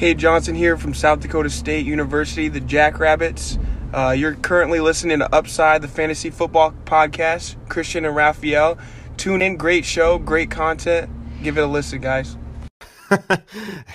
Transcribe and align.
K. 0.00 0.14
Johnson 0.14 0.54
here 0.54 0.78
from 0.78 0.94
South 0.94 1.20
Dakota 1.20 1.50
State 1.50 1.84
University, 1.84 2.48
the 2.48 2.60
Jackrabbits. 2.60 3.58
Uh, 3.92 4.14
you're 4.16 4.32
currently 4.32 4.80
listening 4.80 5.18
to 5.18 5.30
Upside, 5.30 5.82
the 5.82 5.88
fantasy 5.88 6.30
football 6.30 6.72
podcast. 6.86 7.56
Christian 7.68 8.06
and 8.06 8.16
Raphael. 8.16 8.78
Tune 9.18 9.42
in, 9.42 9.58
great 9.58 9.84
show, 9.84 10.18
great 10.18 10.50
content. 10.50 11.10
Give 11.42 11.58
it 11.58 11.64
a 11.64 11.66
listen, 11.66 12.00
guys. 12.00 12.38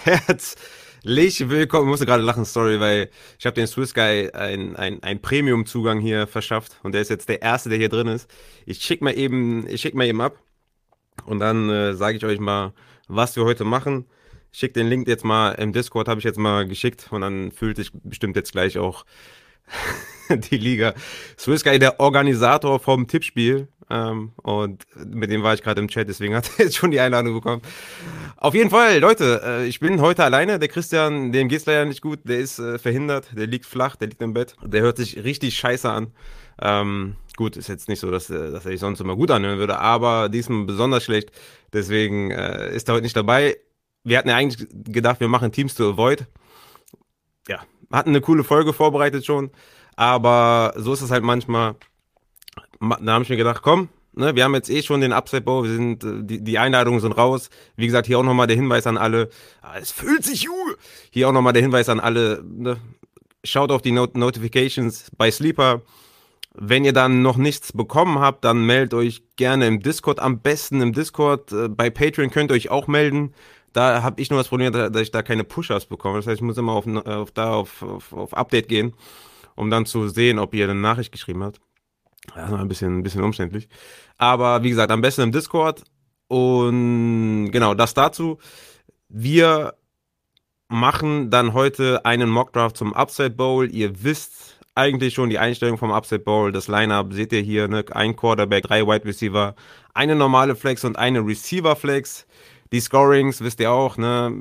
Herzlich 0.04 1.50
willkommen. 1.50 1.88
Ich 1.88 1.90
musste 1.90 2.06
gerade 2.06 2.22
lachen, 2.22 2.46
sorry, 2.46 2.80
weil 2.80 3.10
ich 3.40 3.48
habe 3.48 3.56
den 3.56 3.66
Swiss 3.66 3.96
Guy 3.96 4.30
ein, 4.32 4.76
ein, 4.76 5.20
Premium-Zugang 5.24 6.02
hier 6.02 6.28
verschafft 6.28 6.78
und 6.84 6.92
der 6.92 7.02
ist 7.02 7.10
jetzt 7.10 7.30
der 7.30 7.42
erste, 7.42 7.70
der 7.70 7.80
hier 7.80 7.90
drin 7.90 8.10
ist. 8.10 8.30
Ich 8.68 8.78
schick 8.84 9.02
mal 9.02 9.18
eben, 9.18 9.66
schick 9.76 9.96
mal 9.96 10.06
eben 10.06 10.22
ab 10.22 10.38
und 11.26 11.40
dann 11.40 11.68
äh, 11.72 11.96
sage 11.96 12.18
ich 12.18 12.26
euch 12.26 12.40
mal, 12.40 12.74
was 13.08 13.36
wir 13.36 13.44
heute 13.44 13.64
machen. 13.64 14.06
Schick 14.56 14.74
den 14.74 14.88
Link 14.88 15.06
jetzt 15.10 15.26
mal 15.26 15.52
im 15.52 15.74
Discord, 15.74 16.08
habe 16.08 16.20
ich 16.20 16.24
jetzt 16.24 16.40
mal 16.40 16.66
geschickt 16.66 17.08
und 17.12 17.20
dann 17.20 17.52
fühlt 17.52 17.76
sich 17.76 17.92
bestimmt 17.92 18.38
jetzt 18.38 18.54
gleich 18.54 18.78
auch 18.78 19.04
die 20.30 20.56
Liga. 20.56 20.94
Swiss 21.38 21.62
Guy, 21.62 21.78
der 21.78 22.00
Organisator 22.00 22.80
vom 22.80 23.06
Tippspiel. 23.06 23.68
Ähm, 23.90 24.32
und 24.38 24.86
mit 24.96 25.30
dem 25.30 25.44
war 25.44 25.56
ich 25.56 25.62
gerade 25.62 25.82
im 25.82 25.90
Chat, 25.90 26.08
deswegen 26.08 26.36
hat 26.36 26.50
er 26.58 26.64
jetzt 26.66 26.78
schon 26.78 26.92
die 26.92 27.02
Einladung 27.02 27.34
bekommen. 27.34 27.64
Auf 28.38 28.56
jeden 28.56 28.70
Fall, 28.70 29.00
Leute, 29.00 29.42
äh, 29.44 29.68
ich 29.68 29.82
bin 29.82 30.00
heute 30.00 30.24
alleine. 30.24 30.58
Der 30.58 30.70
Christian, 30.70 31.34
dem 31.34 31.50
geht's 31.50 31.66
leider 31.66 31.84
nicht 31.84 32.02
gut. 32.02 32.20
Der 32.24 32.40
ist 32.40 32.58
äh, 32.58 32.80
verhindert, 32.80 33.28
der 33.36 33.48
liegt 33.48 33.66
flach, 33.66 33.98
der 33.98 34.08
liegt 34.08 34.22
im 34.22 34.34
Bett. 34.34 34.56
Der 34.64 34.84
hört 34.84 34.96
sich 34.96 35.22
richtig 35.26 35.58
scheiße 35.58 35.90
an. 35.90 36.14
Ähm, 36.62 37.18
gut, 37.36 37.58
ist 37.58 37.68
jetzt 37.68 37.90
nicht 37.90 38.00
so, 38.00 38.10
dass, 38.10 38.30
äh, 38.30 38.52
dass 38.52 38.64
er 38.64 38.72
sich 38.72 38.80
sonst 38.80 39.02
immer 39.02 39.18
gut 39.18 39.32
anhören 39.32 39.60
würde, 39.60 39.80
aber 39.80 40.30
diesmal 40.30 40.64
besonders 40.64 41.04
schlecht. 41.04 41.34
Deswegen 41.74 42.32
äh, 42.32 42.74
ist 42.74 42.88
er 42.88 42.96
heute 42.96 43.04
nicht 43.04 43.18
dabei. 43.18 43.58
Wir 44.06 44.20
hatten 44.20 44.30
ja 44.30 44.36
eigentlich 44.36 44.68
gedacht, 44.72 45.20
wir 45.20 45.28
machen 45.28 45.52
Teams 45.52 45.76
to 45.76 45.90
Avoid. 45.90 46.28
Ja, 47.48 47.60
hatten 47.92 48.12
eine 48.12 48.22
coole 48.22 48.44
Folge 48.44 48.72
vorbereitet 48.72 49.26
schon. 49.26 49.52
Aber 49.96 50.74
so 50.78 50.94
ist 50.94 51.02
es 51.02 51.12
halt 51.12 51.24
manchmal. 51.24 51.76
Da 52.80 53.14
habe 53.14 53.24
ich 53.24 53.30
mir 53.30 53.38
gedacht, 53.38 53.62
komm, 53.64 53.90
ne, 54.14 54.36
wir 54.36 54.44
haben 54.44 54.54
jetzt 54.54 54.70
eh 54.70 54.84
schon 54.84 55.02
den 55.02 55.12
Upside 55.12 55.42
Bow, 55.42 55.64
wir 55.64 55.72
sind, 55.72 56.04
äh, 56.04 56.24
die, 56.24 56.44
die 56.44 56.60
Einladungen 56.60 57.00
sind 57.00 57.14
raus. 57.14 57.50
Wie 57.76 57.86
gesagt, 57.86 58.08
hier 58.08 58.20
auch 58.20 58.24
nochmal 58.24 58.48
der 58.48 58.56
Hinweis 58.56 58.86
an 58.86 58.98
alle. 58.98 59.30
Ah, 59.62 59.78
es 59.80 59.92
fühlt 59.92 60.24
sich 60.24 60.44
Juh! 60.44 60.54
Hier 61.10 61.28
auch 61.28 61.34
nochmal 61.34 61.54
der 61.54 61.62
Hinweis 61.62 61.90
an 61.90 62.00
alle. 62.00 62.44
Ne, 62.44 62.78
schaut 63.44 63.72
auf 63.72 63.82
die 63.82 63.92
Not 63.92 64.16
Notifications 64.16 65.12
bei 65.18 65.32
Sleeper. 65.32 65.82
Wenn 66.54 66.86
ihr 66.86 66.94
dann 66.94 67.22
noch 67.22 67.38
nichts 67.38 67.74
bekommen 67.74 68.20
habt, 68.20 68.46
dann 68.46 68.66
meldet 68.66 68.94
euch 68.94 69.24
gerne 69.36 69.68
im 69.68 69.82
Discord. 69.82 70.20
Am 70.20 70.40
besten 70.40 70.82
im 70.82 70.94
Discord. 70.94 71.52
Äh, 71.52 71.70
bei 71.70 71.90
Patreon 71.90 72.30
könnt 72.30 72.52
ihr 72.52 72.56
euch 72.56 72.70
auch 72.70 72.88
melden. 72.88 73.34
Da 73.76 74.04
habe 74.04 74.22
ich 74.22 74.30
nur 74.30 74.40
das 74.40 74.48
Problem, 74.48 74.72
dass 74.72 75.02
ich 75.02 75.12
da 75.12 75.22
keine 75.22 75.44
Push-Ups 75.44 75.86
bekomme. 75.86 76.18
Das 76.18 76.28
heißt, 76.28 76.38
ich 76.38 76.42
muss 76.42 76.58
immer 76.58 76.72
auf, 76.72 76.88
auf 76.88 77.32
da 77.32 77.54
auf, 77.54 77.82
auf, 77.84 78.14
auf 78.14 78.34
Update 78.34 78.68
gehen 78.70 78.94
um 79.56 79.70
dann 79.70 79.86
zu 79.86 80.08
sehen, 80.08 80.38
ob 80.38 80.54
ihr 80.54 80.66
eine 80.66 80.76
Nachricht 80.76 81.12
geschrieben 81.12 81.44
habt. 81.44 81.60
Das 82.34 82.46
ist 82.46 82.52
noch 82.52 82.60
ein 82.60 82.68
bisschen, 82.68 83.00
ein 83.00 83.04
bisschen 83.04 83.24
umständlich. 83.24 83.68
Aber 84.18 84.64
wie 84.64 84.70
gesagt, 84.70 84.92
am 84.92 85.02
besten 85.02 85.22
im 85.22 85.32
Discord. 85.32 85.84
Und 86.28 87.52
genau, 87.52 87.74
das 87.74 87.94
dazu. 87.94 88.40
Wir 89.10 89.76
machen 90.68 91.30
dann 91.30 91.54
heute 91.54 92.04
einen 92.06 92.30
Mockdraft 92.30 92.78
zum 92.78 92.94
Upside 92.94 93.32
Bowl. 93.32 93.70
Ihr 93.70 94.04
wisst 94.04 94.60
eigentlich 94.74 95.14
schon 95.14 95.30
die 95.30 95.40
Einstellung 95.40 95.78
vom 95.78 95.92
Upside 95.92 96.24
Bowl. 96.24 96.52
Das 96.52 96.68
Lineup 96.68 97.14
seht 97.14 97.32
ihr 97.32 97.42
hier, 97.42 97.68
ne? 97.68 97.86
Ein 97.92 98.16
Quarterback, 98.16 98.64
drei 98.64 98.86
Wide 98.86 99.06
Receiver, 99.06 99.56
eine 99.94 100.16
normale 100.16 100.56
Flex 100.56 100.84
und 100.84 100.98
eine 100.98 101.20
Receiver 101.20 101.76
Flex. 101.76 102.26
Die 102.76 102.82
Scorings 102.82 103.40
wisst 103.40 103.62
ihr 103.62 103.72
auch, 103.72 103.96
ne? 103.96 104.38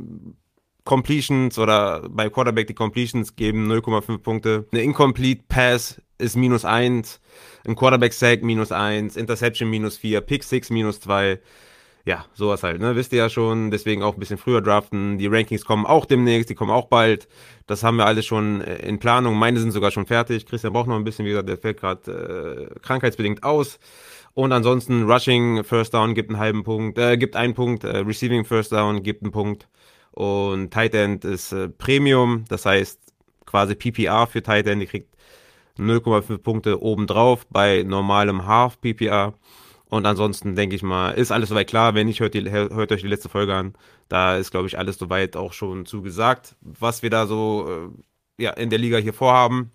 Completions 0.83 1.57
oder 1.57 2.09
bei 2.09 2.29
Quarterback 2.29 2.67
die 2.67 2.75
Completions 2.75 3.37
geben 3.37 3.71
0,5 3.71 4.19
Punkte. 4.19 4.67
Eine 4.73 4.83
Incomplete 4.83 5.45
Pass 5.47 6.03
ist 6.19 6.35
minus 6.35 6.65
1, 6.65 7.21
ein 7.65 7.77
Quarterback 7.77 8.13
Sack 8.13 8.43
minus 8.43 8.73
1, 8.73 9.15
Interception 9.17 9.71
minus 9.71 9.99
4, 9.99 10.21
Pick 10.21 10.43
6 10.43 10.71
minus 10.71 10.99
2. 10.99 11.39
Ja, 12.07 12.27
sowas 12.35 12.65
halt, 12.65 12.81
ne? 12.81 12.97
Wisst 12.97 13.13
ihr 13.13 13.19
ja 13.19 13.31
schon, 13.31 13.71
deswegen 13.71 14.03
auch 14.03 14.15
ein 14.15 14.19
bisschen 14.19 14.37
früher 14.37 14.61
draften. 14.61 15.17
Die 15.17 15.29
Rankings 15.29 15.65
kommen 15.65 15.87
auch 15.87 16.05
demnächst, 16.05 16.51
die 16.51 16.57
kommen 16.57 16.73
auch 16.73 16.89
bald. 16.89 17.29
Das 17.69 17.85
haben 17.85 17.99
wir 17.99 18.07
alles 18.07 18.27
schon 18.27 18.63
äh, 18.63 18.85
in 18.85 18.99
Planung. 18.99 19.39
Meine 19.39 19.61
sind 19.61 19.71
sogar 19.71 19.93
schon 19.93 20.07
fertig. 20.07 20.45
Christian 20.45 20.73
braucht 20.73 20.89
noch 20.89 20.97
ein 20.97 21.05
bisschen, 21.05 21.25
wie 21.25 21.31
gesagt, 21.31 21.49
der 21.49 21.57
fällt 21.57 21.79
gerade 21.79 22.69
äh, 22.73 22.81
krankheitsbedingt 22.81 23.45
aus. 23.45 23.79
Und 24.35 24.53
ansonsten 24.53 25.05
Rushing 25.11 25.63
First 25.63 25.95
Down 25.95 26.15
gibt 26.15 26.31
einen 26.31 26.41
halben 26.41 26.65
Punkt, 26.65 26.99
äh, 26.99 27.17
gibt 27.17 27.37
einen 27.37 27.55
Punkt, 27.55 27.85
äh, 27.85 27.99
Receiving 27.99 28.45
First 28.45 28.73
Down 28.73 29.03
gibt 29.03 29.23
einen 29.23 29.33
Punkt. 29.33 29.69
Und 30.11 30.73
Tight 30.73 30.95
End 30.95 31.25
ist 31.25 31.53
äh, 31.53 31.69
Premium, 31.69 32.45
das 32.49 32.67
heißt 32.67 33.01
quasi 33.47 33.75
PPR 33.75 34.27
für 34.27 34.43
Tight 34.43 34.67
End. 34.67 34.83
Die 34.83 34.87
kriegt 34.87 35.15
0,5 35.79 36.39
Punkte 36.39 36.83
obendrauf 36.83 37.47
bei 37.49 37.85
normalem 37.85 38.47
Half 38.47 38.81
PPR. 38.81 39.35
Und 39.89 40.07
ansonsten 40.07 40.57
denke 40.57 40.75
ich 40.75 40.83
mal, 40.83 41.11
ist 41.13 41.31
alles 41.31 41.51
soweit 41.51 41.69
klar. 41.69 41.95
Wenn 41.95 42.09
nicht, 42.09 42.19
hört, 42.19 42.35
die, 42.35 42.51
hört 42.51 42.91
euch 42.91 43.03
die 43.03 43.09
letzte 43.09 43.29
Folge 43.29 43.55
an. 43.55 43.75
Da 44.09 44.37
ist, 44.37 44.51
glaube 44.51 44.67
ich, 44.67 44.79
alles 44.79 44.99
soweit 44.99 45.37
auch 45.37 45.53
schon 45.53 45.87
zugesagt, 45.87 46.57
was 46.61 47.03
wir 47.03 47.11
da 47.11 47.27
so 47.27 47.93
äh, 48.39 48.43
ja, 48.43 48.51
in 48.51 48.71
der 48.71 48.81
Liga 48.81 48.99
hier 48.99 49.15
vorhaben. 49.15 49.71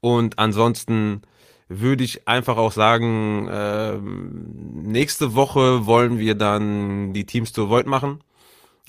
Und 0.00 0.38
ansonsten 0.38 1.22
würde 1.70 2.02
ich 2.02 2.26
einfach 2.26 2.56
auch 2.56 2.72
sagen, 2.72 3.46
äh, 3.48 3.96
nächste 3.96 5.36
Woche 5.36 5.86
wollen 5.86 6.18
wir 6.18 6.34
dann 6.34 7.12
die 7.12 7.24
Teams 7.24 7.52
to 7.52 7.70
Void 7.70 7.86
machen. 7.86 8.24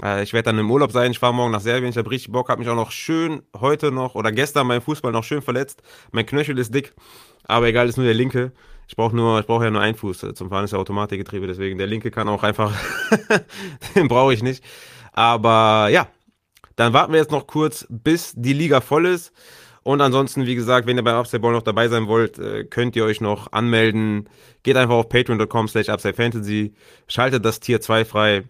Äh, 0.04 0.24
ich 0.24 0.34
werde 0.34 0.48
dann 0.48 0.58
im 0.58 0.72
Urlaub 0.72 0.92
sein. 0.92 1.12
Ich 1.12 1.20
fahre 1.20 1.34
morgen 1.34 1.52
nach 1.52 1.62
Serbien. 1.62 1.92
Ich 1.92 1.98
habe 1.98 2.10
richtig 2.10 2.32
Bock. 2.32 2.50
Habe 2.50 2.60
mich 2.60 2.70
auch 2.70 2.76
noch 2.76 2.92
schön 2.92 3.44
heute 3.60 3.92
noch 3.92 4.16
oder 4.16 4.32
gestern 4.32 4.68
beim 4.68 4.82
Fußball 4.82 5.12
noch 5.12 5.24
schön 5.24 5.44
verletzt. 5.44 5.84
Mein 6.12 6.26
Knöchel 6.26 6.58
ist 6.58 6.74
dick. 6.74 6.94
Aber 7.46 7.68
egal, 7.68 7.88
ist 7.88 7.98
nur 7.98 8.06
der 8.06 8.16
linke. 8.16 8.52
Ich 8.88 8.96
brauche 8.96 9.16
nur, 9.16 9.40
ich 9.40 9.46
brauche 9.46 9.64
ja 9.64 9.72
nur 9.72 9.82
einen 9.82 9.96
Fuß. 9.96 10.26
Zum 10.34 10.50
Fahren 10.50 10.66
ist 10.66 10.72
ja 10.72 10.80
Automatikgetriebe. 10.80 11.46
Deswegen 11.46 11.78
der 11.78 11.88
linke 11.88 12.10
kann 12.10 12.28
auch 12.28 12.42
einfach, 12.42 12.74
den 13.96 14.08
brauche 14.08 14.34
ich 14.34 14.42
nicht. 14.42 14.64
Aber 15.14 15.90
ja, 15.92 16.08
dann 16.78 16.94
warten 16.94 17.14
wir 17.14 17.20
jetzt 17.20 17.32
noch 17.32 17.46
kurz, 17.46 17.86
bis 17.90 18.34
die 18.36 18.54
Liga 18.54 18.82
voll 18.82 19.06
ist. 19.06 19.34
Und 19.84 20.02
ansonsten, 20.02 20.46
wie 20.46 20.56
gesagt, 20.56 20.86
wenn 20.86 20.98
ihr 20.98 21.04
beim 21.04 21.16
Upside 21.16 21.40
Ball 21.40 21.54
noch 21.54 21.64
dabei 21.64 21.88
sein 21.88 22.08
wollt, 22.08 22.38
äh, 22.38 22.64
könnt 22.66 22.96
ihr 22.96 23.04
euch 23.04 23.20
noch 23.20 23.52
anmelden. 23.52 24.30
Geht 24.64 24.78
einfach 24.78 24.96
auf 24.96 25.10
patreon.com 25.10 25.68
slash 25.68 25.90
upsidefantasy, 25.90 26.74
schaltet 27.08 27.44
das 27.46 27.60
Tier 27.60 27.82
2 27.82 28.06
frei 28.06 28.44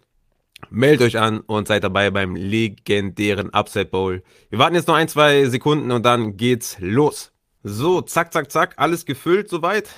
Meldet 0.69 1.07
euch 1.07 1.17
an 1.17 1.39
und 1.41 1.67
seid 1.67 1.83
dabei 1.83 2.11
beim 2.11 2.35
legendären 2.35 3.53
Upside 3.53 3.85
Bowl. 3.85 4.23
Wir 4.49 4.59
warten 4.59 4.75
jetzt 4.75 4.87
noch 4.87 4.95
ein, 4.95 5.07
zwei 5.07 5.45
Sekunden 5.45 5.91
und 5.91 6.05
dann 6.05 6.37
geht's 6.37 6.77
los. 6.79 7.31
So, 7.63 8.01
zack, 8.01 8.31
zack, 8.31 8.51
zack, 8.51 8.73
alles 8.77 9.05
gefüllt 9.05 9.49
soweit. 9.49 9.89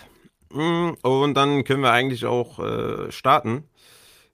Mm, 0.52 0.92
und 1.02 1.34
dann 1.36 1.64
können 1.64 1.82
wir 1.82 1.92
eigentlich 1.92 2.26
auch 2.26 2.60
äh, 2.60 3.12
starten. 3.12 3.66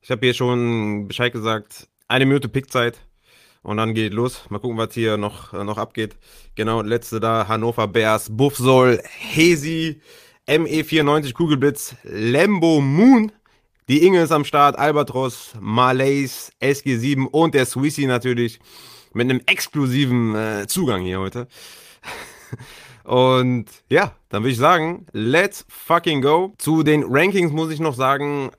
Ich 0.01 0.11
habe 0.11 0.25
hier 0.25 0.33
schon 0.33 1.07
Bescheid 1.07 1.33
gesagt, 1.33 1.89
eine 2.07 2.25
Minute 2.25 2.49
Pickzeit. 2.49 2.99
Und 3.61 3.77
dann 3.77 3.93
geht 3.93 4.13
los. 4.13 4.45
Mal 4.49 4.59
gucken, 4.59 4.77
was 4.77 4.93
hier 4.93 5.17
noch, 5.17 5.53
äh, 5.53 5.63
noch 5.63 5.77
abgeht. 5.77 6.15
Genau, 6.55 6.81
letzte 6.81 7.19
da, 7.19 7.47
Hannover 7.47 7.87
Bears, 7.87 8.29
Buffsol, 8.35 9.01
Hesi, 9.03 10.01
ME94, 10.47 11.33
Kugelblitz, 11.33 11.95
Lambo 12.03 12.81
Moon, 12.81 13.31
die 13.89 14.05
Inge 14.05 14.21
ist 14.21 14.31
am 14.31 14.45
Start, 14.45 14.77
Albatros, 14.77 15.53
Malays, 15.59 16.51
SG7 16.61 17.25
und 17.25 17.55
der 17.55 17.65
Swissy 17.65 18.05
natürlich 18.05 18.59
mit 19.13 19.27
einem 19.27 19.41
exklusiven 19.47 20.35
äh, 20.35 20.67
Zugang 20.67 21.01
hier 21.01 21.19
heute. 21.19 21.47
Und 23.03 23.65
ja, 23.89 24.15
dann 24.29 24.43
würde 24.43 24.51
ich 24.51 24.59
sagen, 24.59 25.07
let's 25.11 25.65
fucking 25.67 26.21
go. 26.21 26.53
Zu 26.59 26.83
den 26.83 27.03
Rankings 27.07 27.51
muss 27.51 27.71
ich 27.71 27.79
noch 27.79 27.95
sagen, 27.95 28.51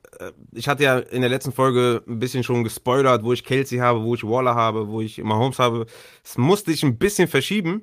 ich 0.52 0.68
hatte 0.68 0.84
ja 0.84 0.98
in 0.98 1.20
der 1.20 1.30
letzten 1.30 1.52
Folge 1.52 2.02
ein 2.06 2.18
bisschen 2.18 2.42
schon 2.42 2.64
gespoilert, 2.64 3.24
wo 3.24 3.32
ich 3.32 3.44
Kelsey 3.44 3.78
habe, 3.78 4.02
wo 4.02 4.14
ich 4.14 4.24
Waller 4.24 4.54
habe, 4.54 4.88
wo 4.88 5.00
ich 5.00 5.22
Mahomes 5.22 5.58
habe. 5.58 5.86
Es 6.24 6.36
musste 6.36 6.72
ich 6.72 6.82
ein 6.82 6.98
bisschen 6.98 7.28
verschieben 7.28 7.82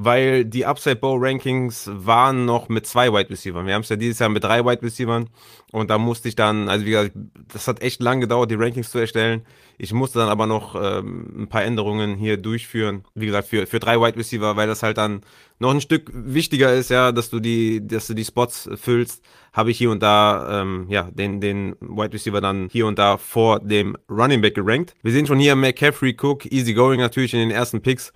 weil 0.00 0.44
die 0.44 0.64
Upside 0.64 0.96
Bow 0.96 1.16
Rankings 1.18 1.90
waren 1.92 2.44
noch 2.44 2.68
mit 2.68 2.86
zwei 2.86 3.12
Wide 3.12 3.30
Receivers. 3.30 3.66
Wir 3.66 3.74
haben 3.74 3.82
es 3.82 3.88
ja 3.88 3.96
dieses 3.96 4.20
Jahr 4.20 4.28
mit 4.28 4.44
drei 4.44 4.64
Wide 4.64 4.80
Receivers 4.80 5.24
und 5.72 5.90
da 5.90 5.98
musste 5.98 6.28
ich 6.28 6.36
dann, 6.36 6.68
also 6.68 6.86
wie 6.86 6.90
gesagt, 6.90 7.12
das 7.52 7.66
hat 7.66 7.82
echt 7.82 8.00
lang 8.00 8.20
gedauert, 8.20 8.48
die 8.48 8.54
Rankings 8.54 8.92
zu 8.92 8.98
erstellen. 8.98 9.44
Ich 9.76 9.92
musste 9.92 10.20
dann 10.20 10.28
aber 10.28 10.46
noch 10.46 10.76
ähm, 10.80 11.42
ein 11.42 11.48
paar 11.48 11.64
Änderungen 11.64 12.14
hier 12.14 12.36
durchführen. 12.36 13.04
Wie 13.16 13.26
gesagt, 13.26 13.48
für, 13.48 13.66
für 13.66 13.80
drei 13.80 14.00
Wide 14.00 14.16
Receiver, 14.16 14.54
weil 14.54 14.68
das 14.68 14.84
halt 14.84 14.98
dann 14.98 15.22
noch 15.58 15.74
ein 15.74 15.80
Stück 15.80 16.12
wichtiger 16.14 16.72
ist, 16.72 16.90
ja, 16.90 17.10
dass 17.10 17.28
du 17.28 17.40
die, 17.40 17.84
dass 17.84 18.06
du 18.06 18.14
die 18.14 18.24
Spots 18.24 18.70
füllst, 18.76 19.24
habe 19.58 19.72
ich 19.72 19.78
hier 19.78 19.90
und 19.90 20.02
da, 20.02 20.62
ähm, 20.62 20.86
ja, 20.88 21.10
den, 21.10 21.40
den 21.40 21.74
Wide 21.80 22.12
Receiver 22.12 22.40
dann 22.40 22.68
hier 22.70 22.86
und 22.86 22.98
da 22.98 23.16
vor 23.16 23.58
dem 23.58 23.96
Running 24.08 24.40
Back 24.40 24.54
gerankt. 24.54 24.94
Wir 25.02 25.10
sehen 25.10 25.26
schon 25.26 25.40
hier 25.40 25.56
McCaffrey, 25.56 26.16
Cook, 26.18 26.46
Easy 26.46 26.74
Going 26.74 27.00
natürlich 27.00 27.34
in 27.34 27.40
den 27.40 27.50
ersten 27.50 27.82
Picks 27.82 28.12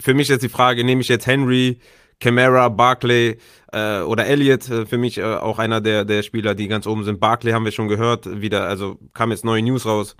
für 0.00 0.14
mich 0.14 0.28
jetzt 0.28 0.42
die 0.42 0.48
Frage, 0.48 0.82
nehme 0.82 1.02
ich 1.02 1.08
jetzt 1.08 1.26
Henry, 1.26 1.78
Camara, 2.18 2.68
Barclay 2.68 3.36
äh, 3.72 4.00
oder 4.00 4.26
Elliott, 4.26 4.68
äh, 4.68 4.86
für 4.86 4.98
mich 4.98 5.18
äh, 5.18 5.22
auch 5.22 5.58
einer 5.58 5.80
der, 5.80 6.04
der 6.04 6.22
Spieler, 6.22 6.54
die 6.54 6.68
ganz 6.68 6.86
oben 6.86 7.04
sind. 7.04 7.20
Barclay 7.20 7.52
haben 7.52 7.64
wir 7.64 7.72
schon 7.72 7.88
gehört, 7.88 8.40
wieder, 8.40 8.66
also 8.66 8.98
kam 9.14 9.30
jetzt 9.30 9.44
neue 9.44 9.62
News 9.62 9.86
raus, 9.86 10.16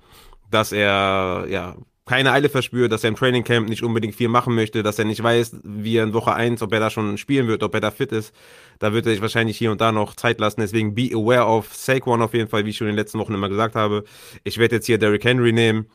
dass 0.51 0.73
er 0.73 1.47
ja 1.49 1.77
keine 2.11 2.33
Eile 2.33 2.49
verspürt, 2.49 2.91
dass 2.91 3.05
er 3.05 3.09
im 3.11 3.15
Training 3.15 3.45
Camp 3.45 3.69
nicht 3.69 3.85
unbedingt 3.85 4.17
viel 4.17 4.27
machen 4.27 4.57
möchte, 4.57 4.83
dass 4.83 4.99
er 4.99 5.05
nicht 5.05 5.23
weiß, 5.23 5.61
wie 5.63 5.95
er 5.97 6.03
in 6.03 6.13
Woche 6.13 6.35
1, 6.35 6.61
ob 6.61 6.73
er 6.73 6.81
da 6.81 6.91
schon 6.91 7.17
spielen 7.19 7.47
wird, 7.47 7.63
ob 7.63 7.73
er 7.73 7.81
da 7.81 7.93
fit 7.93 8.11
ist. 8.11 8.35
Da 8.81 8.93
wird 8.93 9.07
er 9.07 9.13
sich 9.13 9.23
wahrscheinlich 9.23 9.57
hier 9.57 9.71
und 9.71 9.81
da 9.81 9.93
noch 9.93 10.17
Zeit 10.17 10.41
lassen. 10.41 10.61
Deswegen 10.61 10.97
be 10.97 11.11
aware 11.15 11.47
of 11.47 11.73
Saquon 11.73 12.21
auf 12.21 12.35
jeden 12.35 12.49
Fall, 12.49 12.65
wie 12.65 12.71
ich 12.71 12.77
schon 12.77 12.89
in 12.89 12.95
den 12.95 12.99
letzten 12.99 13.21
Wochen 13.21 13.33
immer 13.33 13.49
gesagt 13.49 13.77
habe. 13.77 14.03
Ich 14.43 14.59
werde 14.59 14.75
jetzt 14.75 14.87
hier 14.87 14.99
Derrick 14.99 15.25
Henry 15.25 15.53
nehmen, 15.53 15.87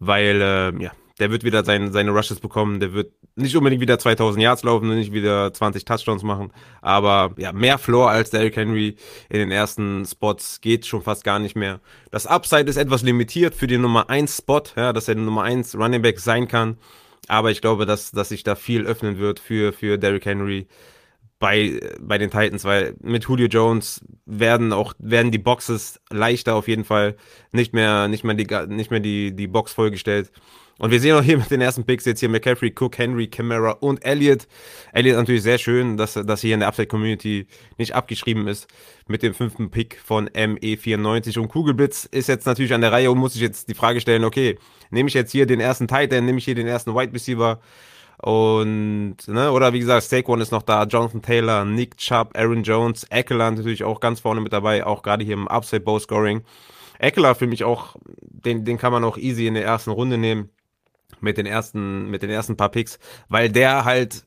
weil, 0.00 0.40
äh, 0.40 0.82
ja, 0.82 0.90
der 1.20 1.30
wird 1.30 1.44
wieder 1.44 1.64
sein, 1.64 1.92
seine 1.92 2.10
Rushes 2.10 2.40
bekommen. 2.40 2.80
Der 2.80 2.92
wird 2.92 3.12
nicht 3.40 3.56
unbedingt 3.56 3.80
wieder 3.80 3.98
2000 3.98 4.42
Yards 4.42 4.62
laufen, 4.62 4.94
nicht 4.94 5.12
wieder 5.12 5.52
20 5.52 5.84
Touchdowns 5.84 6.22
machen. 6.22 6.52
Aber 6.80 7.32
ja, 7.36 7.52
mehr 7.52 7.78
Floor 7.78 8.10
als 8.10 8.30
Derrick 8.30 8.56
Henry 8.56 8.96
in 9.28 9.38
den 9.38 9.50
ersten 9.50 10.04
Spots 10.04 10.60
geht 10.60 10.86
schon 10.86 11.02
fast 11.02 11.24
gar 11.24 11.38
nicht 11.38 11.56
mehr. 11.56 11.80
Das 12.10 12.26
Upside 12.26 12.68
ist 12.68 12.76
etwas 12.76 13.02
limitiert 13.02 13.54
für 13.54 13.66
den 13.66 13.82
Nummer 13.82 14.10
1 14.10 14.38
Spot, 14.38 14.62
ja, 14.76 14.92
dass 14.92 15.08
er 15.08 15.14
Nummer 15.14 15.42
1 15.42 15.74
Running 15.74 16.02
Back 16.02 16.20
sein 16.20 16.48
kann. 16.48 16.76
Aber 17.28 17.50
ich 17.50 17.60
glaube, 17.60 17.86
dass, 17.86 18.10
dass 18.10 18.30
sich 18.30 18.42
da 18.42 18.54
viel 18.54 18.86
öffnen 18.86 19.18
wird 19.18 19.38
für, 19.38 19.72
für 19.72 19.98
Derrick 19.98 20.26
Henry 20.26 20.66
bei, 21.40 21.80
bei 21.98 22.18
den 22.18 22.30
Titans, 22.30 22.64
weil 22.64 22.94
mit 23.00 23.24
Julio 23.24 23.48
Jones 23.48 24.04
werden 24.26 24.72
auch, 24.72 24.92
werden 24.98 25.32
die 25.32 25.38
Boxes 25.38 25.98
leichter 26.10 26.54
auf 26.54 26.68
jeden 26.68 26.84
Fall. 26.84 27.16
Nicht 27.50 27.72
mehr, 27.72 28.08
nicht 28.08 28.24
mehr 28.24 28.34
die, 28.34 28.46
nicht 28.68 28.90
mehr 28.90 29.00
die, 29.00 29.34
die 29.34 29.46
Box 29.48 29.72
vollgestellt. 29.72 30.30
Und 30.78 30.90
wir 30.90 31.00
sehen 31.00 31.16
auch 31.16 31.22
hier 31.22 31.38
mit 31.38 31.50
den 31.50 31.62
ersten 31.62 31.84
Picks 31.84 32.04
jetzt 32.04 32.20
hier 32.20 32.28
McCaffrey, 32.28 32.74
Cook, 32.78 32.98
Henry, 32.98 33.26
Camara 33.26 33.70
und 33.70 34.04
Elliott. 34.04 34.46
Elliott 34.92 35.16
natürlich 35.16 35.42
sehr 35.42 35.56
schön, 35.56 35.96
dass, 35.96 36.12
dass 36.12 36.42
hier 36.42 36.52
in 36.52 36.60
der 36.60 36.68
Upside 36.68 36.88
Community 36.88 37.46
nicht 37.78 37.94
abgeschrieben 37.94 38.46
ist 38.46 38.68
mit 39.08 39.22
dem 39.22 39.32
fünften 39.32 39.70
Pick 39.70 39.98
von 40.04 40.28
ME94. 40.28 41.38
Und 41.38 41.48
Kugelblitz 41.48 42.04
ist 42.04 42.28
jetzt 42.28 42.44
natürlich 42.44 42.74
an 42.74 42.82
der 42.82 42.92
Reihe 42.92 43.10
und 43.10 43.16
muss 43.16 43.32
sich 43.32 43.42
jetzt 43.42 43.70
die 43.70 43.74
Frage 43.74 44.02
stellen, 44.02 44.24
okay, 44.24 44.58
nehme 44.90 45.08
ich 45.08 45.14
jetzt 45.14 45.32
hier 45.32 45.46
den 45.46 45.60
ersten 45.60 45.88
Titan, 45.88 46.26
nehme 46.26 46.36
ich 46.36 46.44
hier 46.44 46.54
den 46.54 46.66
ersten 46.66 46.94
Wide 46.94 47.14
Receiver 47.14 47.60
und, 48.22 49.16
ne, 49.28 49.50
oder 49.50 49.72
wie 49.72 49.78
gesagt, 49.78 50.02
Saquon 50.04 50.40
ist 50.40 50.52
noch 50.52 50.62
da, 50.62 50.84
Jonathan 50.84 51.22
Taylor, 51.22 51.64
Nick 51.64 51.96
Chubb, 51.96 52.36
Aaron 52.36 52.62
Jones, 52.62 53.04
Eckler 53.04 53.50
natürlich 53.50 53.82
auch 53.84 54.00
ganz 54.00 54.20
vorne 54.20 54.40
mit 54.40 54.52
dabei, 54.52 54.84
auch 54.84 55.02
gerade 55.02 55.24
hier 55.24 55.34
im 55.34 55.48
Upside 55.48 55.80
Bow 55.80 55.98
Scoring. 55.98 56.42
Eckler 56.98 57.34
für 57.34 57.46
mich 57.46 57.64
auch, 57.64 57.96
den, 58.20 58.64
den 58.64 58.76
kann 58.76 58.92
man 58.92 59.04
auch 59.04 59.16
easy 59.16 59.46
in 59.46 59.54
der 59.54 59.64
ersten 59.64 59.90
Runde 59.90 60.18
nehmen 60.18 60.50
mit 61.20 61.38
den 61.38 61.46
ersten, 61.46 62.10
mit 62.10 62.22
den 62.22 62.30
ersten 62.30 62.56
paar 62.56 62.68
Picks, 62.68 62.98
weil 63.28 63.50
der 63.50 63.84
halt 63.84 64.24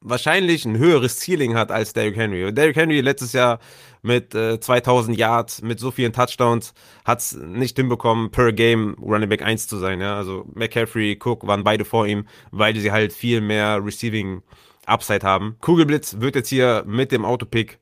wahrscheinlich 0.00 0.64
ein 0.64 0.78
höheres 0.78 1.18
Ceiling 1.18 1.54
hat 1.54 1.70
als 1.70 1.92
Derrick 1.92 2.16
Henry. 2.16 2.52
Derrick 2.52 2.76
Henry 2.76 3.00
letztes 3.00 3.32
Jahr 3.32 3.58
mit 4.02 4.34
äh, 4.34 4.60
2000 4.60 5.16
Yards, 5.16 5.62
mit 5.62 5.80
so 5.80 5.90
vielen 5.90 6.12
Touchdowns, 6.12 6.72
hat 7.04 7.18
es 7.20 7.32
nicht 7.32 7.76
hinbekommen, 7.76 8.30
per 8.30 8.52
Game 8.52 8.96
Running 9.00 9.28
Back 9.28 9.42
1 9.42 9.66
zu 9.66 9.78
sein. 9.78 10.00
Ja? 10.00 10.16
Also 10.16 10.46
McCaffrey, 10.54 11.18
Cook 11.22 11.46
waren 11.46 11.64
beide 11.64 11.84
vor 11.84 12.06
ihm, 12.06 12.26
weil 12.50 12.76
sie 12.76 12.92
halt 12.92 13.12
viel 13.12 13.40
mehr 13.40 13.84
Receiving 13.84 14.42
Upside 14.86 15.26
haben. 15.26 15.56
Kugelblitz 15.60 16.16
wird 16.20 16.34
jetzt 16.34 16.48
hier 16.48 16.84
mit 16.86 17.12
dem 17.12 17.24
Autopick 17.24 17.78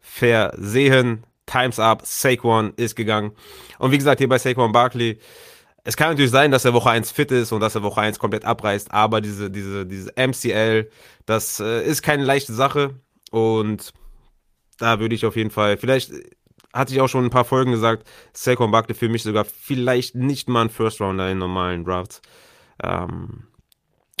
versehen. 0.00 1.24
Times 1.46 1.78
up, 1.78 2.02
Saquon 2.04 2.72
ist 2.76 2.96
gegangen. 2.96 3.30
Und 3.78 3.92
wie 3.92 3.98
gesagt, 3.98 4.18
hier 4.18 4.28
bei 4.28 4.38
Saquon 4.38 4.72
Barkley, 4.72 5.20
es 5.86 5.96
kann 5.96 6.10
natürlich 6.10 6.32
sein, 6.32 6.50
dass 6.50 6.64
er 6.64 6.74
Woche 6.74 6.90
1 6.90 7.12
fit 7.12 7.30
ist 7.30 7.52
und 7.52 7.60
dass 7.60 7.76
er 7.76 7.82
Woche 7.84 8.00
1 8.00 8.18
komplett 8.18 8.44
abreißt, 8.44 8.92
aber 8.92 9.20
diese, 9.20 9.50
diese, 9.50 9.86
diese 9.86 10.12
MCL, 10.16 10.90
das 11.26 11.60
äh, 11.60 11.86
ist 11.86 12.02
keine 12.02 12.24
leichte 12.24 12.52
Sache 12.52 12.96
und 13.30 13.92
da 14.78 14.98
würde 14.98 15.14
ich 15.14 15.24
auf 15.24 15.36
jeden 15.36 15.50
Fall, 15.50 15.76
vielleicht 15.76 16.12
hatte 16.74 16.92
ich 16.92 17.00
auch 17.00 17.08
schon 17.08 17.24
ein 17.24 17.30
paar 17.30 17.44
Folgen 17.44 17.70
gesagt, 17.70 18.06
Saquon 18.32 18.72
Barkley 18.72 18.96
für 18.96 19.08
mich 19.08 19.22
sogar 19.22 19.44
vielleicht 19.44 20.16
nicht 20.16 20.48
mal 20.48 20.62
ein 20.62 20.70
First 20.70 21.00
Rounder 21.00 21.30
in 21.30 21.38
normalen 21.38 21.84
Drafts. 21.84 22.20
Ähm, 22.82 23.44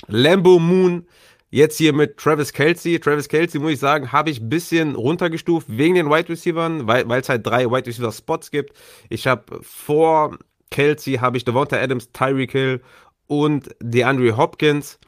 Lambo 0.06 0.60
Moon, 0.60 1.06
jetzt 1.50 1.78
hier 1.78 1.92
mit 1.92 2.16
Travis 2.16 2.52
Kelsey. 2.52 3.00
Travis 3.00 3.28
Kelsey, 3.28 3.60
muss 3.60 3.72
ich 3.72 3.80
sagen, 3.80 4.12
habe 4.12 4.30
ich 4.30 4.40
ein 4.40 4.48
bisschen 4.48 4.94
runtergestuft 4.94 5.66
wegen 5.68 5.96
den 5.96 6.10
Wide 6.10 6.28
Receivers, 6.28 6.86
weil 6.86 7.20
es 7.20 7.28
halt 7.28 7.44
drei 7.44 7.66
Wide 7.66 7.86
Receiver 7.86 8.12
Spots 8.12 8.50
gibt. 8.52 8.74
Ich 9.10 9.26
habe 9.26 9.58
vor 9.62 10.38
Kelsey 10.70 11.14
habe 11.14 11.36
ich 11.36 11.44
Devonta 11.44 11.76
Adams, 11.76 12.10
Tyreek 12.12 12.52
Hill 12.52 12.82
und 13.26 13.68
DeAndre 13.80 14.36
Hopkins 14.36 14.98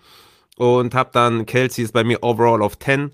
und 0.57 0.95
habe 0.95 1.11
dann 1.13 1.47
Kelsey 1.47 1.85
ist 1.85 1.93
bei 1.93 2.05
mir 2.05 2.23
overall 2.23 2.63
auf 2.63 2.79
10. 2.79 3.13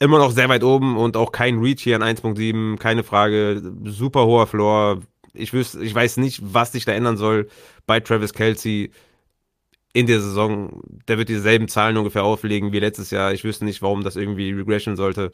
Immer 0.00 0.18
noch 0.18 0.30
sehr 0.30 0.48
weit 0.48 0.62
oben 0.62 0.96
und 0.96 1.16
auch 1.16 1.32
kein 1.32 1.58
Reach 1.58 1.80
hier 1.82 1.96
an 1.96 2.02
1.7, 2.02 2.76
keine 2.78 3.02
Frage. 3.02 3.60
Super 3.84 4.26
hoher 4.26 4.46
Floor. 4.46 5.00
Ich, 5.34 5.52
wüsste, 5.52 5.82
ich 5.82 5.94
weiß 5.94 6.18
nicht, 6.18 6.40
was 6.42 6.72
sich 6.72 6.84
da 6.84 6.92
ändern 6.92 7.16
soll 7.16 7.48
bei 7.86 7.98
Travis 7.98 8.32
Kelsey 8.32 8.92
in 9.92 10.06
der 10.06 10.20
Saison. 10.20 10.82
Der 11.08 11.18
wird 11.18 11.28
dieselben 11.28 11.66
Zahlen 11.66 11.96
ungefähr 11.96 12.22
auflegen 12.22 12.72
wie 12.72 12.78
letztes 12.78 13.10
Jahr. 13.10 13.32
Ich 13.32 13.42
wüsste 13.42 13.64
nicht, 13.64 13.82
warum 13.82 14.04
das 14.04 14.14
irgendwie 14.14 14.52
regression 14.52 14.96
sollte. 14.96 15.32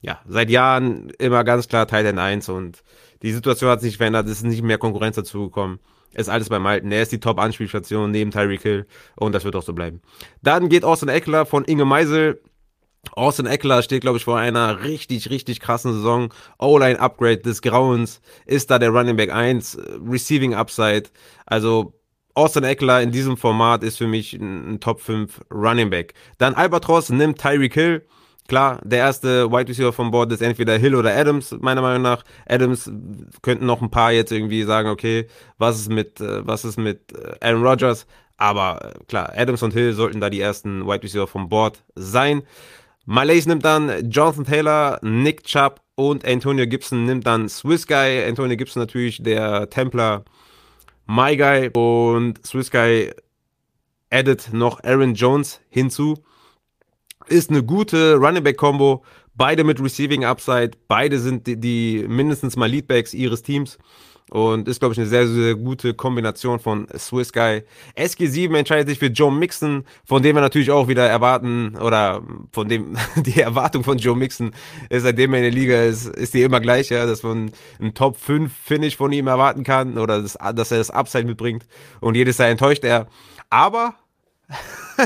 Ja, 0.00 0.20
seit 0.28 0.50
Jahren 0.50 1.10
immer 1.18 1.42
ganz 1.42 1.66
klar 1.66 1.88
Titan 1.88 2.18
1 2.18 2.48
und 2.50 2.84
die 3.22 3.32
Situation 3.32 3.70
hat 3.70 3.80
sich 3.80 3.96
verändert, 3.96 4.26
es 4.26 4.38
ist 4.38 4.44
nicht 4.44 4.62
mehr 4.62 4.78
Konkurrenz 4.78 5.16
dazugekommen. 5.16 5.78
Ist 6.14 6.28
alles 6.28 6.48
beim 6.48 6.64
Alten. 6.64 6.92
Er 6.92 7.02
ist 7.02 7.12
die 7.12 7.18
Top-Anspielstation 7.18 8.10
neben 8.10 8.30
Tyreek 8.30 8.62
Hill 8.62 8.86
und 9.16 9.34
das 9.34 9.44
wird 9.44 9.56
auch 9.56 9.62
so 9.62 9.72
bleiben. 9.72 10.00
Dann 10.42 10.68
geht 10.68 10.84
Austin 10.84 11.08
Eckler 11.08 11.44
von 11.44 11.64
Inge 11.64 11.84
Meisel. 11.84 12.40
Austin 13.12 13.46
Eckler 13.46 13.82
steht, 13.82 14.02
glaube 14.02 14.18
ich, 14.18 14.24
vor 14.24 14.38
einer 14.38 14.84
richtig, 14.84 15.30
richtig 15.30 15.60
krassen 15.60 15.92
Saison. 15.92 16.32
O-Line-Upgrade 16.58 17.38
des 17.38 17.62
Grauens. 17.62 18.20
Ist 18.46 18.70
da 18.70 18.78
der 18.78 18.90
Running 18.90 19.16
Back 19.16 19.32
1. 19.32 19.76
Receiving 20.08 20.54
Upside. 20.54 21.04
Also 21.46 21.94
Austin 22.34 22.64
Eckler 22.64 23.02
in 23.02 23.10
diesem 23.10 23.36
Format 23.36 23.82
ist 23.82 23.98
für 23.98 24.08
mich 24.08 24.34
ein, 24.34 24.74
ein 24.74 24.80
Top 24.80 25.00
5 25.00 25.40
Running 25.52 25.90
Back. 25.90 26.14
Dann 26.38 26.54
Albatros 26.54 27.10
nimmt 27.10 27.40
Tyreek 27.40 27.74
Hill. 27.74 28.06
Klar, 28.46 28.80
der 28.84 28.98
erste 28.98 29.50
Wide 29.50 29.68
Receiver 29.68 29.92
vom 29.92 30.10
Board 30.10 30.30
ist 30.32 30.42
entweder 30.42 30.76
Hill 30.76 30.94
oder 30.94 31.16
Adams, 31.16 31.56
meiner 31.60 31.80
Meinung 31.80 32.02
nach. 32.02 32.24
Adams 32.46 32.90
könnten 33.40 33.64
noch 33.64 33.80
ein 33.80 33.90
paar 33.90 34.12
jetzt 34.12 34.32
irgendwie 34.32 34.64
sagen, 34.64 34.90
okay, 34.90 35.28
was 35.56 35.78
ist 35.80 35.90
mit, 35.90 36.20
äh, 36.20 36.46
was 36.46 36.64
ist 36.64 36.78
mit 36.78 37.12
äh, 37.12 37.36
Aaron 37.40 37.66
Rodgers? 37.66 38.06
Aber 38.36 38.94
äh, 38.96 39.04
klar, 39.06 39.32
Adams 39.34 39.62
und 39.62 39.72
Hill 39.72 39.94
sollten 39.94 40.20
da 40.20 40.28
die 40.28 40.40
ersten 40.40 40.86
Wide 40.86 41.02
Receiver 41.02 41.26
vom 41.26 41.48
Board 41.48 41.82
sein. 41.94 42.42
Malays 43.06 43.46
nimmt 43.46 43.64
dann 43.64 44.10
Jonathan 44.10 44.44
Taylor, 44.44 44.98
Nick 45.02 45.44
Chubb 45.44 45.80
und 45.94 46.26
Antonio 46.26 46.66
Gibson 46.66 47.06
nimmt 47.06 47.26
dann 47.26 47.48
Swiss 47.48 47.86
Guy. 47.86 48.24
Antonio 48.26 48.56
Gibson 48.56 48.82
natürlich 48.82 49.22
der 49.22 49.70
Templar 49.70 50.24
My 51.06 51.36
Guy 51.36 51.70
und 51.72 52.44
Swiss 52.46 52.70
Guy 52.70 53.10
addet 54.10 54.52
noch 54.52 54.82
Aaron 54.84 55.14
Jones 55.14 55.60
hinzu 55.70 56.22
ist 57.26 57.50
eine 57.50 57.62
gute 57.62 58.16
Running 58.16 58.42
Back 58.42 58.56
Combo. 58.56 59.02
Beide 59.34 59.64
mit 59.64 59.82
Receiving 59.82 60.24
Upside. 60.24 60.72
Beide 60.86 61.18
sind 61.18 61.46
die, 61.46 61.56
die 61.58 62.04
mindestens 62.08 62.56
mal 62.56 62.70
Leadbacks 62.70 63.14
ihres 63.14 63.42
Teams. 63.42 63.78
Und 64.30 64.68
ist, 64.68 64.80
glaube 64.80 64.94
ich, 64.94 64.98
eine 64.98 65.08
sehr, 65.08 65.28
sehr 65.28 65.54
gute 65.54 65.92
Kombination 65.92 66.58
von 66.58 66.88
Swiss 66.96 67.32
Guy. 67.32 67.62
SG7 67.96 68.56
entscheidet 68.56 68.88
sich 68.88 68.98
für 68.98 69.06
Joe 69.06 69.30
Mixon, 69.30 69.84
von 70.04 70.22
dem 70.22 70.34
wir 70.36 70.40
natürlich 70.40 70.70
auch 70.70 70.88
wieder 70.88 71.06
erwarten, 71.06 71.76
oder 71.76 72.22
von 72.50 72.68
dem 72.68 72.96
die 73.16 73.40
Erwartung 73.40 73.84
von 73.84 73.98
Joe 73.98 74.16
Mixon 74.16 74.52
ist, 74.88 75.02
seitdem 75.02 75.34
er 75.34 75.40
in 75.40 75.44
der 75.44 75.52
Liga 75.52 75.82
ist, 75.82 76.06
ist 76.06 76.32
die 76.32 76.42
immer 76.42 76.60
gleich, 76.60 76.88
ja, 76.88 77.04
dass 77.04 77.22
man 77.22 77.52
einen 77.78 77.92
Top 77.92 78.16
5 78.16 78.50
Finish 78.50 78.96
von 78.96 79.12
ihm 79.12 79.26
erwarten 79.26 79.62
kann 79.62 79.98
oder 79.98 80.22
das, 80.22 80.38
dass 80.54 80.70
er 80.70 80.78
das 80.78 80.90
Upside 80.90 81.24
mitbringt. 81.24 81.66
Und 82.00 82.14
jedes 82.14 82.38
Jahr 82.38 82.48
enttäuscht 82.48 82.84
er. 82.84 83.08
Aber 83.50 83.94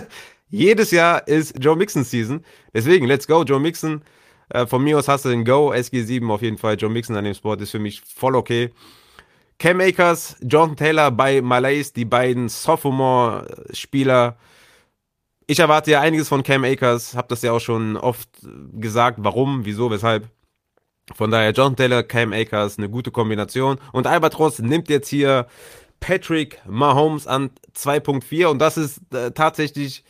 Jedes 0.51 0.91
Jahr 0.91 1.27
ist 1.29 1.55
Joe 1.63 1.77
Mixon 1.77 2.05
Season. 2.05 2.45
Deswegen, 2.73 3.07
let's 3.07 3.27
go, 3.27 3.43
Joe 3.45 3.61
Mixon. 3.61 4.03
Äh, 4.51 4.67
von 4.67 4.83
mir 4.83 4.99
aus 4.99 5.09
hast 5.09 5.25
du 5.25 5.29
den 5.29 5.45
Go, 5.45 5.73
SG7 5.73 6.31
auf 6.31 6.43
jeden 6.43 6.59
Fall. 6.59 6.77
Joe 6.77 6.91
Mixon 6.91 7.17
an 7.17 7.25
dem 7.25 7.35
Spot 7.35 7.55
ist 7.55 7.71
für 7.71 7.79
mich 7.79 8.01
voll 8.01 8.35
okay. 8.35 8.71
Cam 9.59 9.81
Akers, 9.81 10.37
Jonathan 10.41 10.77
Taylor 10.77 11.11
bei 11.11 11.43
Malays, 11.43 11.93
die 11.93 12.05
beiden 12.05 12.49
Sophomore-Spieler. 12.49 14.37
Ich 15.47 15.59
erwarte 15.59 15.91
ja 15.91 16.01
einiges 16.01 16.29
von 16.29 16.43
Cam 16.43 16.65
Akers, 16.65 17.17
hab 17.17 17.29
das 17.29 17.43
ja 17.43 17.53
auch 17.53 17.61
schon 17.61 17.97
oft 17.97 18.29
gesagt, 18.73 19.19
warum, 19.21 19.65
wieso, 19.65 19.91
weshalb. 19.91 20.29
Von 21.15 21.31
daher 21.31 21.53
Jonathan 21.53 21.77
Taylor, 21.77 22.03
Cam 22.03 22.33
Akers, 22.33 22.79
eine 22.79 22.89
gute 22.89 23.11
Kombination. 23.11 23.79
Und 23.93 24.07
Albatross 24.07 24.59
nimmt 24.61 24.91
jetzt 24.91 25.09
hier 25.09 25.47
Patrick 26.01 26.61
Mahomes 26.67 27.27
an 27.27 27.51
2.4 27.75 28.47
und 28.47 28.59
das 28.59 28.77
ist 28.77 29.01
äh, 29.13 29.33
tatsächlich 29.33 30.05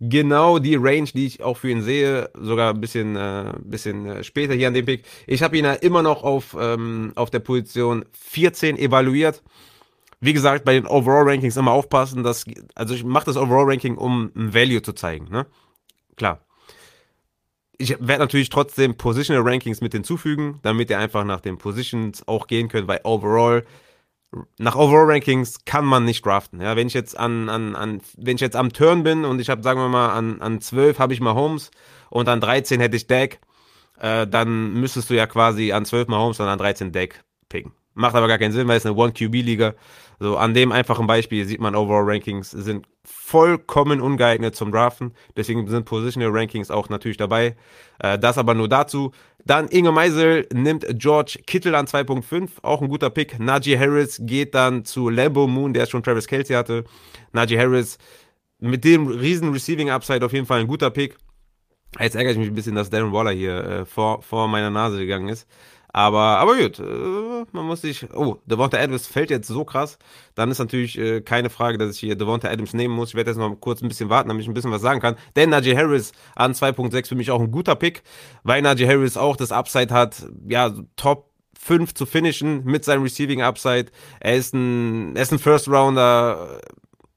genau 0.00 0.58
die 0.58 0.76
Range, 0.76 1.08
die 1.14 1.26
ich 1.26 1.42
auch 1.42 1.58
für 1.58 1.70
ihn 1.70 1.82
sehe, 1.82 2.30
sogar 2.34 2.74
ein 2.74 2.80
bisschen, 2.80 3.16
äh, 3.16 3.52
bisschen 3.62 4.06
äh, 4.06 4.24
später 4.24 4.54
hier 4.54 4.68
an 4.68 4.74
dem 4.74 4.86
Pick. 4.86 5.04
Ich 5.26 5.42
habe 5.42 5.56
ihn 5.56 5.64
ja 5.64 5.74
immer 5.74 6.02
noch 6.02 6.24
auf, 6.24 6.56
ähm, 6.58 7.12
auf 7.14 7.30
der 7.30 7.40
Position 7.40 8.04
14 8.12 8.78
evaluiert. 8.78 9.42
Wie 10.20 10.32
gesagt, 10.32 10.64
bei 10.64 10.74
den 10.74 10.86
Overall-Rankings 10.86 11.56
immer 11.56 11.72
aufpassen, 11.72 12.22
dass, 12.22 12.44
also 12.74 12.94
ich 12.94 13.04
mache 13.04 13.26
das 13.26 13.36
Overall-Ranking, 13.36 13.96
um 13.96 14.30
ein 14.34 14.52
Value 14.52 14.82
zu 14.82 14.92
zeigen, 14.92 15.28
ne? 15.30 15.46
Klar. 16.16 16.44
Ich 17.78 17.96
werde 17.98 18.18
natürlich 18.18 18.50
trotzdem 18.50 18.98
Positional 18.98 19.42
Rankings 19.42 19.80
mit 19.80 19.92
hinzufügen, 19.92 20.58
damit 20.60 20.90
ihr 20.90 20.98
einfach 20.98 21.24
nach 21.24 21.40
den 21.40 21.56
Positions 21.56 22.28
auch 22.28 22.46
gehen 22.46 22.68
könnt, 22.68 22.88
weil 22.88 23.00
Overall 23.04 23.64
nach 24.58 24.76
Overall 24.76 25.10
Rankings 25.10 25.64
kann 25.64 25.84
man 25.84 26.04
nicht 26.04 26.24
draften. 26.24 26.60
Ja, 26.60 26.76
wenn 26.76 26.86
ich 26.86 26.94
jetzt 26.94 27.18
an, 27.18 27.48
an, 27.48 27.74
an 27.74 28.00
wenn 28.16 28.36
ich 28.36 28.40
jetzt 28.40 28.56
am 28.56 28.72
Turn 28.72 29.02
bin 29.02 29.24
und 29.24 29.40
ich 29.40 29.50
habe, 29.50 29.62
sagen 29.62 29.80
wir 29.80 29.88
mal, 29.88 30.10
an, 30.10 30.40
an 30.40 30.60
12 30.60 30.98
habe 30.98 31.12
ich 31.12 31.20
Mahomes 31.20 31.70
und 32.10 32.28
an 32.28 32.40
13 32.40 32.80
hätte 32.80 32.96
ich 32.96 33.06
Dak, 33.06 33.40
äh, 33.98 34.26
dann 34.26 34.74
müsstest 34.74 35.10
du 35.10 35.14
ja 35.14 35.26
quasi 35.26 35.72
an 35.72 35.84
12 35.84 36.08
Mahomes 36.08 36.38
und 36.38 36.46
an 36.46 36.58
13 36.58 36.92
Dak 36.92 37.24
picken. 37.48 37.72
Macht 37.94 38.14
aber 38.14 38.28
gar 38.28 38.38
keinen 38.38 38.52
Sinn, 38.52 38.68
weil 38.68 38.76
es 38.76 38.86
eine 38.86 38.94
One-QB-Liga. 38.94 39.74
So, 40.22 40.36
an 40.36 40.52
dem 40.52 40.70
einfachen 40.70 41.06
Beispiel 41.06 41.46
sieht 41.46 41.60
man, 41.60 41.74
Overall 41.74 42.04
Rankings 42.04 42.50
sind 42.50 42.86
vollkommen 43.04 44.02
ungeeignet 44.02 44.54
zum 44.54 44.70
Draften. 44.70 45.14
Deswegen 45.34 45.66
sind 45.66 45.86
Positional 45.86 46.30
Rankings 46.30 46.70
auch 46.70 46.90
natürlich 46.90 47.16
dabei. 47.16 47.56
Äh, 47.98 48.18
das 48.18 48.36
aber 48.36 48.52
nur 48.52 48.68
dazu. 48.68 49.12
Dann 49.46 49.68
Inge 49.68 49.92
Meisel 49.92 50.46
nimmt 50.52 50.86
George 50.98 51.38
Kittle 51.46 51.76
an 51.76 51.86
2.5, 51.86 52.50
auch 52.60 52.82
ein 52.82 52.88
guter 52.88 53.08
Pick. 53.08 53.40
Najee 53.40 53.78
Harris 53.78 54.20
geht 54.22 54.54
dann 54.54 54.84
zu 54.84 55.08
Lambo 55.08 55.46
Moon, 55.46 55.72
der 55.72 55.86
schon 55.86 56.02
Travis 56.02 56.26
Kelsey 56.26 56.54
hatte. 56.54 56.84
Najee 57.32 57.58
Harris 57.58 57.96
mit 58.58 58.84
dem 58.84 59.06
riesen 59.06 59.50
Receiving 59.52 59.88
Upside 59.88 60.24
auf 60.24 60.34
jeden 60.34 60.44
Fall 60.44 60.60
ein 60.60 60.66
guter 60.66 60.90
Pick. 60.90 61.16
Jetzt 61.98 62.14
ärgere 62.14 62.32
ich 62.32 62.38
mich 62.38 62.48
ein 62.48 62.54
bisschen, 62.54 62.74
dass 62.74 62.90
Darren 62.90 63.12
Waller 63.12 63.32
hier 63.32 63.64
äh, 63.64 63.84
vor, 63.86 64.20
vor 64.20 64.48
meiner 64.48 64.70
Nase 64.70 64.98
gegangen 64.98 65.28
ist. 65.28 65.48
Aber, 65.92 66.38
aber 66.38 66.56
gut, 66.56 66.78
äh, 66.78 67.46
man 67.52 67.66
muss 67.66 67.80
sich. 67.80 68.06
Oh, 68.14 68.36
Devonta 68.46 68.78
Adams 68.78 69.06
fällt 69.06 69.30
jetzt 69.30 69.48
so 69.48 69.64
krass. 69.64 69.98
Dann 70.34 70.50
ist 70.50 70.58
natürlich 70.58 70.96
äh, 70.98 71.20
keine 71.20 71.50
Frage, 71.50 71.78
dass 71.78 71.94
ich 71.94 72.00
hier 72.00 72.16
Devonta 72.16 72.48
Adams 72.48 72.74
nehmen 72.74 72.94
muss. 72.94 73.10
Ich 73.10 73.14
werde 73.16 73.30
jetzt 73.30 73.38
noch 73.38 73.54
kurz 73.56 73.82
ein 73.82 73.88
bisschen 73.88 74.08
warten, 74.08 74.28
damit 74.28 74.42
ich 74.42 74.48
ein 74.48 74.54
bisschen 74.54 74.70
was 74.70 74.82
sagen 74.82 75.00
kann. 75.00 75.16
Denn 75.34 75.50
Najee 75.50 75.76
Harris 75.76 76.12
an 76.36 76.52
2.6 76.52 77.08
für 77.08 77.14
mich 77.16 77.30
auch 77.30 77.40
ein 77.40 77.50
guter 77.50 77.74
Pick, 77.74 78.02
weil 78.44 78.62
Najee 78.62 78.86
Harris 78.86 79.16
auch 79.16 79.36
das 79.36 79.50
Upside 79.50 79.92
hat, 79.92 80.26
ja, 80.48 80.72
Top 80.96 81.30
5 81.58 81.92
zu 81.92 82.06
finishen 82.06 82.64
mit 82.64 82.84
seinem 82.84 83.02
Receiving 83.02 83.42
Upside. 83.42 83.86
Er 84.20 84.36
ist 84.36 84.54
ein, 84.54 85.16
er 85.16 85.22
ist 85.22 85.32
ein 85.32 85.38
First 85.38 85.68
Rounder, 85.68 86.60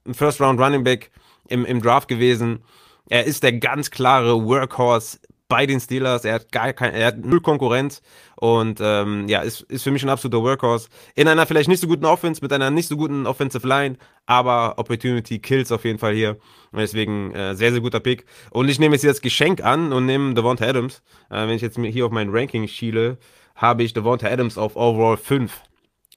ein 0.06 0.14
First 0.14 0.42
Round 0.42 0.60
Running 0.60 0.84
Back 0.84 1.12
im, 1.48 1.64
im 1.66 1.82
Draft 1.82 2.08
gewesen. 2.08 2.64
Er 3.10 3.26
ist 3.26 3.44
der 3.44 3.54
ganz 3.54 3.92
klare 3.92 4.44
Workhorse 4.44 5.20
bei 5.54 5.68
den 5.68 5.80
Steelers. 5.80 6.26
Er 6.26 6.34
hat 6.34 6.52
gar 6.52 6.74
kein, 6.74 6.96
er 6.96 7.06
hat 7.06 7.20
null 7.20 7.40
Konkurrenz 7.40 8.02
und 8.38 8.80
ähm, 8.82 9.28
ja, 9.28 9.42
ist, 9.42 9.62
ist 9.62 9.84
für 9.84 9.92
mich 9.92 10.02
ein 10.02 10.10
absoluter 10.10 10.44
Workhorse. 10.44 10.90
In 11.14 11.28
einer 11.28 11.46
vielleicht 11.46 11.70
nicht 11.70 11.80
so 11.80 11.86
guten 11.86 12.06
Offense, 12.06 12.42
mit 12.42 12.52
einer 12.52 12.72
nicht 12.72 12.88
so 12.88 12.98
guten 12.98 13.28
Offensive 13.28 13.68
Line, 13.68 13.98
aber 14.26 14.80
Opportunity 14.80 15.38
kills 15.38 15.72
auf 15.72 15.86
jeden 15.86 16.00
Fall 16.00 16.16
hier. 16.16 16.40
Und 16.72 16.80
deswegen 16.80 17.36
äh, 17.36 17.54
sehr, 17.54 17.72
sehr 17.72 17.82
guter 17.82 18.00
Pick. 18.00 18.26
Und 18.50 18.68
ich 18.68 18.80
nehme 18.80 18.96
jetzt 18.96 19.06
das 19.06 19.22
Geschenk 19.22 19.64
an 19.64 19.94
und 19.94 20.08
nehme 20.08 20.34
Devonta 20.34 20.66
Adams. 20.66 21.04
Äh, 21.30 21.48
wenn 21.48 21.52
ich 21.52 21.62
jetzt 21.62 21.78
hier 21.78 22.08
auf 22.08 22.12
mein 22.12 22.32
Ranking 22.32 22.68
schiele, 22.68 23.20
habe 23.54 23.84
ich 23.84 23.94
Devonta 23.94 24.28
Adams 24.28 24.58
auf 24.58 24.76
Overall 24.76 25.18
5 25.18 25.54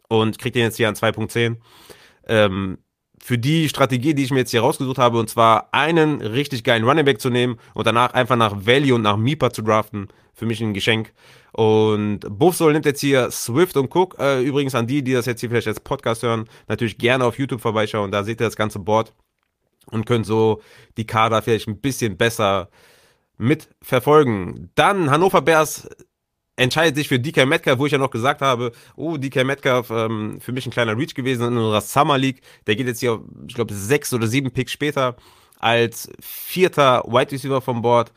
und 0.09 0.39
kriege 0.39 0.55
den 0.55 0.63
jetzt 0.63 0.79
hier 0.79 0.89
an 0.89 0.95
2.10. 0.95 1.57
Ähm, 2.27 2.79
für 3.23 3.39
die 3.39 3.69
Strategie, 3.69 4.15
die 4.15 4.25
ich 4.25 4.31
mir 4.31 4.41
jetzt 4.41 4.51
hier 4.51 4.61
rausgesucht 4.61 4.99
habe, 4.99 5.19
und 5.19 5.31
zwar 5.31 5.69
einen 5.73 6.21
richtig 6.21 6.65
geilen 6.65 6.85
Running 6.85 7.05
Back 7.05 7.21
zu 7.21 7.31
nehmen 7.31 7.59
und 7.75 7.87
danach 7.87 8.15
einfach 8.15 8.37
nach 8.37 8.67
Value 8.67 8.95
und 8.95 9.03
nach 9.03 9.17
Meeper 9.17 9.53
zu 9.53 9.63
draften, 9.63 10.09
für 10.35 10.47
mich 10.47 10.61
ein 10.61 10.75
Geschenk. 10.75 11.13
Und 11.53 12.21
Buffsol 12.29 12.73
nimmt 12.73 12.85
jetzt 12.85 13.01
hier 13.01 13.31
Swift 13.31 13.77
und 13.77 13.95
Cook. 13.95 14.17
Äh, 14.19 14.43
übrigens 14.43 14.75
an 14.75 14.87
die, 14.87 15.03
die 15.03 15.15
das 15.15 15.25
jetzt 15.25 15.41
hier 15.41 15.49
vielleicht 15.49 15.69
als 15.69 15.81
Podcast 15.81 16.23
hören, 16.23 16.49
natürlich 16.69 16.99
gerne 16.99 17.25
auf 17.25 17.39
YouTube 17.39 17.63
vorbeischauen. 17.63 18.11
Da 18.11 18.25
seht 18.25 18.41
ihr 18.41 18.47
das 18.47 18.57
ganze 18.57 18.79
Board 18.79 19.15
und 19.91 20.05
könnt 20.05 20.27
so 20.27 20.61
die 20.99 21.07
Kader 21.07 21.41
vielleicht 21.41 21.69
ein 21.69 21.81
bisschen 21.81 22.17
besser 22.19 22.69
mitverfolgen. 23.39 24.71
Dann 24.75 25.11
Hannover 25.11 25.41
Bears 25.41 25.89
entscheidet 26.57 26.97
sich 26.97 27.09
für 27.09 27.19
DK 27.19 27.47
Metcalf, 27.47 27.79
wo 27.79 27.87
ich 27.87 27.93
ja 27.93 27.99
noch 27.99 28.11
gesagt 28.11 28.41
habe, 28.41 28.73
oh, 28.97 29.17
DK 29.17 29.45
Metcalf, 29.45 29.91
ähm, 29.91 30.39
für 30.41 30.53
mich 30.53 30.67
ein 30.67 30.73
kleiner 30.73 30.97
Reach 30.97 31.15
gewesen 31.15 31.47
in 31.47 31.57
unserer 31.57 31.81
Summer 31.83 32.19
League. 32.19 32.41
Der 32.67 32.77
geht 32.77 32.87
jetzt 32.87 33.01
hier, 33.01 33.21
ich 33.47 33.55
glaube, 33.55 33.75
sechs 33.75 34.13
oder 34.13 34.27
sieben 34.27 34.51
Picks 34.51 34.73
später 34.73 35.17
als 35.59 36.11
vierter 36.21 37.03
Wide 37.07 37.33
Receiver 37.33 37.61
vom 37.61 37.83
Board. 37.83 38.13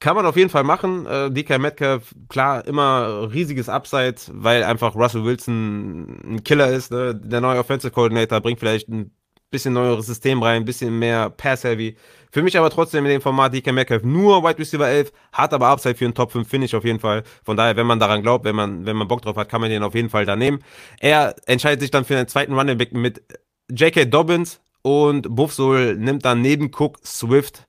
Kann 0.00 0.14
man 0.14 0.26
auf 0.26 0.36
jeden 0.36 0.50
Fall 0.50 0.62
machen. 0.62 1.06
Äh, 1.06 1.30
DK 1.30 1.58
Metcalf, 1.58 2.14
klar, 2.28 2.64
immer 2.66 3.28
riesiges 3.32 3.68
Upside, 3.68 4.16
weil 4.28 4.62
einfach 4.62 4.94
Russell 4.94 5.24
Wilson 5.24 6.20
ein 6.24 6.44
Killer 6.44 6.70
ist. 6.70 6.92
Ne? 6.92 7.16
Der 7.16 7.40
neue 7.40 7.58
Offensive 7.58 7.90
Coordinator 7.90 8.40
bringt 8.40 8.60
vielleicht 8.60 8.88
ein 8.88 9.10
bisschen 9.50 9.74
neueres 9.74 10.06
System 10.06 10.42
rein, 10.42 10.62
ein 10.62 10.64
bisschen 10.64 10.96
mehr 10.98 11.30
Pass-Heavy. 11.30 11.96
Für 12.30 12.42
mich 12.42 12.58
aber 12.58 12.70
trotzdem 12.70 13.04
in 13.04 13.12
dem 13.12 13.20
Format 13.20 13.54
DK 13.54 13.72
Metcalf 13.72 14.02
nur 14.02 14.42
Wide 14.42 14.58
Receiver 14.58 14.88
11, 14.88 15.12
hat 15.32 15.52
aber 15.52 15.68
Upside 15.68 15.94
für 15.94 16.04
einen 16.04 16.14
Top 16.14 16.32
5 16.32 16.48
Finish 16.48 16.74
auf 16.74 16.84
jeden 16.84 17.00
Fall. 17.00 17.22
Von 17.44 17.56
daher, 17.56 17.76
wenn 17.76 17.86
man 17.86 17.98
daran 17.98 18.22
glaubt, 18.22 18.44
wenn 18.44 18.56
man, 18.56 18.86
wenn 18.86 18.96
man 18.96 19.08
Bock 19.08 19.22
drauf 19.22 19.36
hat, 19.36 19.48
kann 19.48 19.60
man 19.60 19.70
den 19.70 19.82
auf 19.82 19.94
jeden 19.94 20.10
Fall 20.10 20.26
da 20.26 20.36
nehmen. 20.36 20.62
Er 21.00 21.34
entscheidet 21.46 21.80
sich 21.80 21.90
dann 21.90 22.04
für 22.04 22.16
einen 22.16 22.28
zweiten 22.28 22.54
Running 22.54 22.78
Back 22.78 22.92
mit 22.92 23.22
J.K. 23.70 24.06
Dobbins 24.06 24.60
und 24.82 25.34
Buffsol 25.34 25.96
nimmt 25.96 26.24
dann 26.24 26.40
neben 26.40 26.70
Cook 26.72 26.98
Swift 27.04 27.67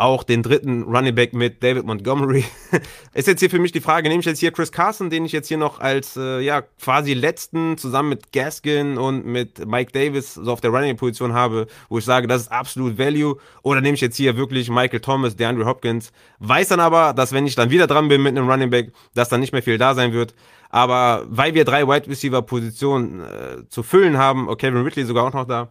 auch 0.00 0.22
den 0.22 0.42
dritten 0.42 0.84
Running 0.84 1.14
Back 1.14 1.34
mit 1.34 1.62
David 1.62 1.84
Montgomery. 1.84 2.44
ist 3.14 3.28
jetzt 3.28 3.40
hier 3.40 3.50
für 3.50 3.58
mich 3.58 3.72
die 3.72 3.82
Frage, 3.82 4.08
nehme 4.08 4.20
ich 4.20 4.26
jetzt 4.26 4.40
hier 4.40 4.50
Chris 4.50 4.72
Carson, 4.72 5.10
den 5.10 5.26
ich 5.26 5.32
jetzt 5.32 5.48
hier 5.48 5.58
noch 5.58 5.78
als 5.78 6.16
äh, 6.16 6.40
ja 6.40 6.62
quasi 6.62 7.12
letzten 7.12 7.76
zusammen 7.76 8.08
mit 8.08 8.32
Gaskin 8.32 8.96
und 8.96 9.26
mit 9.26 9.66
Mike 9.66 9.92
Davis 9.92 10.34
so 10.34 10.50
auf 10.50 10.62
der 10.62 10.70
Running 10.70 10.96
Position 10.96 11.34
habe, 11.34 11.66
wo 11.90 11.98
ich 11.98 12.04
sage, 12.06 12.26
das 12.26 12.42
ist 12.42 12.52
absolut 12.52 12.98
Value, 12.98 13.36
oder 13.62 13.82
nehme 13.82 13.94
ich 13.94 14.00
jetzt 14.00 14.16
hier 14.16 14.38
wirklich 14.38 14.70
Michael 14.70 15.00
Thomas, 15.00 15.36
DeAndre 15.36 15.66
Hopkins, 15.66 16.12
weiß 16.38 16.68
dann 16.68 16.80
aber, 16.80 17.12
dass 17.12 17.32
wenn 17.32 17.46
ich 17.46 17.54
dann 17.54 17.68
wieder 17.68 17.86
dran 17.86 18.08
bin 18.08 18.22
mit 18.22 18.36
einem 18.36 18.48
Running 18.48 18.70
Back, 18.70 18.92
dass 19.14 19.28
dann 19.28 19.40
nicht 19.40 19.52
mehr 19.52 19.62
viel 19.62 19.76
da 19.76 19.94
sein 19.94 20.14
wird. 20.14 20.34
Aber 20.70 21.26
weil 21.28 21.52
wir 21.52 21.66
drei 21.66 21.86
Wide 21.86 22.08
Receiver 22.08 22.40
Positionen 22.40 23.20
äh, 23.20 23.68
zu 23.68 23.82
füllen 23.82 24.16
haben, 24.16 24.48
okay, 24.48 24.68
Kevin 24.68 24.82
Ridley 24.82 25.04
sogar 25.04 25.26
auch 25.26 25.34
noch 25.34 25.46
da, 25.46 25.68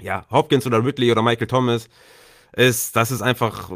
ja, 0.00 0.24
Hopkins 0.30 0.66
oder 0.66 0.84
Ridley 0.84 1.12
oder 1.12 1.22
Michael 1.22 1.46
Thomas, 1.46 1.88
ist, 2.52 2.96
das 2.96 3.10
ist 3.10 3.22
einfach 3.22 3.70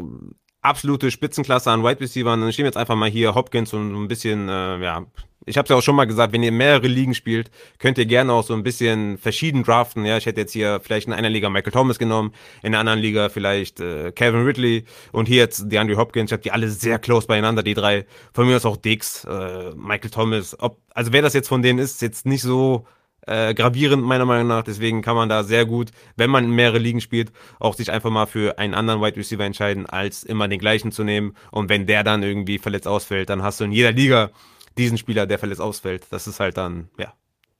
absolute 0.61 1.11
Spitzenklasse 1.11 1.71
an 1.71 1.83
Wide 1.83 1.99
Receiver. 1.99 2.35
Dann 2.35 2.51
stehen 2.51 2.65
jetzt 2.65 2.77
einfach 2.77 2.95
mal 2.95 3.09
hier 3.09 3.35
Hopkins 3.35 3.73
und 3.73 3.93
ein 3.93 4.07
bisschen, 4.07 4.49
äh, 4.49 4.79
ja, 4.79 5.05
ich 5.45 5.57
habe 5.57 5.65
es 5.65 5.69
ja 5.69 5.75
auch 5.75 5.81
schon 5.81 5.95
mal 5.95 6.05
gesagt, 6.05 6.31
wenn 6.31 6.41
ihr 6.43 6.51
mehrere 6.51 6.87
Ligen 6.87 7.13
spielt, 7.13 7.51
könnt 7.77 7.97
ihr 7.97 8.05
gerne 8.05 8.31
auch 8.31 8.43
so 8.43 8.53
ein 8.53 8.63
bisschen 8.63 9.17
verschieden 9.17 9.63
draften. 9.63 10.05
Ja, 10.05 10.17
ich 10.17 10.25
hätte 10.25 10.39
jetzt 10.39 10.53
hier 10.53 10.79
vielleicht 10.81 11.07
in 11.07 11.13
einer 11.13 11.29
Liga 11.29 11.49
Michael 11.49 11.73
Thomas 11.73 11.99
genommen, 11.99 12.33
in 12.61 12.71
der 12.71 12.79
anderen 12.79 12.99
Liga 12.99 13.29
vielleicht 13.29 13.79
äh, 13.81 14.11
Kevin 14.13 14.45
Ridley 14.45 14.85
und 15.11 15.27
hier 15.27 15.37
jetzt 15.37 15.69
DeAndre 15.69 15.97
Hopkins. 15.97 16.29
Ich 16.29 16.33
habe 16.33 16.43
die 16.43 16.51
alle 16.51 16.69
sehr 16.69 16.99
close 16.99 17.27
beieinander, 17.27 17.61
die 17.61 17.73
drei. 17.73 18.05
Von 18.33 18.47
mir 18.47 18.55
aus 18.55 18.65
auch 18.65 18.77
Dix, 18.77 19.25
äh, 19.25 19.71
Michael 19.75 20.11
Thomas. 20.11 20.57
Ob, 20.59 20.77
also 20.93 21.11
wer 21.11 21.21
das 21.21 21.33
jetzt 21.33 21.49
von 21.49 21.61
denen 21.61 21.79
ist, 21.79 21.95
ist 21.95 22.01
jetzt 22.01 22.25
nicht 22.25 22.41
so 22.41 22.85
äh, 23.27 23.53
gravierend, 23.53 24.03
meiner 24.03 24.25
Meinung 24.25 24.47
nach. 24.47 24.63
Deswegen 24.63 25.01
kann 25.01 25.15
man 25.15 25.29
da 25.29 25.43
sehr 25.43 25.65
gut, 25.65 25.91
wenn 26.15 26.29
man 26.29 26.49
mehrere 26.49 26.79
Ligen 26.79 27.01
spielt, 27.01 27.31
auch 27.59 27.75
sich 27.75 27.91
einfach 27.91 28.09
mal 28.09 28.25
für 28.25 28.57
einen 28.57 28.73
anderen 28.73 29.01
Wide 29.01 29.17
Receiver 29.17 29.43
entscheiden, 29.43 29.85
als 29.85 30.23
immer 30.23 30.47
den 30.47 30.59
gleichen 30.59 30.91
zu 30.91 31.03
nehmen. 31.03 31.35
Und 31.51 31.69
wenn 31.69 31.85
der 31.85 32.03
dann 32.03 32.23
irgendwie 32.23 32.59
verletzt 32.59 32.87
ausfällt, 32.87 33.29
dann 33.29 33.43
hast 33.43 33.59
du 33.59 33.65
in 33.65 33.71
jeder 33.71 33.91
Liga 33.91 34.31
diesen 34.77 34.97
Spieler, 34.97 35.25
der 35.25 35.39
verletzt 35.39 35.61
ausfällt. 35.61 36.07
Das 36.09 36.27
ist 36.27 36.39
halt 36.39 36.57
dann, 36.57 36.89
ja, 36.97 37.13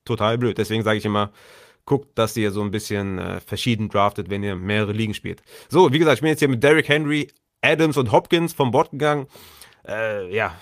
total 0.05 0.37
blöd. 0.37 0.57
Deswegen 0.57 0.83
sage 0.83 0.97
ich 0.97 1.05
immer, 1.05 1.31
guckt, 1.85 2.17
dass 2.17 2.35
ihr 2.37 2.51
so 2.51 2.61
ein 2.61 2.71
bisschen 2.71 3.19
äh, 3.19 3.39
verschieden 3.41 3.89
draftet, 3.89 4.29
wenn 4.29 4.43
ihr 4.43 4.55
mehrere 4.55 4.93
Ligen 4.93 5.13
spielt. 5.13 5.43
So, 5.69 5.91
wie 5.91 5.99
gesagt, 5.99 6.15
ich 6.15 6.21
bin 6.21 6.29
jetzt 6.29 6.39
hier 6.39 6.47
mit 6.47 6.63
Derrick 6.63 6.87
Henry, 6.87 7.29
Adams 7.61 7.97
und 7.97 8.11
Hopkins 8.11 8.53
vom 8.53 8.71
Bord 8.71 8.91
gegangen. 8.91 9.27
Äh, 9.87 10.33
ja, 10.33 10.55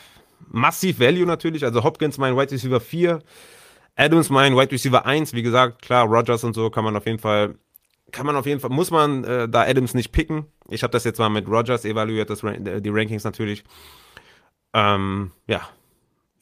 massiv 0.49 0.99
Value 0.99 1.25
natürlich. 1.25 1.63
Also 1.63 1.83
Hopkins 1.83 2.17
mein 2.17 2.35
Wide 2.35 2.51
Receiver 2.51 2.79
4. 2.79 3.19
Adams 3.95 4.29
mein 4.29 4.55
Wide 4.55 4.71
Receiver 4.71 5.05
1, 5.05 5.33
wie 5.33 5.41
gesagt, 5.41 5.81
klar, 5.81 6.05
Rogers 6.05 6.43
und 6.43 6.53
so 6.53 6.69
kann 6.69 6.83
man 6.83 6.95
auf 6.95 7.05
jeden 7.05 7.19
Fall, 7.19 7.55
kann 8.11 8.25
man 8.25 8.35
auf 8.35 8.45
jeden 8.45 8.59
Fall, 8.59 8.69
muss 8.69 8.91
man 8.91 9.23
äh, 9.23 9.49
da 9.49 9.63
Adams 9.63 9.93
nicht 9.93 10.11
picken. 10.11 10.45
Ich 10.69 10.83
habe 10.83 10.91
das 10.91 11.03
jetzt 11.03 11.19
mal 11.19 11.29
mit 11.29 11.47
Rogers 11.47 11.85
evaluiert, 11.85 12.29
das, 12.29 12.41
die 12.41 12.89
Rankings 12.89 13.23
natürlich. 13.23 13.63
Ähm, 14.73 15.31
ja, 15.47 15.67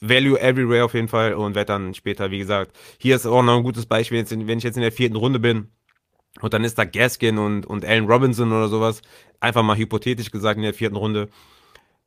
Value 0.02 0.40
everywhere 0.40 0.86
auf 0.86 0.94
jeden 0.94 1.08
Fall 1.08 1.34
und 1.34 1.56
werde 1.56 1.74
dann 1.74 1.94
später, 1.94 2.32
wie 2.32 2.38
gesagt, 2.38 2.78
hier 2.98 3.16
ist 3.16 3.26
auch 3.26 3.44
noch 3.44 3.58
ein 3.58 3.64
gutes 3.64 3.86
Beispiel, 3.86 4.26
wenn 4.30 4.58
ich 4.58 4.64
jetzt 4.64 4.78
in 4.78 4.82
der 4.82 4.92
vierten 4.92 5.16
Runde 5.16 5.40
bin 5.40 5.70
und 6.42 6.54
dann 6.54 6.64
ist 6.64 6.78
da 6.78 6.86
Gaskin 6.86 7.38
und, 7.38 7.66
und 7.66 7.84
Allen 7.84 8.06
Robinson 8.06 8.52
oder 8.52 8.70
sowas, 8.70 9.02
einfach 9.40 9.64
mal 9.64 9.78
hypothetisch 9.78 10.32
gesagt 10.32 10.58
in 10.58 10.64
der 10.64 10.74
vierten 10.74 10.96
Runde, 10.96 11.30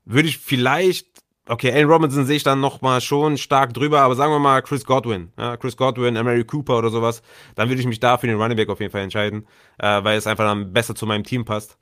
würde 0.04 0.28
ich 0.28 0.38
vielleicht 0.38 1.06
Okay, 1.48 1.72
Allen 1.72 1.88
Robinson 1.90 2.24
sehe 2.24 2.36
ich 2.36 2.44
dann 2.44 2.60
nochmal 2.60 3.00
schon 3.00 3.36
stark 3.36 3.74
drüber, 3.74 4.00
aber 4.02 4.14
sagen 4.14 4.32
wir 4.32 4.38
mal 4.38 4.62
Chris 4.62 4.84
Godwin, 4.84 5.32
ja, 5.36 5.56
Chris 5.56 5.76
Godwin, 5.76 6.14
Mary 6.14 6.44
Cooper 6.44 6.78
oder 6.78 6.90
sowas, 6.90 7.20
dann 7.56 7.68
würde 7.68 7.80
ich 7.80 7.86
mich 7.86 7.98
da 7.98 8.16
für 8.16 8.28
den 8.28 8.40
Running 8.40 8.56
Back 8.56 8.68
auf 8.68 8.78
jeden 8.78 8.92
Fall 8.92 9.00
entscheiden, 9.00 9.48
äh, 9.78 10.04
weil 10.04 10.16
es 10.16 10.28
einfach 10.28 10.44
dann 10.44 10.72
besser 10.72 10.94
zu 10.94 11.04
meinem 11.04 11.24
Team 11.24 11.44
passt. 11.44 11.78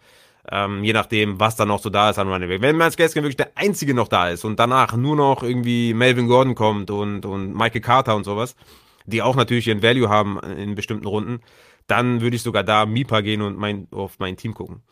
Ähm, 0.51 0.83
je 0.83 0.95
nachdem, 0.95 1.39
was 1.39 1.57
dann 1.57 1.69
noch 1.69 1.81
so 1.81 1.91
da 1.91 2.09
ist 2.09 2.19
an 2.19 2.29
Running 2.29 2.49
Back. 2.49 2.63
Wenn 2.63 2.79
Miles 2.79 2.97
Gaskin 2.97 3.23
wirklich 3.23 3.37
der 3.37 3.51
einzige 3.55 3.93
noch 3.93 4.09
da 4.09 4.31
ist 4.31 4.47
und 4.47 4.59
danach 4.59 4.97
nur 4.97 5.15
noch 5.15 5.43
irgendwie 5.43 5.93
Melvin 5.93 6.27
Gordon 6.27 6.55
kommt 6.55 6.91
und, 6.91 7.27
und 7.27 7.53
Michael 7.55 7.83
Carter 7.83 8.17
und 8.17 8.25
sowas, 8.25 8.57
die 9.05 9.21
auch 9.21 9.37
natürlich 9.37 9.69
ihren 9.69 9.83
Value 9.83 10.09
haben 10.09 10.41
in 10.41 10.75
bestimmten 10.75 11.07
Runden, 11.07 11.41
dann 11.87 12.23
würde 12.23 12.37
ich 12.37 12.43
sogar 12.43 12.65
da 12.65 12.87
Mipa 12.87 13.21
gehen 13.21 13.43
und 13.43 13.59
mein, 13.59 13.89
auf 13.91 14.19
mein 14.21 14.39
Team 14.39 14.55
gucken. 14.55 14.83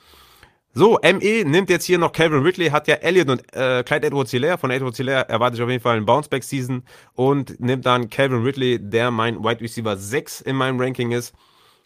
So, 0.74 0.98
ME 1.02 1.44
nimmt 1.44 1.70
jetzt 1.70 1.84
hier 1.86 1.98
noch 1.98 2.12
Calvin 2.12 2.42
Ridley, 2.42 2.68
hat 2.68 2.88
ja 2.88 2.96
Elliott 2.96 3.30
und 3.30 3.56
äh, 3.56 3.82
Clyde 3.82 4.06
Edwards 4.06 4.30
Hilaire. 4.30 4.58
Von 4.58 4.70
Edwards 4.70 4.98
Hilaire 4.98 5.28
erwarte 5.28 5.56
ich 5.56 5.62
auf 5.62 5.70
jeden 5.70 5.82
Fall 5.82 5.96
einen 5.96 6.06
Bounceback-Season 6.06 6.84
und 7.14 7.58
nimmt 7.58 7.86
dann 7.86 8.10
Calvin 8.10 8.42
Ridley, 8.42 8.78
der 8.78 9.10
mein 9.10 9.42
Wide 9.42 9.60
Receiver 9.60 9.96
6 9.96 10.42
in 10.42 10.56
meinem 10.56 10.78
Ranking 10.78 11.12
ist. 11.12 11.34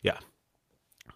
Ja. 0.03 0.15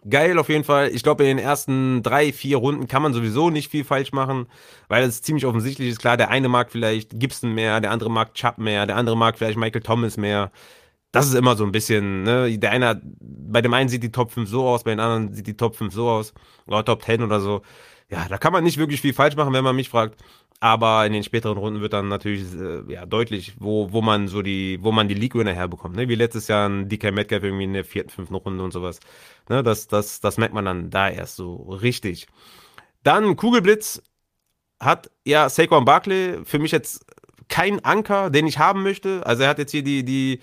Geil 0.09 0.39
auf 0.39 0.47
jeden 0.47 0.63
Fall. 0.63 0.89
Ich 0.89 1.03
glaube, 1.03 1.23
in 1.23 1.37
den 1.37 1.45
ersten 1.45 2.01
drei, 2.01 2.31
vier 2.31 2.57
Runden 2.57 2.87
kann 2.87 3.01
man 3.01 3.13
sowieso 3.13 3.49
nicht 3.49 3.69
viel 3.69 3.83
falsch 3.83 4.13
machen, 4.13 4.47
weil 4.87 5.03
es 5.03 5.21
ziemlich 5.21 5.45
offensichtlich 5.45 5.89
ist. 5.89 5.99
Klar, 5.99 6.15
der 6.15 6.29
eine 6.29 6.47
mag 6.47 6.71
vielleicht 6.71 7.19
Gibson 7.19 7.53
mehr, 7.53 7.81
der 7.81 7.91
andere 7.91 8.09
mag 8.09 8.33
Chubb 8.33 8.57
mehr, 8.57 8.85
der 8.85 8.95
andere 8.95 9.17
mag 9.17 9.37
vielleicht 9.37 9.57
Michael 9.57 9.81
Thomas 9.81 10.15
mehr 10.15 10.51
das 11.17 11.27
ist 11.27 11.33
immer 11.33 11.55
so 11.55 11.63
ein 11.63 11.71
bisschen, 11.71 12.23
ne, 12.23 12.57
der 12.59 12.71
eine, 12.71 13.01
bei 13.19 13.61
dem 13.61 13.73
einen 13.73 13.89
sieht 13.89 14.03
die 14.03 14.11
Top 14.11 14.31
5 14.31 14.47
so 14.47 14.67
aus, 14.67 14.83
bei 14.83 14.91
dem 14.91 14.99
anderen 14.99 15.33
sieht 15.33 15.47
die 15.47 15.57
Top 15.57 15.75
5 15.75 15.93
so 15.93 16.09
aus, 16.09 16.33
oder 16.67 16.85
Top 16.85 17.03
10 17.03 17.23
oder 17.23 17.39
so. 17.39 17.63
Ja, 18.09 18.27
da 18.29 18.37
kann 18.37 18.53
man 18.53 18.63
nicht 18.63 18.77
wirklich 18.77 19.01
viel 19.01 19.13
falsch 19.13 19.35
machen, 19.35 19.51
wenn 19.53 19.63
man 19.63 19.75
mich 19.75 19.89
fragt. 19.89 20.15
Aber 20.59 21.05
in 21.05 21.13
den 21.13 21.23
späteren 21.23 21.57
Runden 21.57 21.81
wird 21.81 21.93
dann 21.93 22.07
natürlich 22.07 22.43
äh, 22.53 22.91
ja, 22.91 23.05
deutlich, 23.05 23.55
wo, 23.59 23.91
wo 23.91 24.01
man 24.01 24.27
so 24.27 24.41
die, 24.41 24.79
wo 24.81 24.91
man 24.91 25.07
die 25.07 25.13
League-Winner 25.13 25.53
herbekommt. 25.53 25.95
Ne? 25.95 26.07
Wie 26.07 26.15
letztes 26.15 26.47
Jahr 26.47 26.67
ein 26.69 26.87
DK 26.89 27.11
Metcalf 27.11 27.43
irgendwie 27.43 27.65
in 27.65 27.73
der 27.73 27.83
vierten, 27.83 28.09
fünften 28.09 28.35
Runde 28.35 28.63
und 28.63 28.71
sowas. 28.71 28.99
Ne? 29.49 29.61
Das, 29.61 29.87
das, 29.87 30.19
das 30.19 30.37
merkt 30.37 30.53
man 30.53 30.65
dann 30.65 30.89
da 30.89 31.09
erst 31.09 31.35
so 31.35 31.55
richtig. 31.55 32.27
Dann 33.03 33.35
Kugelblitz 33.35 34.01
hat 34.79 35.11
ja 35.25 35.49
Saquon 35.49 35.85
Barkley 35.85 36.39
für 36.43 36.59
mich 36.59 36.71
jetzt 36.71 37.05
kein 37.49 37.83
Anker, 37.83 38.29
den 38.29 38.47
ich 38.47 38.59
haben 38.59 38.83
möchte. 38.83 39.25
Also 39.25 39.43
er 39.43 39.49
hat 39.49 39.59
jetzt 39.59 39.71
hier 39.71 39.83
die, 39.83 40.03
die, 40.03 40.39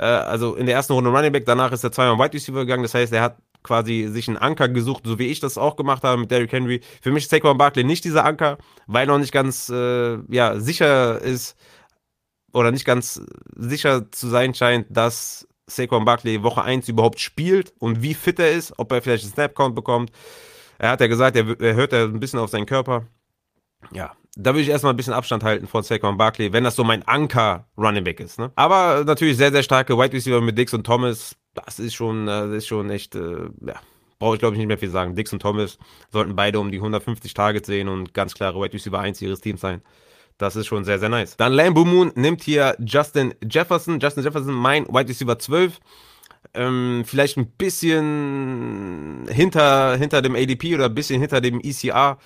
äh, 0.00 0.04
also 0.04 0.54
in 0.54 0.66
der 0.66 0.74
ersten 0.74 0.94
Runde 0.94 1.10
Running 1.10 1.32
Back, 1.32 1.44
danach 1.44 1.72
ist 1.72 1.84
er 1.84 1.92
zweimal 1.92 2.18
Wide 2.18 2.34
Receiver 2.34 2.60
gegangen. 2.60 2.82
Das 2.82 2.94
heißt, 2.94 3.12
er 3.12 3.22
hat 3.22 3.38
quasi 3.62 4.08
sich 4.08 4.28
einen 4.28 4.38
Anker 4.38 4.68
gesucht, 4.68 5.02
so 5.04 5.18
wie 5.18 5.26
ich 5.26 5.40
das 5.40 5.58
auch 5.58 5.76
gemacht 5.76 6.02
habe 6.02 6.20
mit 6.20 6.30
Derrick 6.30 6.52
Henry. 6.52 6.80
Für 7.02 7.10
mich 7.10 7.24
ist 7.24 7.30
Saquon 7.30 7.58
Barkley 7.58 7.84
nicht 7.84 8.04
dieser 8.04 8.24
Anker, 8.24 8.56
weil 8.86 9.06
noch 9.06 9.18
nicht 9.18 9.32
ganz 9.32 9.68
äh, 9.68 10.18
ja, 10.34 10.58
sicher 10.58 11.20
ist 11.20 11.56
oder 12.52 12.72
nicht 12.72 12.86
ganz 12.86 13.20
sicher 13.54 14.10
zu 14.10 14.28
sein 14.28 14.54
scheint, 14.54 14.86
dass 14.88 15.46
Saquon 15.66 16.06
Barkley 16.06 16.42
Woche 16.42 16.62
1 16.62 16.88
überhaupt 16.88 17.20
spielt 17.20 17.74
und 17.78 18.02
wie 18.02 18.14
fit 18.14 18.38
er 18.38 18.52
ist, 18.52 18.72
ob 18.78 18.90
er 18.92 19.02
vielleicht 19.02 19.24
einen 19.24 19.34
Snap-Count 19.34 19.74
bekommt. 19.74 20.10
Er 20.78 20.90
hat 20.90 21.00
ja 21.02 21.06
gesagt, 21.06 21.36
er, 21.36 21.60
er 21.60 21.74
hört 21.74 21.92
ja 21.92 22.04
ein 22.04 22.20
bisschen 22.20 22.38
auf 22.38 22.50
seinen 22.50 22.66
Körper. 22.66 23.04
Ja, 23.92 24.14
da 24.36 24.50
würde 24.50 24.62
ich 24.62 24.68
erstmal 24.68 24.92
ein 24.92 24.96
bisschen 24.96 25.12
Abstand 25.12 25.42
halten 25.42 25.66
von 25.66 25.82
Saquon 25.82 26.16
Barkley, 26.16 26.52
wenn 26.52 26.64
das 26.64 26.76
so 26.76 26.84
mein 26.84 27.06
Anker 27.06 27.66
Running 27.76 28.04
Back 28.04 28.20
ist. 28.20 28.38
Ne? 28.38 28.52
Aber 28.54 29.04
natürlich 29.04 29.36
sehr, 29.36 29.50
sehr 29.50 29.62
starke 29.62 29.98
Wide 29.98 30.12
Receiver 30.12 30.40
mit 30.40 30.56
Dix 30.56 30.72
und 30.72 30.84
Thomas. 30.84 31.36
Das 31.54 31.78
ist 31.78 31.94
schon, 31.94 32.26
das 32.26 32.50
ist 32.50 32.66
schon 32.66 32.90
echt, 32.90 33.16
äh, 33.16 33.48
ja, 33.66 33.74
brauche 34.18 34.34
ich 34.34 34.40
glaube 34.40 34.54
ich 34.54 34.58
nicht 34.58 34.68
mehr 34.68 34.78
viel 34.78 34.90
sagen. 34.90 35.16
Dix 35.16 35.32
und 35.32 35.42
Thomas 35.42 35.78
sollten 36.12 36.36
beide 36.36 36.60
um 36.60 36.70
die 36.70 36.78
150 36.78 37.34
Targets 37.34 37.66
sehen 37.66 37.88
und 37.88 38.14
ganz 38.14 38.34
klare 38.34 38.60
Wide 38.60 38.72
Receiver 38.72 39.00
1 39.00 39.20
ihres 39.20 39.40
Teams 39.40 39.60
sein. 39.60 39.82
Das 40.38 40.56
ist 40.56 40.68
schon 40.68 40.84
sehr, 40.84 40.98
sehr 40.98 41.10
nice. 41.10 41.36
Dann 41.36 41.52
Lambo 41.52 41.84
Moon 41.84 42.12
nimmt 42.14 42.42
hier 42.42 42.76
Justin 42.78 43.34
Jefferson. 43.42 44.00
Justin 44.00 44.24
Jefferson, 44.24 44.54
mein 44.54 44.86
Wide 44.86 45.08
Receiver 45.08 45.38
12. 45.38 45.78
Ähm, 46.54 47.02
vielleicht 47.04 47.36
ein 47.36 47.50
bisschen 47.50 49.26
hinter, 49.28 49.96
hinter 49.98 50.22
dem 50.22 50.34
ADP 50.34 50.74
oder 50.74 50.86
ein 50.86 50.94
bisschen 50.94 51.20
hinter 51.20 51.42
dem 51.42 51.60
ECR 51.60 52.16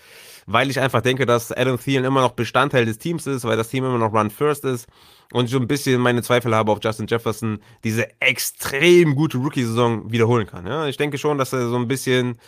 weil 0.47 0.71
ich 0.71 0.81
einfach 0.81 1.01
denke, 1.01 1.27
dass 1.27 1.53
Adam 1.53 1.79
Thielen 1.79 2.05
immer 2.05 2.21
noch 2.21 2.33
Bestandteil 2.33 2.85
des 2.85 2.99
Teams 2.99 3.27
ist, 3.27 3.45
weil 3.45 3.57
das 3.57 3.69
Team 3.69 3.85
immer 3.85 3.99
noch 3.99 4.13
Run 4.13 4.31
First 4.31 4.65
ist 4.65 4.87
und 5.33 5.47
ich 5.47 5.51
so 5.51 5.59
ein 5.59 5.69
bisschen 5.69 6.01
meine 6.01 6.23
Zweifel 6.23 6.55
habe, 6.55 6.73
ob 6.73 6.83
Justin 6.85 7.07
Jefferson 7.07 7.59
diese 7.83 8.09
extrem 8.21 9.15
gute 9.15 9.39
Rookie-Saison 9.39 10.11
wiederholen 10.13 10.47
kann. 10.47 10.67
Ja, 10.67 10.87
ich 10.87 10.97
denke 10.97 11.19
schon, 11.19 11.39
dass 11.39 11.53
er 11.53 11.69
so 11.69 11.77
ein 11.77 11.89
bisschen 11.89 12.39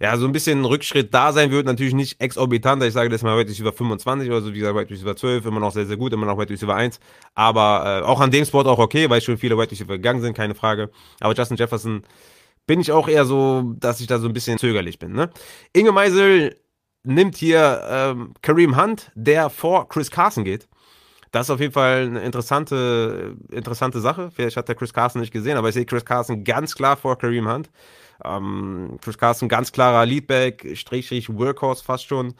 ja, 0.00 0.16
so 0.16 0.26
ein 0.26 0.32
bisschen 0.32 0.64
Rückschritt 0.64 1.14
da 1.14 1.32
sein 1.32 1.50
wird, 1.50 1.66
natürlich 1.66 1.94
nicht 1.94 2.20
exorbitant, 2.20 2.82
ich 2.82 2.92
sage 2.92 3.08
das 3.08 3.22
mal 3.22 3.36
heute 3.36 3.52
über 3.52 3.72
25 3.72 4.28
oder 4.28 4.42
so, 4.42 4.52
wie 4.52 4.58
gesagt, 4.58 4.76
heute 4.76 4.94
über 4.94 5.16
12, 5.16 5.46
immer 5.46 5.60
noch 5.60 5.72
sehr, 5.72 5.86
sehr 5.86 5.96
gut, 5.96 6.12
immer 6.12 6.26
noch 6.26 6.36
heute 6.36 6.52
über 6.52 6.74
1, 6.74 6.98
aber 7.34 8.02
äh, 8.02 8.04
auch 8.04 8.20
an 8.20 8.30
dem 8.30 8.44
Spot 8.44 8.62
auch 8.62 8.78
okay, 8.78 9.08
weil 9.08 9.20
schon 9.20 9.38
viele 9.38 9.56
heute 9.56 9.76
gegangen 9.76 10.20
sind, 10.20 10.36
keine 10.36 10.54
Frage, 10.54 10.90
aber 11.20 11.34
Justin 11.34 11.56
Jefferson 11.56 12.02
bin 12.66 12.80
ich 12.80 12.92
auch 12.92 13.08
eher 13.08 13.24
so, 13.24 13.74
dass 13.76 14.00
ich 14.00 14.06
da 14.06 14.18
so 14.18 14.26
ein 14.26 14.32
bisschen 14.32 14.58
zögerlich 14.58 14.98
bin, 14.98 15.12
ne? 15.12 15.30
Inge 15.72 15.92
Meisel 15.92 16.56
nimmt 17.04 17.36
hier 17.36 17.82
ähm, 17.88 18.34
Kareem 18.42 18.80
Hunt, 18.80 19.12
der 19.14 19.50
vor 19.50 19.88
Chris 19.88 20.10
Carson 20.10 20.44
geht. 20.44 20.68
Das 21.30 21.46
ist 21.46 21.50
auf 21.50 21.60
jeden 21.60 21.72
Fall 21.72 22.06
eine 22.06 22.20
interessante, 22.20 23.36
interessante 23.50 24.00
Sache. 24.00 24.30
Vielleicht 24.32 24.56
hat 24.56 24.68
der 24.68 24.76
Chris 24.76 24.92
Carson 24.92 25.20
nicht 25.20 25.32
gesehen, 25.32 25.56
aber 25.56 25.68
ich 25.68 25.74
sehe 25.74 25.84
Chris 25.84 26.04
Carson 26.04 26.44
ganz 26.44 26.74
klar 26.74 26.96
vor 26.96 27.18
Kareem 27.18 27.48
Hunt. 27.48 27.70
Ähm, 28.24 28.98
Chris 29.02 29.18
Carson 29.18 29.48
ganz 29.48 29.72
klarer 29.72 30.06
Leadback, 30.06 30.76
Strich, 30.76 31.28
Workhorse 31.36 31.82
fast 31.82 32.06
schon. 32.06 32.34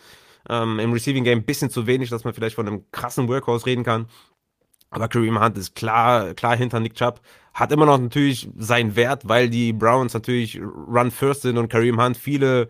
Ähm, 0.48 0.78
Im 0.78 0.92
Receiving 0.92 1.24
Game 1.24 1.40
ein 1.40 1.44
bisschen 1.44 1.70
zu 1.70 1.86
wenig, 1.86 2.10
dass 2.10 2.24
man 2.24 2.34
vielleicht 2.34 2.54
von 2.54 2.68
einem 2.68 2.84
krassen 2.92 3.28
Workhorse 3.28 3.66
reden 3.66 3.82
kann. 3.82 4.06
Aber 4.90 5.08
Kareem 5.08 5.42
Hunt 5.42 5.58
ist 5.58 5.74
klar, 5.74 6.34
klar 6.34 6.56
hinter 6.56 6.78
Nick 6.78 6.94
Chubb. 6.94 7.20
Hat 7.52 7.72
immer 7.72 7.86
noch 7.86 7.98
natürlich 7.98 8.48
seinen 8.56 8.94
Wert, 8.94 9.22
weil 9.28 9.50
die 9.50 9.72
Browns 9.72 10.14
natürlich 10.14 10.60
Run 10.60 11.10
First 11.10 11.42
sind 11.42 11.58
und 11.58 11.68
Kareem 11.68 12.00
Hunt 12.00 12.16
viele 12.16 12.68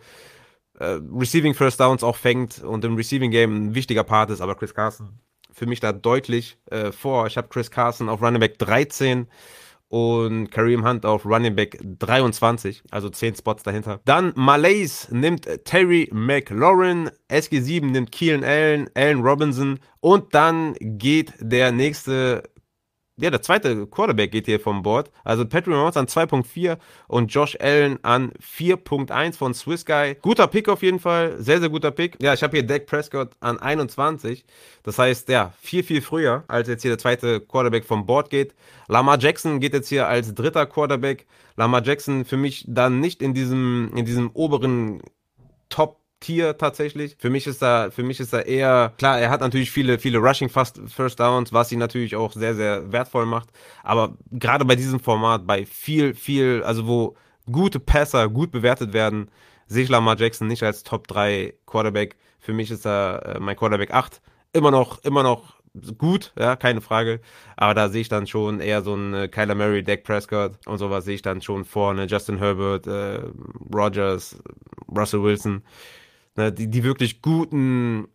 äh, 0.79 0.99
Receiving 1.15 1.55
First 1.55 1.81
Downs 1.81 2.03
auch 2.03 2.17
fängt 2.17 2.63
und 2.63 2.85
im 2.85 2.97
Receiving 2.97 3.31
Game 3.31 3.69
ein 3.69 3.75
wichtiger 3.75 4.05
Part 4.05 4.31
ist, 4.31 4.41
aber 4.41 4.55
Chris 4.55 4.75
Carson 4.75 5.19
für 5.55 5.67
mich 5.67 5.81
da 5.81 5.93
deutlich 5.93 6.59
äh, 6.71 6.93
vor. 6.93 7.27
Ich 7.27 7.37
habe 7.37 7.49
Chris 7.49 7.71
Carson 7.71 8.09
auf 8.09 8.21
Running 8.21 8.41
Back 8.41 8.59
13 8.59 9.29
und 9.89 10.51
Kareem 10.51 10.85
Hunt 10.85 11.07
auf 11.07 11.25
Running 11.25 11.55
Back 11.55 11.79
23, 11.81 12.83
also 12.91 13.09
10 13.09 13.37
Spots 13.37 13.63
dahinter. 13.63 14.01
Dann 14.05 14.33
Malaise 14.35 15.15
nimmt 15.15 15.49
Terry 15.65 16.11
McLaurin, 16.13 17.11
SG7 17.31 17.87
nimmt 17.87 18.11
Keelan 18.11 18.43
Allen, 18.43 18.91
Allen 18.95 19.21
Robinson 19.21 19.79
und 20.01 20.35
dann 20.35 20.75
geht 20.81 21.33
der 21.39 21.71
nächste 21.71 22.43
ja, 23.17 23.31
der 23.31 23.43
zweite 23.43 23.87
Quarterback 23.87 24.33
geht 24.33 24.47
hier 24.47 24.59
vom 24.59 24.83
Board. 24.83 25.13
Also 25.23 25.45
Patrick 25.45 25.69
Mahomes 25.69 25.97
an 25.97 26.07
2.4 26.07 26.79
und 27.07 27.33
Josh 27.33 27.57
Allen 27.61 28.03
an 28.03 28.33
4.1 28.43 29.37
von 29.37 29.55
Swiss 29.55 29.87
Guy. 29.87 30.17
Guter 30.21 30.49
Pick 30.49 30.69
auf 30.69 30.83
jeden 30.83 30.99
Fall. 30.99 31.41
Sehr, 31.41 31.61
sehr 31.61 31.69
guter 31.69 31.93
Pick. 31.93 32.21
Ja, 32.21 32.35
ich 32.35 32.43
habe 32.43 32.57
hier 32.57 32.67
Dak 32.67 32.87
Prescott 32.87 33.31
an 33.39 33.61
21. 33.61 34.45
Das 34.83 34.99
heißt, 34.99 35.29
ja, 35.29 35.53
viel, 35.61 35.85
viel 35.85 36.03
früher, 36.03 36.43
als 36.49 36.67
jetzt 36.67 36.83
hier 36.83 36.91
der 36.91 36.99
zweite 36.99 37.41
Quarterback 37.41 37.85
vom 37.85 38.05
Board 38.05 38.31
geht. 38.31 38.53
Lamar 38.89 39.19
Jackson 39.21 39.61
geht 39.61 39.75
jetzt 39.75 39.89
hier 39.89 40.09
als 40.09 40.35
dritter 40.35 40.67
Quarterback. 40.67 41.27
Lamar 41.57 41.85
Jackson 41.85 42.25
für 42.25 42.37
mich 42.37 42.65
dann 42.67 42.99
nicht 42.99 43.23
in 43.23 43.33
diesem, 43.33 43.93
in 43.95 44.05
diesem 44.07 44.31
oberen 44.33 45.03
Top 45.69 46.04
Tier 46.25 46.57
tatsächlich. 46.57 47.17
Für 47.19 47.29
mich 47.29 47.47
ist 47.47 47.61
da, 47.61 47.91
für 47.91 48.03
mich 48.03 48.19
ist 48.19 48.33
da 48.33 48.41
eher, 48.41 48.95
klar, 48.97 49.21
er 49.21 49.29
hat 49.29 49.43
natürlich 49.43 49.71
viele, 49.71 49.99
viele 49.99 50.19
Rushing 50.19 50.49
Fast 50.49 50.81
First 50.87 51.21
Downs, 51.21 51.53
was 51.53 51.71
ihn 51.71 51.79
natürlich 51.79 52.17
auch 52.17 52.33
sehr, 52.33 52.55
sehr 52.55 52.91
wertvoll 52.91 53.27
macht. 53.27 53.51
Aber 53.83 54.17
gerade 54.33 54.65
bei 54.65 54.75
diesem 54.75 55.01
Format, 55.01 55.47
bei 55.47 55.67
viel, 55.67 56.15
viel, 56.15 56.63
also 56.65 56.87
wo 56.87 57.15
gute 57.53 57.79
Passer 57.79 58.31
gut 58.31 58.53
bewertet 58.53 58.95
werden, 58.95 59.31
sehe 59.67 59.83
ich 59.85 59.91
Lamar 59.91 60.17
Jackson 60.19 60.49
nicht 60.49 60.63
als 60.63 60.83
Top 60.83 61.07
3 61.09 61.53
Quarterback. 61.67 62.17
Für 62.39 62.55
mich 62.55 62.71
ist 62.71 62.87
er 62.87 63.37
äh, 63.37 63.39
mein 63.39 63.57
Quarterback 63.57 63.93
8. 63.93 64.23
Immer 64.55 64.71
noch, 64.71 65.05
immer 65.05 65.23
noch 65.23 65.55
gut, 65.99 66.33
ja, 66.39 66.57
keine 66.57 66.81
Frage. 66.81 67.21
Aber 67.57 67.75
da 67.75 67.91
sehe 67.91 68.01
ich 68.01 68.09
dann 68.09 68.27
schon 68.27 68.61
eher 68.61 68.81
so 68.81 68.95
einen 68.95 69.13
äh, 69.13 69.29
Kyler 69.29 69.55
Murray, 69.55 69.83
Dak 69.83 70.05
Prescott 70.05 70.53
und 70.67 70.79
sowas 70.79 71.05
sehe 71.05 71.17
ich 71.17 71.23
dann 71.23 71.43
schon 71.43 71.67
vorne. 71.67 72.07
Justin 72.07 72.39
Herbert, 72.39 72.87
äh, 72.87 73.21
Rogers, 73.75 74.39
Russell 74.89 75.23
Wilson. 75.23 75.63
Ne, 76.37 76.53
die, 76.53 76.69
die 76.69 76.83
wirklich 76.83 77.23
guten 77.23 78.09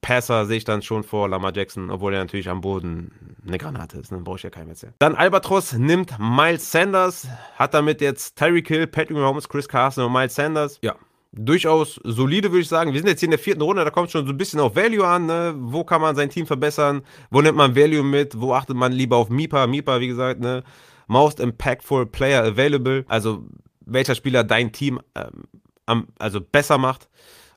Passer 0.00 0.44
sehe 0.44 0.58
ich 0.58 0.64
dann 0.64 0.82
schon 0.82 1.02
vor 1.02 1.28
Lamar 1.30 1.56
Jackson, 1.56 1.90
obwohl 1.90 2.12
er 2.12 2.20
natürlich 2.20 2.50
am 2.50 2.60
Boden 2.60 3.36
eine 3.46 3.56
Granate 3.56 3.98
ist. 3.98 4.12
Dann 4.12 4.18
ne? 4.18 4.24
brauche 4.24 4.36
ich 4.36 4.42
ja 4.42 4.50
keinen 4.50 4.66
mehr. 4.66 4.76
Dann 4.98 5.14
Albatros 5.14 5.72
nimmt 5.72 6.18
Miles 6.18 6.70
Sanders, 6.70 7.26
hat 7.56 7.72
damit 7.72 8.02
jetzt 8.02 8.36
Tyreek 8.36 8.68
Hill, 8.68 8.86
Patrick 8.86 9.16
Mahomes, 9.16 9.48
Chris 9.48 9.66
Carson 9.66 10.04
und 10.04 10.12
Miles 10.12 10.34
Sanders. 10.34 10.78
Ja, 10.82 10.96
durchaus 11.36 12.00
solide, 12.04 12.50
würde 12.50 12.60
ich 12.60 12.68
sagen. 12.68 12.92
Wir 12.92 13.00
sind 13.00 13.08
jetzt 13.08 13.20
hier 13.20 13.28
in 13.28 13.32
der 13.32 13.38
vierten 13.38 13.62
Runde, 13.62 13.84
da 13.84 13.90
kommt 13.90 14.10
schon 14.10 14.26
so 14.26 14.32
ein 14.32 14.36
bisschen 14.36 14.60
auf 14.60 14.76
Value 14.76 15.06
an. 15.06 15.26
Ne? 15.26 15.54
Wo 15.56 15.84
kann 15.84 16.00
man 16.00 16.14
sein 16.16 16.30
Team 16.30 16.46
verbessern? 16.46 17.02
Wo 17.30 17.40
nimmt 17.40 17.56
man 17.56 17.74
Value 17.74 18.02
mit? 18.02 18.40
Wo 18.40 18.54
achtet 18.54 18.76
man 18.76 18.92
lieber 18.92 19.16
auf 19.16 19.30
MIPA? 19.30 19.66
MIPA, 19.66 20.00
wie 20.00 20.08
gesagt, 20.08 20.40
ne? 20.40 20.62
Most 21.06 21.40
Impactful 21.40 22.06
Player 22.06 22.44
Available. 22.44 23.04
Also 23.08 23.44
welcher 23.84 24.14
Spieler 24.14 24.44
dein 24.44 24.72
Team 24.72 25.00
ähm, 25.14 25.44
am, 25.86 26.08
also 26.18 26.40
besser 26.40 26.78
macht. 26.78 27.08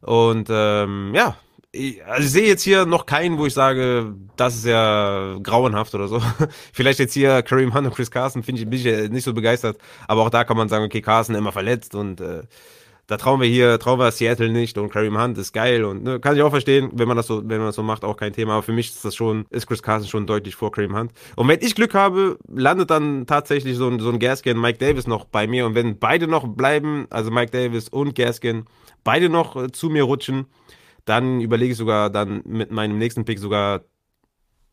Und 0.01 0.47
ähm, 0.49 1.13
ja, 1.15 1.37
ich, 1.71 2.03
also 2.05 2.23
ich 2.23 2.31
sehe 2.31 2.47
jetzt 2.47 2.63
hier 2.63 2.85
noch 2.85 3.05
keinen, 3.05 3.37
wo 3.37 3.45
ich 3.45 3.53
sage, 3.53 4.13
das 4.35 4.55
ist 4.55 4.65
ja 4.65 5.37
grauenhaft 5.41 5.93
oder 5.95 6.07
so. 6.07 6.21
Vielleicht 6.73 6.99
jetzt 6.99 7.13
hier 7.13 7.41
Kareem 7.41 7.73
Hunt 7.73 7.87
und 7.87 7.93
Chris 7.93 8.11
Carson, 8.11 8.43
finde 8.43 8.61
ich, 8.61 8.69
bin 8.69 8.79
ich 8.79 9.11
nicht 9.11 9.23
so 9.23 9.33
begeistert. 9.33 9.77
Aber 10.07 10.23
auch 10.23 10.29
da 10.29 10.43
kann 10.43 10.57
man 10.57 10.69
sagen, 10.69 10.85
okay, 10.85 11.01
Carson 11.01 11.35
immer 11.35 11.51
verletzt 11.51 11.95
und 11.95 12.21
äh, 12.21 12.43
da 13.07 13.15
trauen 13.15 13.39
wir 13.39 13.47
hier, 13.47 13.79
trauen 13.79 13.99
wir 13.99 14.11
Seattle 14.11 14.49
nicht 14.49 14.77
und 14.77 14.89
Kareem 14.89 15.19
Hunt 15.19 15.37
ist 15.37 15.53
geil 15.53 15.85
und 15.85 16.03
ne, 16.03 16.19
kann 16.19 16.35
ich 16.35 16.41
auch 16.41 16.49
verstehen, 16.49 16.89
wenn 16.93 17.07
man 17.07 17.15
das 17.15 17.27
so, 17.27 17.37
wenn 17.37 17.57
man 17.59 17.67
das 17.67 17.75
so 17.75 17.83
macht, 17.83 18.03
auch 18.03 18.17
kein 18.17 18.33
Thema. 18.33 18.53
Aber 18.53 18.63
für 18.63 18.73
mich 18.73 18.89
ist 18.89 19.05
das 19.05 19.15
schon, 19.15 19.45
ist 19.49 19.65
Chris 19.65 19.81
Carson 19.81 20.09
schon 20.09 20.27
deutlich 20.27 20.55
vor 20.55 20.71
Kareem 20.71 20.95
Hunt. 20.95 21.11
Und 21.37 21.47
wenn 21.47 21.61
ich 21.61 21.73
Glück 21.73 21.93
habe, 21.93 22.37
landet 22.53 22.89
dann 22.89 23.25
tatsächlich 23.25 23.77
so 23.77 23.87
ein, 23.87 23.99
so 23.99 24.09
ein 24.09 24.19
Gaskin 24.19 24.59
Mike 24.59 24.79
Davis 24.79 25.07
noch 25.07 25.23
bei 25.23 25.47
mir. 25.47 25.65
Und 25.65 25.73
wenn 25.73 25.99
beide 25.99 26.27
noch 26.27 26.47
bleiben, 26.47 27.07
also 27.09 27.31
Mike 27.31 27.51
Davis 27.51 27.87
und 27.87 28.13
Gaskin, 28.13 28.65
beide 29.03 29.29
noch 29.29 29.55
äh, 29.55 29.71
zu 29.71 29.89
mir 29.89 30.03
rutschen, 30.03 30.47
dann 31.05 31.41
überlege 31.41 31.71
ich 31.71 31.77
sogar 31.77 32.09
dann 32.09 32.41
mit 32.45 32.71
meinem 32.71 32.97
nächsten 32.97 33.25
Pick 33.25 33.39
sogar 33.39 33.81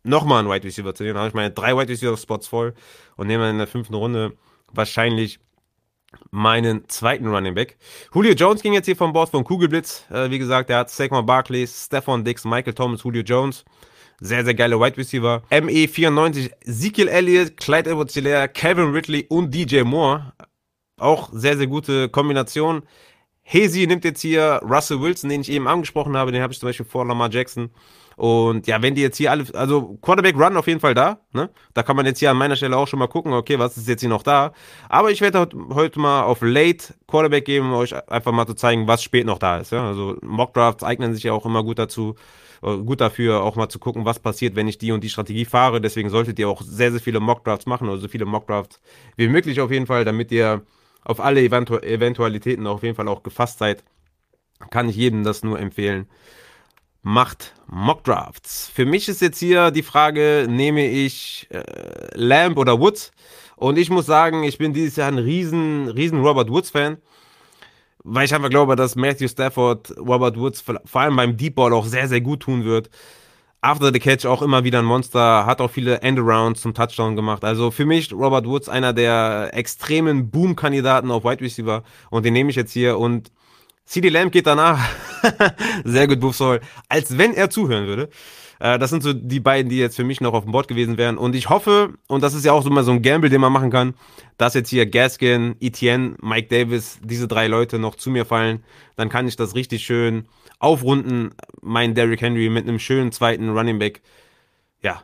nochmal 0.02 0.40
einen 0.40 0.50
Wide 0.50 0.64
Receiver 0.64 0.94
zu 0.94 1.02
nehmen. 1.02 1.14
Dann 1.14 1.22
habe 1.22 1.28
ich 1.28 1.34
meine 1.34 1.52
drei 1.52 1.76
Wide 1.76 1.88
Receiver 1.88 2.16
Spots 2.16 2.46
voll 2.46 2.74
und 3.16 3.26
nehme 3.26 3.48
in 3.48 3.58
der 3.58 3.66
fünften 3.66 3.94
Runde 3.94 4.36
wahrscheinlich 4.72 5.40
meinen 6.30 6.88
zweiten 6.88 7.26
Running 7.26 7.54
Back. 7.54 7.76
Julio 8.14 8.34
Jones 8.34 8.62
ging 8.62 8.72
jetzt 8.72 8.86
hier 8.86 8.96
vom 8.96 9.12
Board 9.12 9.30
von 9.30 9.44
Kugelblitz. 9.44 10.04
Äh, 10.10 10.30
wie 10.30 10.38
gesagt, 10.38 10.70
er 10.70 10.78
hat 10.78 10.90
Saquon 10.90 11.26
Barkley, 11.26 11.66
Stephon 11.66 12.24
Dix, 12.24 12.44
Michael 12.44 12.74
Thomas, 12.74 13.02
Julio 13.02 13.22
Jones. 13.22 13.64
Sehr, 14.20 14.44
sehr 14.44 14.54
geile 14.54 14.78
Wide 14.78 14.96
Receiver. 14.96 15.42
ME94, 15.50 16.50
Ezekiel 16.64 17.08
Elliott, 17.08 17.56
Clyde 17.56 17.90
edwards 17.90 18.14
Kevin 18.54 18.92
Ridley 18.92 19.26
und 19.28 19.52
DJ 19.52 19.82
Moore. 19.82 20.32
Auch 20.98 21.30
sehr, 21.32 21.56
sehr 21.56 21.66
gute 21.66 22.08
Kombination. 22.08 22.82
Hazy 23.46 23.86
nimmt 23.86 24.04
jetzt 24.04 24.20
hier 24.20 24.60
Russell 24.62 25.00
Wilson, 25.00 25.30
den 25.30 25.42
ich 25.42 25.50
eben 25.50 25.68
angesprochen 25.68 26.16
habe. 26.16 26.32
Den 26.32 26.42
habe 26.42 26.52
ich 26.52 26.58
zum 26.58 26.68
Beispiel 26.68 26.86
vor 26.86 27.06
Lamar 27.06 27.30
Jackson. 27.30 27.70
Und 28.16 28.66
ja, 28.66 28.80
wenn 28.80 28.94
die 28.94 29.02
jetzt 29.02 29.16
hier 29.16 29.30
alle, 29.30 29.44
also 29.54 29.98
Quarterback 30.00 30.36
Run 30.36 30.56
auf 30.56 30.66
jeden 30.66 30.80
Fall 30.80 30.94
da, 30.94 31.18
ne? 31.32 31.50
Da 31.74 31.82
kann 31.82 31.96
man 31.96 32.06
jetzt 32.06 32.20
hier 32.20 32.30
an 32.30 32.36
meiner 32.36 32.56
Stelle 32.56 32.76
auch 32.76 32.86
schon 32.86 32.98
mal 32.98 33.08
gucken, 33.08 33.32
okay, 33.32 33.58
was 33.58 33.76
ist 33.76 33.88
jetzt 33.88 34.00
hier 34.00 34.08
noch 34.08 34.22
da. 34.22 34.52
Aber 34.88 35.10
ich 35.10 35.20
werde 35.20 35.48
heute 35.72 35.98
mal 35.98 36.22
auf 36.22 36.40
Late 36.42 36.94
Quarterback 37.08 37.44
geben, 37.44 37.70
um 37.70 37.74
euch 37.74 37.94
einfach 38.08 38.32
mal 38.32 38.46
zu 38.46 38.54
zeigen, 38.54 38.86
was 38.86 39.02
spät 39.02 39.26
noch 39.26 39.38
da 39.38 39.58
ist. 39.58 39.72
Ja? 39.72 39.86
Also 39.86 40.16
Mock 40.22 40.54
Drafts 40.54 40.84
eignen 40.84 41.14
sich 41.14 41.24
ja 41.24 41.32
auch 41.32 41.44
immer 41.44 41.64
gut 41.64 41.78
dazu, 41.78 42.14
äh, 42.62 42.76
gut 42.76 43.00
dafür, 43.00 43.42
auch 43.42 43.56
mal 43.56 43.68
zu 43.68 43.80
gucken, 43.80 44.04
was 44.04 44.20
passiert, 44.20 44.54
wenn 44.54 44.68
ich 44.68 44.78
die 44.78 44.92
und 44.92 45.02
die 45.02 45.10
Strategie 45.10 45.44
fahre. 45.44 45.80
Deswegen 45.80 46.08
solltet 46.08 46.38
ihr 46.38 46.48
auch 46.48 46.62
sehr, 46.62 46.92
sehr 46.92 47.00
viele 47.00 47.18
Mock 47.18 47.44
Drafts 47.44 47.66
machen, 47.66 47.88
also 47.88 48.02
so 48.02 48.08
viele 48.08 48.26
Mock 48.26 48.46
Drafts 48.46 48.80
wie 49.16 49.28
möglich 49.28 49.60
auf 49.60 49.72
jeden 49.72 49.86
Fall, 49.86 50.04
damit 50.04 50.30
ihr 50.30 50.62
auf 51.04 51.20
alle 51.20 51.42
Eventu 51.42 51.76
Eventualitäten 51.78 52.66
auf 52.66 52.82
jeden 52.82 52.96
Fall 52.96 53.08
auch 53.08 53.22
gefasst 53.22 53.58
seid. 53.58 53.84
Kann 54.70 54.88
ich 54.88 54.96
jedem 54.96 55.24
das 55.24 55.42
nur 55.42 55.58
empfehlen 55.58 56.08
macht 57.04 57.54
Mockdrafts. 57.66 58.70
Für 58.74 58.86
mich 58.86 59.08
ist 59.08 59.20
jetzt 59.20 59.38
hier 59.38 59.70
die 59.70 59.82
Frage, 59.82 60.46
nehme 60.48 60.86
ich 60.88 61.46
äh, 61.50 61.62
Lamb 62.14 62.56
oder 62.56 62.80
Woods? 62.80 63.12
Und 63.56 63.78
ich 63.78 63.90
muss 63.90 64.06
sagen, 64.06 64.42
ich 64.42 64.58
bin 64.58 64.72
dieses 64.72 64.96
Jahr 64.96 65.08
ein 65.08 65.18
riesen, 65.18 65.88
riesen 65.88 66.20
Robert 66.20 66.50
Woods 66.50 66.70
Fan. 66.70 66.96
Weil 68.02 68.24
ich 68.24 68.34
einfach 68.34 68.50
glaube, 68.50 68.74
dass 68.74 68.96
Matthew 68.96 69.28
Stafford 69.28 69.94
Robert 69.98 70.38
Woods 70.38 70.62
vor 70.62 71.00
allem 71.00 71.16
beim 71.16 71.36
Deep 71.36 71.54
Ball 71.54 71.72
auch 71.72 71.86
sehr, 71.86 72.08
sehr 72.08 72.20
gut 72.20 72.40
tun 72.40 72.64
wird. 72.64 72.90
After 73.64 73.90
the 73.94 73.98
Catch 73.98 74.26
auch 74.26 74.42
immer 74.42 74.62
wieder 74.62 74.80
ein 74.80 74.84
Monster, 74.84 75.46
hat 75.46 75.62
auch 75.62 75.70
viele 75.70 76.02
Endarounds 76.02 76.60
zum 76.60 76.74
Touchdown 76.74 77.16
gemacht. 77.16 77.44
Also 77.44 77.70
für 77.70 77.86
mich 77.86 78.12
Robert 78.12 78.44
Woods 78.44 78.68
einer 78.68 78.92
der 78.92 79.52
extremen 79.54 80.30
Boom-Kandidaten 80.30 81.10
auf 81.10 81.24
Wide 81.24 81.40
Receiver 81.40 81.82
und 82.10 82.26
den 82.26 82.34
nehme 82.34 82.50
ich 82.50 82.56
jetzt 82.56 82.74
hier 82.74 82.98
und 82.98 83.32
CD 83.86 84.10
Lamb 84.10 84.32
geht 84.32 84.46
danach. 84.46 84.86
Sehr 85.84 86.06
gut, 86.06 86.20
Buffsoul. 86.20 86.60
Als 86.90 87.16
wenn 87.16 87.32
er 87.32 87.48
zuhören 87.48 87.86
würde. 87.86 88.10
Äh, 88.60 88.78
das 88.78 88.90
sind 88.90 89.02
so 89.02 89.12
die 89.12 89.40
beiden, 89.40 89.68
die 89.68 89.78
jetzt 89.78 89.96
für 89.96 90.04
mich 90.04 90.20
noch 90.20 90.32
auf 90.32 90.44
dem 90.44 90.52
Board 90.52 90.68
gewesen 90.68 90.98
wären. 90.98 91.18
Und 91.18 91.34
ich 91.34 91.48
hoffe, 91.48 91.94
und 92.08 92.22
das 92.22 92.34
ist 92.34 92.44
ja 92.44 92.52
auch 92.52 92.62
so 92.62 92.70
mal 92.70 92.84
so 92.84 92.92
ein 92.92 93.02
Gamble, 93.02 93.30
den 93.30 93.40
man 93.40 93.52
machen 93.52 93.70
kann, 93.70 93.94
dass 94.38 94.54
jetzt 94.54 94.70
hier 94.70 94.86
Gaskin, 94.86 95.56
Etienne, 95.60 96.16
Mike 96.20 96.48
Davis, 96.48 96.98
diese 97.02 97.28
drei 97.28 97.46
Leute 97.46 97.78
noch 97.78 97.94
zu 97.94 98.10
mir 98.10 98.24
fallen. 98.24 98.64
Dann 98.96 99.08
kann 99.08 99.28
ich 99.28 99.36
das 99.36 99.54
richtig 99.54 99.84
schön 99.84 100.26
aufrunden, 100.58 101.34
mein 101.60 101.94
Derrick 101.94 102.20
Henry 102.22 102.48
mit 102.48 102.66
einem 102.66 102.78
schönen 102.78 103.12
zweiten 103.12 103.50
Running 103.50 103.78
Back. 103.78 104.02
Ja, 104.82 105.02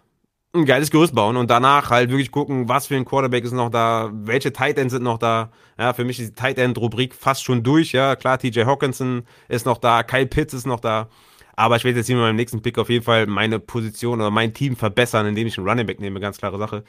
ein 0.52 0.64
geiles 0.64 0.90
Gerüst 0.90 1.14
bauen 1.14 1.36
und 1.36 1.50
danach 1.50 1.90
halt 1.90 2.10
wirklich 2.10 2.32
gucken, 2.32 2.68
was 2.68 2.86
für 2.86 2.96
ein 2.96 3.04
Quarterback 3.04 3.44
ist 3.44 3.52
noch 3.52 3.70
da, 3.70 4.10
welche 4.12 4.52
Tight 4.52 4.78
Ends 4.78 4.92
sind 4.92 5.04
noch 5.04 5.18
da. 5.18 5.50
Ja, 5.78 5.92
für 5.92 6.04
mich 6.04 6.18
ist 6.18 6.30
die 6.30 6.34
Tight 6.34 6.58
End 6.58 6.76
Rubrik 6.78 7.14
fast 7.14 7.44
schon 7.44 7.62
durch. 7.62 7.92
Ja, 7.92 8.16
klar, 8.16 8.38
TJ 8.38 8.64
Hawkinson 8.64 9.22
ist 9.48 9.66
noch 9.66 9.78
da, 9.78 10.02
Kyle 10.02 10.26
Pitts 10.26 10.54
ist 10.54 10.66
noch 10.66 10.80
da. 10.80 11.08
Aber 11.56 11.76
ich 11.76 11.84
werde 11.84 11.98
jetzt 11.98 12.06
hier 12.06 12.16
mit 12.16 12.24
meinem 12.24 12.36
nächsten 12.36 12.62
Pick 12.62 12.78
auf 12.78 12.88
jeden 12.88 13.04
Fall 13.04 13.26
meine 13.26 13.58
Position 13.58 14.20
oder 14.20 14.30
mein 14.30 14.54
Team 14.54 14.76
verbessern, 14.76 15.26
indem 15.26 15.46
ich 15.46 15.58
einen 15.58 15.68
Running 15.68 15.86
Back 15.86 16.00
nehme, 16.00 16.20
ganz 16.20 16.38
klare 16.38 16.58
Sache. 16.58 16.84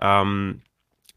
Ähm, 0.00 0.62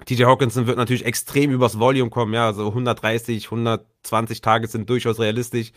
TJ 0.05 0.23
Hawkinson 0.25 0.67
wird 0.67 0.77
natürlich 0.77 1.05
extrem 1.05 1.51
übers 1.51 1.79
Volume 1.79 2.09
kommen, 2.09 2.33
ja, 2.33 2.53
so 2.53 2.67
130, 2.67 3.45
120 3.45 4.41
Tage 4.41 4.67
sind 4.67 4.89
durchaus 4.89 5.19
realistisch. 5.19 5.71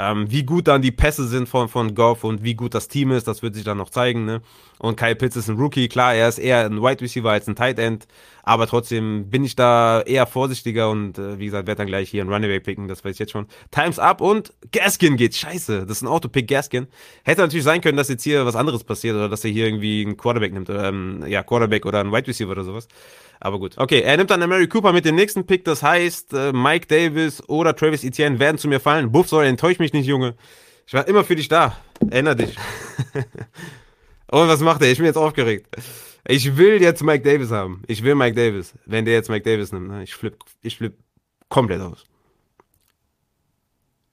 Ähm, 0.00 0.30
wie 0.30 0.44
gut 0.44 0.68
dann 0.68 0.80
die 0.80 0.92
Pässe 0.92 1.26
sind 1.26 1.48
von, 1.48 1.68
von 1.68 1.94
Goff 1.94 2.22
und 2.22 2.44
wie 2.44 2.54
gut 2.54 2.72
das 2.74 2.86
Team 2.86 3.10
ist, 3.10 3.26
das 3.26 3.42
wird 3.42 3.56
sich 3.56 3.64
dann 3.64 3.78
noch 3.78 3.90
zeigen. 3.90 4.24
Ne? 4.24 4.42
Und 4.78 4.96
Kyle 4.96 5.16
Pitts 5.16 5.34
ist 5.34 5.48
ein 5.48 5.56
Rookie, 5.56 5.88
klar, 5.88 6.14
er 6.14 6.28
ist 6.28 6.38
eher 6.38 6.64
ein 6.64 6.80
Wide 6.80 7.00
Receiver 7.00 7.30
als 7.30 7.48
ein 7.48 7.56
Tight 7.56 7.80
End, 7.80 8.06
aber 8.44 8.68
trotzdem 8.68 9.28
bin 9.28 9.42
ich 9.42 9.56
da 9.56 10.00
eher 10.02 10.26
vorsichtiger 10.26 10.88
und 10.90 11.18
äh, 11.18 11.40
wie 11.40 11.46
gesagt, 11.46 11.66
werde 11.66 11.78
dann 11.78 11.88
gleich 11.88 12.10
hier 12.10 12.22
einen 12.22 12.32
Runaway 12.32 12.60
picken, 12.60 12.86
das 12.86 13.04
weiß 13.04 13.14
ich 13.14 13.18
jetzt 13.18 13.32
schon. 13.32 13.46
Times 13.72 13.98
up 13.98 14.20
und 14.20 14.52
Gaskin 14.70 15.16
geht, 15.16 15.34
scheiße, 15.34 15.80
das 15.84 15.96
ist 15.96 16.02
ein 16.02 16.08
Autopick 16.08 16.46
Gaskin. 16.46 16.86
Hätte 17.24 17.40
natürlich 17.40 17.64
sein 17.64 17.80
können, 17.80 17.96
dass 17.96 18.08
jetzt 18.08 18.22
hier 18.22 18.46
was 18.46 18.54
anderes 18.54 18.84
passiert 18.84 19.16
oder 19.16 19.28
dass 19.28 19.44
er 19.44 19.50
hier 19.50 19.66
irgendwie 19.66 20.04
einen 20.06 20.16
Quarterback 20.16 20.52
nimmt, 20.52 20.70
ähm, 20.70 21.24
ja, 21.26 21.42
Quarterback 21.42 21.84
oder 21.84 21.98
einen 21.98 22.12
Wide 22.12 22.28
Receiver 22.28 22.52
oder 22.52 22.62
sowas. 22.62 22.86
Aber 23.40 23.58
gut. 23.58 23.78
Okay, 23.78 24.00
er 24.00 24.16
nimmt 24.16 24.30
dann 24.30 24.40
Mary 24.48 24.66
Cooper 24.66 24.92
mit 24.92 25.04
dem 25.04 25.14
nächsten 25.14 25.46
Pick. 25.46 25.64
Das 25.64 25.82
heißt, 25.82 26.32
äh, 26.32 26.52
Mike 26.52 26.86
Davis 26.86 27.46
oder 27.48 27.74
Travis 27.74 28.04
Etienne 28.04 28.38
werden 28.38 28.58
zu 28.58 28.68
mir 28.68 28.80
fallen. 28.80 29.12
Buff 29.12 29.28
soll, 29.28 29.44
enttäusch 29.44 29.78
mich 29.78 29.92
nicht, 29.92 30.06
Junge. 30.06 30.34
Ich 30.86 30.94
war 30.94 31.06
immer 31.06 31.22
für 31.22 31.36
dich 31.36 31.48
da. 31.48 31.76
Erinner 32.10 32.34
dich. 32.34 32.56
Und 34.30 34.48
was 34.48 34.60
macht 34.60 34.82
er? 34.82 34.90
Ich 34.90 34.98
bin 34.98 35.06
jetzt 35.06 35.16
aufgeregt. 35.16 35.68
Ich 36.26 36.56
will 36.56 36.80
jetzt 36.82 37.02
Mike 37.02 37.24
Davis 37.24 37.50
haben. 37.50 37.82
Ich 37.86 38.02
will 38.02 38.14
Mike 38.14 38.34
Davis. 38.34 38.74
Wenn 38.86 39.04
der 39.04 39.14
jetzt 39.14 39.30
Mike 39.30 39.48
Davis 39.48 39.72
nimmt, 39.72 39.88
ne? 39.88 40.02
ich 40.02 40.14
flipp, 40.14 40.36
ich 40.62 40.76
flipp 40.76 40.94
komplett 41.48 41.80
aus. 41.80 42.04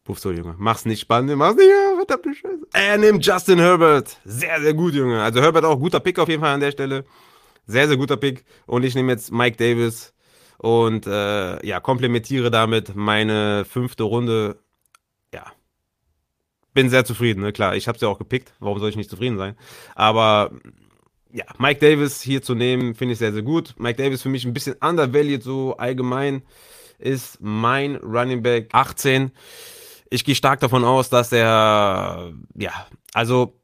Puff 0.04 0.20
so, 0.20 0.32
Junge. 0.32 0.56
Mach's 0.58 0.86
nicht 0.86 1.00
spannend, 1.00 1.36
mach's 1.36 1.56
nicht, 1.56 1.68
ja, 1.68 1.96
verdammte 1.96 2.34
Scheiße. 2.34 2.68
Er 2.74 2.98
nimmt 2.98 3.26
Justin 3.26 3.58
Herbert. 3.58 4.18
Sehr, 4.24 4.62
sehr 4.62 4.74
gut, 4.76 4.94
Junge. 4.94 5.22
Also 5.22 5.42
Herbert 5.42 5.66
auch 5.66 5.80
guter 5.80 6.00
Pick 6.00 6.20
auf 6.20 6.30
jeden 6.30 6.42
Fall 6.42 6.54
an 6.54 6.60
der 6.60 6.72
Stelle. 6.72 7.06
Sehr, 7.68 7.88
sehr 7.88 7.98
guter 7.98 8.18
Pick. 8.18 8.46
Und 8.66 8.84
ich 8.84 8.96
nehme 8.96 9.12
jetzt 9.12 9.32
Mike 9.32 9.58
Davis 9.58 10.14
und 10.58 11.08
äh, 11.08 11.66
ja, 11.66 11.80
komplementiere 11.80 12.52
damit 12.52 12.96
meine 12.96 13.66
fünfte 13.66 14.04
Runde. 14.04 14.58
Ja. 15.34 15.52
Bin 16.74 16.90
sehr 16.90 17.06
zufrieden, 17.06 17.42
ne? 17.42 17.54
Klar, 17.54 17.76
ich 17.76 17.88
habe 17.88 17.98
sie 17.98 18.06
ja 18.06 18.12
auch 18.12 18.18
gepickt. 18.18 18.54
Warum 18.60 18.80
soll 18.80 18.90
ich 18.90 18.98
nicht 18.98 19.10
zufrieden 19.10 19.38
sein? 19.38 19.56
Aber 19.96 20.52
ja, 21.32 21.46
Mike 21.58 21.80
Davis 21.80 22.22
hier 22.22 22.42
zu 22.42 22.56
nehmen, 22.56 22.96
finde 22.96 23.14
ich 23.14 23.20
sehr, 23.20 23.34
sehr 23.34 23.42
gut. 23.42 23.76
Mike 23.78 24.02
Davis 24.02 24.22
für 24.22 24.30
mich 24.30 24.46
ein 24.46 24.54
bisschen 24.54 24.76
undervalued, 24.82 25.44
so 25.44 25.76
allgemein 25.78 26.44
ist 26.98 27.40
mein 27.42 27.98
Running 27.98 28.42
Back 28.42 28.70
18. 28.72 29.32
Ich 30.10 30.24
gehe 30.24 30.36
stark 30.36 30.62
davon 30.62 30.86
aus, 30.86 31.10
dass 31.10 31.32
er, 31.32 32.34
ja, 32.56 32.88
also 33.14 33.60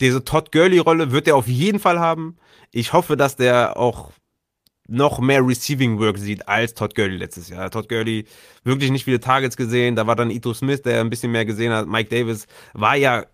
diese 0.00 0.24
Todd 0.24 0.52
Gurley-Rolle 0.52 1.10
wird 1.10 1.26
er 1.26 1.36
auf 1.36 1.48
jeden 1.48 1.80
Fall 1.80 1.98
haben. 1.98 2.36
Ich 2.72 2.94
hoffe, 2.94 3.16
dass 3.16 3.36
der 3.36 3.76
auch 3.76 4.12
noch 4.88 5.20
mehr 5.20 5.46
Receiving 5.46 5.98
Work 6.00 6.18
sieht 6.18 6.48
als 6.48 6.74
Todd 6.74 6.94
Gurley 6.94 7.16
letztes 7.16 7.48
Jahr. 7.48 7.70
Todd 7.70 7.88
Gurley 7.88 8.24
wirklich 8.64 8.90
nicht 8.90 9.04
viele 9.04 9.20
Targets 9.20 9.56
gesehen. 9.56 9.94
Da 9.94 10.06
war 10.06 10.16
dann 10.16 10.30
Ito 10.30 10.54
Smith, 10.54 10.82
der 10.82 11.00
ein 11.00 11.10
bisschen 11.10 11.32
mehr 11.32 11.44
gesehen 11.44 11.72
hat. 11.72 11.86
Mike 11.86 12.08
Davis 12.10 12.46
war 12.72 12.96
ja, 12.96 13.26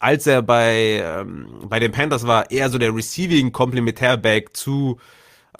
als 0.00 0.26
er 0.26 0.42
bei, 0.42 1.02
ähm, 1.02 1.46
bei 1.68 1.78
den 1.78 1.92
Panthers 1.92 2.26
war, 2.26 2.50
eher 2.50 2.70
so 2.70 2.78
der 2.78 2.94
Receiving 2.94 3.52
Komplementärback 3.52 4.56
zu, 4.56 4.98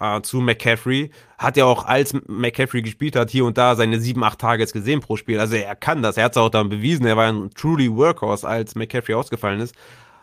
äh, 0.00 0.20
zu 0.22 0.40
McCaffrey. 0.40 1.10
Hat 1.38 1.58
ja 1.58 1.66
auch, 1.66 1.84
als 1.84 2.14
McCaffrey 2.26 2.82
gespielt 2.82 3.16
hat, 3.16 3.30
hier 3.30 3.44
und 3.44 3.58
da 3.58 3.76
seine 3.76 4.00
sieben, 4.00 4.24
acht 4.24 4.38
Targets 4.38 4.72
gesehen 4.72 5.00
pro 5.00 5.16
Spiel. 5.16 5.38
Also 5.38 5.56
er 5.56 5.76
kann 5.76 6.02
das. 6.02 6.16
Er 6.16 6.24
hat 6.24 6.32
es 6.32 6.38
auch 6.38 6.50
dann 6.50 6.70
bewiesen. 6.70 7.06
Er 7.06 7.16
war 7.18 7.30
ein 7.30 7.50
truly 7.50 7.94
Workhorse, 7.94 8.48
als 8.48 8.74
McCaffrey 8.74 9.14
ausgefallen 9.14 9.60
ist 9.60 9.74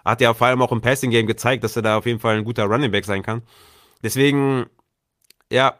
hat 0.04 0.22
ja 0.22 0.34
vor 0.34 0.48
allem 0.48 0.62
auch 0.62 0.72
im 0.72 0.82
Passing 0.82 1.12
Game 1.12 1.28
gezeigt, 1.28 1.64
dass 1.64 1.76
er 1.76 1.82
da 1.82 1.98
auf 1.98 2.06
jeden 2.06 2.20
Fall 2.20 2.38
ein 2.38 2.44
guter 2.44 2.66
Running 2.66 2.92
Back 2.92 3.06
sein 3.06 3.24
kann. 3.24 3.44
Deswegen, 4.04 4.66
ja, 5.52 5.80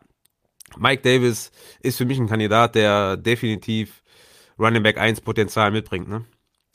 Mike 0.78 1.02
Davis 1.02 1.52
ist 1.82 1.98
für 1.98 2.06
mich 2.06 2.20
ein 2.20 2.28
Kandidat, 2.28 2.76
der 2.76 3.18
definitiv 3.18 4.04
Running 4.58 4.84
Back 4.84 4.98
1 4.98 5.22
Potenzial 5.22 5.72
mitbringt. 5.72 6.08
Ne? 6.08 6.26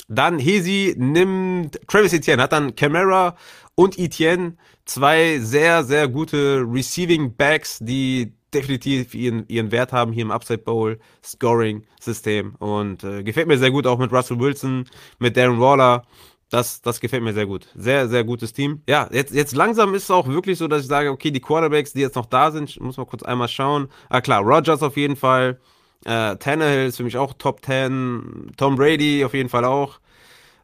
Dann 0.08 0.38
Hesi 0.38 0.94
nimmt 0.96 1.80
Travis 1.86 2.12
Etienne, 2.12 2.42
hat 2.42 2.52
dann 2.52 2.74
Camara 2.74 3.36
und 3.74 3.98
Etienne, 3.98 4.56
zwei 4.84 5.38
sehr, 5.38 5.84
sehr 5.84 6.08
gute 6.08 6.64
Receiving 6.66 7.36
Backs, 7.36 7.78
die 7.80 8.34
definitiv 8.54 9.14
ihren, 9.14 9.46
ihren 9.48 9.70
Wert 9.70 9.92
haben 9.92 10.12
hier 10.12 10.22
im 10.22 10.30
Upside 10.30 10.62
Bowl 10.62 10.98
Scoring 11.22 11.84
System 12.00 12.54
und 12.56 13.04
äh, 13.04 13.22
gefällt 13.22 13.46
mir 13.46 13.58
sehr 13.58 13.70
gut 13.70 13.86
auch 13.86 13.98
mit 13.98 14.10
Russell 14.10 14.40
Wilson, 14.40 14.86
mit 15.18 15.36
Darren 15.36 15.60
Waller 15.60 16.06
das, 16.50 16.80
das 16.80 17.00
gefällt 17.00 17.22
mir 17.22 17.34
sehr 17.34 17.46
gut. 17.46 17.68
Sehr, 17.74 18.08
sehr 18.08 18.24
gutes 18.24 18.52
Team. 18.52 18.82
Ja, 18.88 19.08
jetzt, 19.12 19.34
jetzt 19.34 19.54
langsam 19.54 19.94
ist 19.94 20.04
es 20.04 20.10
auch 20.10 20.28
wirklich 20.28 20.56
so, 20.58 20.66
dass 20.66 20.82
ich 20.82 20.88
sage, 20.88 21.10
okay, 21.10 21.30
die 21.30 21.40
Quarterbacks, 21.40 21.92
die 21.92 22.00
jetzt 22.00 22.16
noch 22.16 22.26
da 22.26 22.50
sind, 22.50 22.80
muss 22.80 22.96
mal 22.96 23.04
kurz 23.04 23.22
einmal 23.22 23.48
schauen. 23.48 23.88
Ah 24.08 24.20
klar, 24.20 24.42
Rogers 24.42 24.82
auf 24.82 24.96
jeden 24.96 25.16
Fall. 25.16 25.60
Äh, 26.04 26.36
Tannehill 26.36 26.86
ist 26.86 26.96
für 26.96 27.02
mich 27.04 27.18
auch 27.18 27.34
Top 27.34 27.64
10. 27.64 28.52
Tom 28.56 28.76
Brady 28.76 29.24
auf 29.24 29.34
jeden 29.34 29.48
Fall 29.48 29.64
auch. 29.64 30.00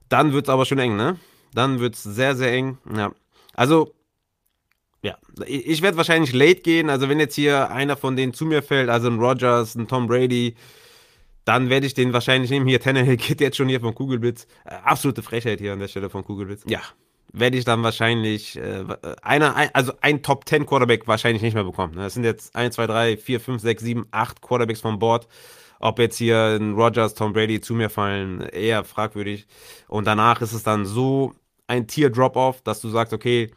Dann 0.09 0.33
wird 0.33 0.47
es 0.47 0.53
aber 0.53 0.65
schon 0.65 0.79
eng, 0.79 0.97
ne? 0.97 1.19
Dann 1.53 1.81
wird 1.81 1.95
es 1.95 2.03
sehr, 2.03 2.35
sehr 2.35 2.53
eng. 2.53 2.79
Ja. 2.97 3.13
Also, 3.53 3.93
ja, 5.03 5.19
ich 5.47 5.83
werde 5.83 5.97
wahrscheinlich 5.99 6.33
late 6.33 6.63
gehen. 6.63 6.89
Also, 6.89 7.09
wenn 7.09 7.21
jetzt 7.21 7.35
hier 7.35 7.71
einer 7.71 7.97
von 7.97 8.17
denen 8.17 8.33
zu 8.33 8.47
mir 8.47 8.63
fällt, 8.63 8.89
also 8.89 9.09
ein 9.09 9.19
Rogers, 9.19 9.75
ein 9.75 9.87
Tom 9.87 10.07
Brady, 10.07 10.55
dann 11.45 11.69
werde 11.69 11.87
ich 11.87 11.95
den 11.95 12.13
wahrscheinlich 12.13 12.51
nehmen. 12.51 12.67
Hier, 12.67 12.81
Tannehill 12.81 13.17
geht 13.17 13.41
jetzt 13.41 13.57
schon 13.57 13.69
hier 13.69 13.81
von 13.81 13.95
Kugelblitz. 13.95 14.47
Äh, 14.65 14.75
absolute 14.85 15.23
Frechheit 15.23 15.61
hier 15.61 15.73
an 15.73 15.79
der 15.79 15.89
Stelle 15.89 16.11
von 16.11 16.25
Kugelblitz. 16.25 16.63
Ja, 16.67 16.81
werde 17.33 17.59
ich 17.59 17.65
dann 17.65 17.83
wahrscheinlich 17.83 18.57
äh, 18.57 18.85
einer, 19.23 19.57
ein, 19.57 19.71
also 19.73 19.93
ein 20.01 20.23
Top 20.23 20.49
10 20.49 20.67
Quarterback 20.67 21.07
wahrscheinlich 21.07 21.43
nicht 21.43 21.55
mehr 21.55 21.65
bekommen. 21.65 21.97
Das 21.97 22.15
sind 22.15 22.25
jetzt 22.25 22.55
1, 22.55 22.77
2, 22.77 22.87
3, 22.87 23.17
4, 23.17 23.41
5, 23.41 23.63
6, 23.63 23.83
7, 23.83 24.07
8 24.11 24.41
Quarterbacks 24.41 24.81
vom 24.81 24.99
Board. 24.99 25.29
Ob 25.81 25.99
jetzt 25.99 26.17
hier 26.17 26.57
ein 26.61 26.75
Rogers, 26.75 27.15
Tom 27.15 27.33
Brady 27.33 27.61
zu 27.61 27.75
mir 27.75 27.91
fallen, 27.91 28.41
eher 28.41 28.85
fragwürdig. 28.85 29.47
Und 29.89 30.07
danach 30.07 30.41
ist 30.41 30.53
es 30.53 30.63
dann 30.63 30.87
so 30.87 31.35
ein 31.67 31.87
Tier-Drop-Off, 31.87 32.63
dass 32.63 32.81
du 32.81 32.89
sagst, 32.89 33.13
okay, 33.13 33.51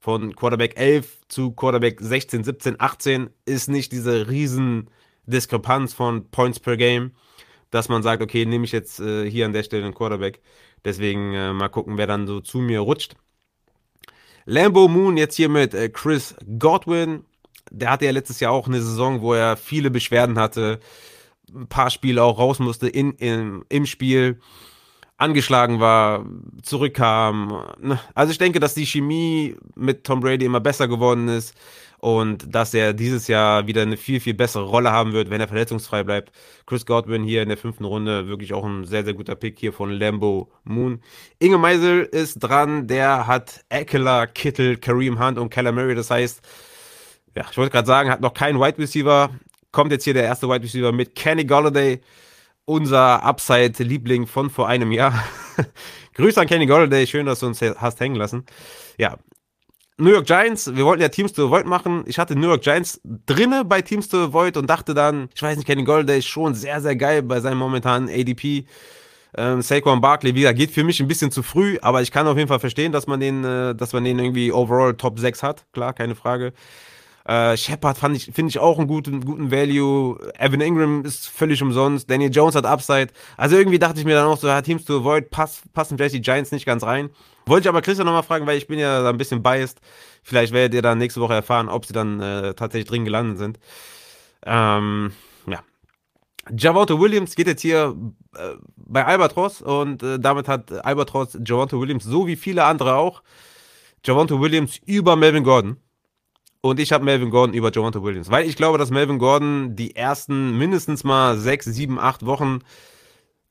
von 0.00 0.34
Quarterback 0.34 0.78
11 0.78 1.18
zu 1.28 1.52
Quarterback 1.52 2.00
16, 2.00 2.44
17, 2.44 2.76
18 2.80 3.30
ist 3.44 3.68
nicht 3.68 3.92
diese 3.92 4.28
riesen 4.28 4.90
Diskrepanz 5.26 5.92
von 5.92 6.30
Points 6.30 6.58
per 6.60 6.76
Game, 6.76 7.12
dass 7.70 7.88
man 7.88 8.02
sagt, 8.02 8.22
okay, 8.22 8.44
nehme 8.44 8.64
ich 8.64 8.72
jetzt 8.72 9.00
äh, 9.00 9.30
hier 9.30 9.46
an 9.46 9.52
der 9.52 9.62
Stelle 9.62 9.84
einen 9.84 9.94
Quarterback. 9.94 10.40
Deswegen 10.84 11.34
äh, 11.34 11.52
mal 11.52 11.68
gucken, 11.68 11.98
wer 11.98 12.06
dann 12.06 12.26
so 12.26 12.40
zu 12.40 12.58
mir 12.58 12.80
rutscht. 12.80 13.14
Lambo 14.44 14.88
Moon 14.88 15.16
jetzt 15.16 15.36
hier 15.36 15.48
mit 15.48 15.74
äh, 15.74 15.88
Chris 15.88 16.34
Godwin. 16.58 17.24
Der 17.70 17.90
hatte 17.90 18.06
ja 18.06 18.12
letztes 18.12 18.40
Jahr 18.40 18.52
auch 18.52 18.66
eine 18.66 18.80
Saison, 18.80 19.20
wo 19.20 19.34
er 19.34 19.56
viele 19.56 19.90
Beschwerden 19.90 20.38
hatte, 20.38 20.80
ein 21.54 21.66
paar 21.66 21.90
Spiele 21.90 22.22
auch 22.22 22.38
raus 22.38 22.58
musste 22.58 22.88
in, 22.88 23.12
in, 23.12 23.64
im 23.68 23.84
Spiel, 23.84 24.40
angeschlagen 25.18 25.80
war, 25.80 26.24
zurückkam. 26.62 27.64
Ne? 27.80 27.98
Also 28.14 28.30
ich 28.30 28.38
denke, 28.38 28.60
dass 28.60 28.74
die 28.74 28.86
Chemie 28.86 29.56
mit 29.74 30.04
Tom 30.04 30.20
Brady 30.20 30.46
immer 30.46 30.60
besser 30.60 30.88
geworden 30.88 31.28
ist 31.28 31.54
und 31.98 32.54
dass 32.54 32.74
er 32.74 32.92
dieses 32.92 33.26
Jahr 33.26 33.66
wieder 33.66 33.82
eine 33.82 33.96
viel, 33.96 34.20
viel 34.20 34.34
bessere 34.34 34.64
Rolle 34.64 34.92
haben 34.92 35.12
wird, 35.12 35.30
wenn 35.30 35.40
er 35.40 35.48
verletzungsfrei 35.48 36.04
bleibt. 36.04 36.32
Chris 36.66 36.86
Godwin 36.86 37.24
hier 37.24 37.42
in 37.42 37.48
der 37.48 37.58
fünften 37.58 37.84
Runde, 37.84 38.28
wirklich 38.28 38.54
auch 38.54 38.64
ein 38.64 38.84
sehr, 38.84 39.04
sehr 39.04 39.14
guter 39.14 39.34
Pick 39.34 39.58
hier 39.58 39.72
von 39.72 39.90
Lambo 39.90 40.50
Moon. 40.64 41.00
Inge 41.38 41.58
Meisel 41.58 42.02
ist 42.02 42.38
dran, 42.38 42.86
der 42.86 43.26
hat 43.26 43.64
Eckler, 43.68 44.26
Kittel, 44.26 44.76
Kareem 44.76 45.18
Hunt 45.24 45.38
und 45.38 45.50
Keller 45.50 45.72
Murray, 45.72 45.94
das 45.94 46.10
heißt, 46.10 46.40
ja, 47.34 47.46
ich 47.50 47.56
wollte 47.56 47.72
gerade 47.72 47.86
sagen, 47.86 48.10
hat 48.10 48.20
noch 48.20 48.34
keinen 48.34 48.60
Wide 48.60 48.78
Receiver, 48.78 49.30
kommt 49.72 49.92
jetzt 49.92 50.04
hier 50.04 50.14
der 50.14 50.24
erste 50.24 50.48
Wide 50.48 50.62
Receiver 50.62 50.92
mit 50.92 51.14
Kenny 51.14 51.44
Golladay, 51.44 52.00
unser 52.64 53.22
Upside-Liebling 53.24 54.26
von 54.26 54.50
vor 54.50 54.68
einem 54.68 54.92
Jahr. 54.92 55.24
Grüße 56.14 56.40
an 56.40 56.46
Kenny 56.46 56.66
Golladay, 56.66 57.06
schön, 57.06 57.26
dass 57.26 57.40
du 57.40 57.46
uns 57.46 57.60
hast 57.60 58.00
hängen 58.00 58.16
lassen. 58.16 58.44
Ja, 58.98 59.18
New 60.00 60.10
York 60.10 60.26
Giants, 60.26 60.76
wir 60.76 60.84
wollten 60.84 61.02
ja 61.02 61.08
Teams 61.08 61.32
to 61.32 61.46
Avoid 61.46 61.66
machen. 61.66 62.04
Ich 62.06 62.20
hatte 62.20 62.36
New 62.36 62.46
York 62.46 62.62
Giants 62.62 63.00
drinne 63.26 63.64
bei 63.64 63.82
Teams 63.82 64.08
to 64.08 64.26
Avoid 64.26 64.56
und 64.56 64.70
dachte 64.70 64.94
dann, 64.94 65.28
ich 65.34 65.42
weiß 65.42 65.56
nicht, 65.56 65.66
Kenny 65.66 65.82
Golladay 65.82 66.18
ist 66.18 66.28
schon 66.28 66.54
sehr, 66.54 66.80
sehr 66.80 66.94
geil 66.94 67.22
bei 67.22 67.40
seinem 67.40 67.58
momentanen 67.58 68.08
ADP. 68.08 68.64
Ähm, 69.36 69.60
Saquon 69.60 70.00
Barkley, 70.00 70.36
wie 70.36 70.42
gesagt, 70.42 70.58
geht 70.58 70.70
für 70.70 70.84
mich 70.84 71.00
ein 71.00 71.08
bisschen 71.08 71.32
zu 71.32 71.42
früh, 71.42 71.78
aber 71.82 72.00
ich 72.00 72.12
kann 72.12 72.28
auf 72.28 72.36
jeden 72.36 72.48
Fall 72.48 72.60
verstehen, 72.60 72.92
dass 72.92 73.08
man 73.08 73.18
den, 73.18 73.44
äh, 73.44 73.74
dass 73.74 73.92
man 73.92 74.04
den 74.04 74.20
irgendwie 74.20 74.52
overall 74.52 74.94
Top 74.94 75.18
6 75.18 75.42
hat. 75.42 75.66
Klar, 75.72 75.92
keine 75.92 76.14
Frage. 76.14 76.52
Äh, 77.28 77.58
Shepard 77.58 77.98
fand 77.98 78.16
ich, 78.16 78.24
finde 78.32 78.48
ich 78.48 78.58
auch 78.58 78.78
einen 78.78 78.88
guten, 78.88 79.22
guten 79.22 79.50
Value. 79.50 80.18
Evan 80.38 80.62
Ingram 80.62 81.04
ist 81.04 81.28
völlig 81.28 81.62
umsonst. 81.62 82.08
Daniel 82.08 82.32
Jones 82.32 82.54
hat 82.54 82.64
Upside. 82.64 83.08
Also 83.36 83.54
irgendwie 83.54 83.78
dachte 83.78 83.98
ich 84.00 84.06
mir 84.06 84.14
dann 84.14 84.28
auch 84.28 84.38
so, 84.38 84.46
ja, 84.46 84.62
Teams 84.62 84.86
to 84.86 85.00
Avoid 85.00 85.28
pass, 85.28 85.60
passen 85.74 85.98
vielleicht 85.98 86.14
die 86.14 86.22
Giants 86.22 86.52
nicht 86.52 86.64
ganz 86.64 86.84
rein. 86.84 87.10
Wollte 87.44 87.66
ich 87.66 87.68
aber 87.68 87.82
Christian 87.82 88.06
nochmal 88.06 88.22
fragen, 88.22 88.46
weil 88.46 88.56
ich 88.56 88.66
bin 88.66 88.78
ja 88.78 89.02
da 89.02 89.10
ein 89.10 89.18
bisschen 89.18 89.42
biased. 89.42 89.78
Vielleicht 90.22 90.54
werdet 90.54 90.72
ihr 90.72 90.80
dann 90.80 90.96
nächste 90.96 91.20
Woche 91.20 91.34
erfahren, 91.34 91.68
ob 91.68 91.84
sie 91.84 91.92
dann 91.92 92.18
äh, 92.18 92.54
tatsächlich 92.54 92.88
drin 92.88 93.04
gelandet 93.04 93.36
sind. 93.36 93.58
Ähm, 94.46 95.12
ja. 95.46 95.60
Javonte 96.56 96.98
Williams 96.98 97.34
geht 97.34 97.46
jetzt 97.46 97.60
hier 97.60 97.94
äh, 98.36 98.54
bei 98.74 99.04
Albatros 99.04 99.60
und 99.60 100.02
äh, 100.02 100.18
damit 100.18 100.48
hat 100.48 100.72
Albatros 100.72 101.36
Javonte 101.44 101.78
Williams, 101.78 102.04
so 102.04 102.26
wie 102.26 102.36
viele 102.36 102.64
andere 102.64 102.94
auch, 102.94 103.22
Javonte 104.02 104.40
Williams 104.40 104.78
über 104.86 105.14
Melvin 105.14 105.44
Gordon. 105.44 105.76
Und 106.68 106.80
ich 106.80 106.92
habe 106.92 107.04
Melvin 107.04 107.30
Gordon 107.30 107.54
über 107.54 107.72
Javonte 107.72 108.02
Williams. 108.02 108.30
Weil 108.30 108.46
ich 108.46 108.56
glaube, 108.56 108.78
dass 108.78 108.90
Melvin 108.90 109.18
Gordon 109.18 109.76
die 109.76 109.96
ersten 109.96 110.56
mindestens 110.56 111.04
mal 111.04 111.36
sechs, 111.36 111.64
sieben, 111.66 111.98
acht 111.98 112.26
Wochen 112.26 112.60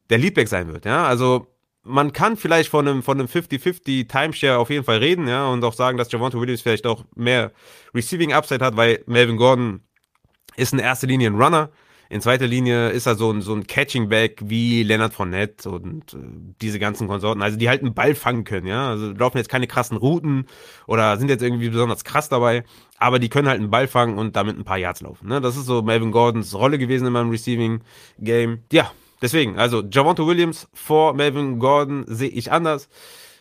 der 0.09 0.17
Leadback 0.17 0.47
sein 0.47 0.71
wird. 0.71 0.85
Ja, 0.85 1.05
also 1.05 1.47
man 1.83 2.11
kann 2.13 2.37
vielleicht 2.37 2.69
von 2.69 2.87
einem, 2.87 3.03
von 3.03 3.19
einem 3.19 3.27
50-50 3.27 4.07
Timeshare 4.07 4.57
auf 4.57 4.69
jeden 4.69 4.83
Fall 4.83 4.97
reden, 4.97 5.27
ja, 5.27 5.47
und 5.47 5.63
auch 5.63 5.73
sagen, 5.73 5.97
dass 5.97 6.11
Javonte 6.11 6.39
Williams 6.39 6.61
vielleicht 6.61 6.85
auch 6.85 7.05
mehr 7.15 7.51
Receiving 7.93 8.33
Upside 8.33 8.63
hat, 8.63 8.75
weil 8.75 9.03
Melvin 9.07 9.37
Gordon 9.37 9.81
ist 10.55 10.73
in 10.73 10.79
erster 10.79 11.07
Linie 11.07 11.29
ein 11.29 11.41
Runner. 11.41 11.69
In 12.09 12.21
zweiter 12.21 12.47
Linie 12.47 12.89
ist 12.89 13.05
er 13.05 13.15
so 13.15 13.31
ein, 13.31 13.41
so 13.41 13.53
ein 13.53 13.67
Catching 13.67 14.09
Back 14.09 14.39
wie 14.43 14.83
Leonard 14.83 15.13
Fournette 15.13 15.69
und 15.69 16.13
äh, 16.13 16.17
diese 16.61 16.79
ganzen 16.79 17.07
Konsorten, 17.07 17.41
also 17.41 17.57
die 17.57 17.69
halt 17.69 17.81
einen 17.81 17.93
Ball 17.93 18.15
fangen 18.15 18.43
können, 18.43 18.67
ja. 18.67 18.89
Also 18.89 19.11
laufen 19.11 19.37
jetzt 19.37 19.49
keine 19.49 19.67
krassen 19.67 19.97
Routen 19.97 20.45
oder 20.85 21.17
sind 21.17 21.29
jetzt 21.29 21.43
irgendwie 21.43 21.69
besonders 21.69 22.03
krass 22.03 22.29
dabei, 22.29 22.63
aber 22.97 23.19
die 23.19 23.29
können 23.29 23.47
halt 23.47 23.59
einen 23.59 23.69
Ball 23.69 23.87
fangen 23.87 24.17
und 24.17 24.35
damit 24.35 24.57
ein 24.57 24.63
paar 24.63 24.77
Yards 24.77 25.01
laufen. 25.01 25.27
Ne? 25.27 25.41
Das 25.41 25.57
ist 25.57 25.65
so 25.65 25.81
Melvin 25.81 26.11
Gordons 26.11 26.53
Rolle 26.55 26.77
gewesen 26.77 27.07
in 27.07 27.13
meinem 27.13 27.29
Receiving 27.29 27.81
Game. 28.19 28.59
Ja, 28.71 28.91
Deswegen, 29.21 29.57
also 29.57 29.83
Javonte 29.83 30.27
Williams 30.27 30.67
vor 30.73 31.13
Melvin 31.13 31.57
Gordon 31.59 32.05
sehe 32.07 32.29
ich 32.29 32.51
anders. 32.51 32.87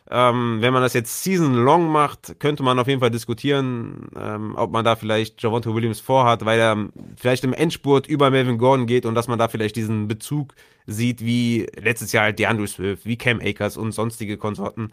Ähm, 0.09 0.59
wenn 0.61 0.73
man 0.73 0.83
das 0.83 0.95
jetzt 0.95 1.25
season 1.25 1.55
long 1.55 1.91
macht, 1.91 2.39
könnte 2.39 2.63
man 2.63 2.79
auf 2.79 2.87
jeden 2.87 3.01
Fall 3.01 3.11
diskutieren, 3.11 4.09
ähm, 4.17 4.55
ob 4.57 4.71
man 4.71 4.85
da 4.85 4.95
vielleicht 4.95 5.43
Javonte 5.43 5.75
Williams 5.75 5.99
vorhat, 5.99 6.45
weil 6.45 6.61
er 6.61 6.89
vielleicht 7.17 7.43
im 7.43 7.53
Endspurt 7.53 8.07
über 8.07 8.31
Melvin 8.31 8.59
Gordon 8.59 8.87
geht 8.87 9.05
und 9.05 9.17
dass 9.17 9.27
man 9.27 9.39
da 9.39 9.49
vielleicht 9.49 9.75
diesen 9.75 10.07
Bezug 10.07 10.55
sieht, 10.87 11.25
wie 11.25 11.67
letztes 11.77 12.13
Jahr 12.13 12.25
halt 12.25 12.39
DeAndre 12.39 12.69
Swift, 12.69 13.05
wie 13.05 13.17
Cam 13.17 13.41
Akers 13.41 13.77
und 13.77 13.91
sonstige 13.91 14.37
Konsorten. 14.37 14.93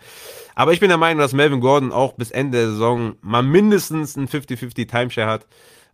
Aber 0.55 0.73
ich 0.73 0.79
bin 0.79 0.89
der 0.89 0.97
Meinung, 0.97 1.19
dass 1.19 1.33
Melvin 1.33 1.61
Gordon 1.61 1.91
auch 1.91 2.13
bis 2.13 2.31
Ende 2.31 2.57
der 2.57 2.69
Saison 2.71 3.15
mal 3.21 3.43
mindestens 3.43 4.15
ein 4.17 4.27
50-50 4.27 4.87
Timeshare 4.87 5.29
hat. 5.29 5.45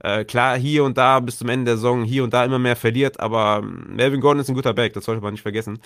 Äh, 0.02 0.24
klar, 0.24 0.58
hier 0.58 0.84
und 0.86 0.98
da 0.98 1.20
bis 1.20 1.40
zum 1.40 1.50
Ende 1.50 1.66
der 1.66 1.76
Saison 1.76 2.04
hier 2.04 2.24
und 2.24 2.34
da 2.34 2.46
immer 2.46 2.60
mehr 2.60 2.76
verliert, 2.78 3.20
aber 3.20 3.62
Melvin 3.62 4.22
Gordon 4.22 4.42
ist 4.42 4.50
ein 4.50 4.56
guter 4.56 4.74
Back, 4.74 4.94
das 4.94 5.06
sollte 5.06 5.22
man 5.22 5.34
nicht 5.34 5.42
vergessen. 5.42 5.80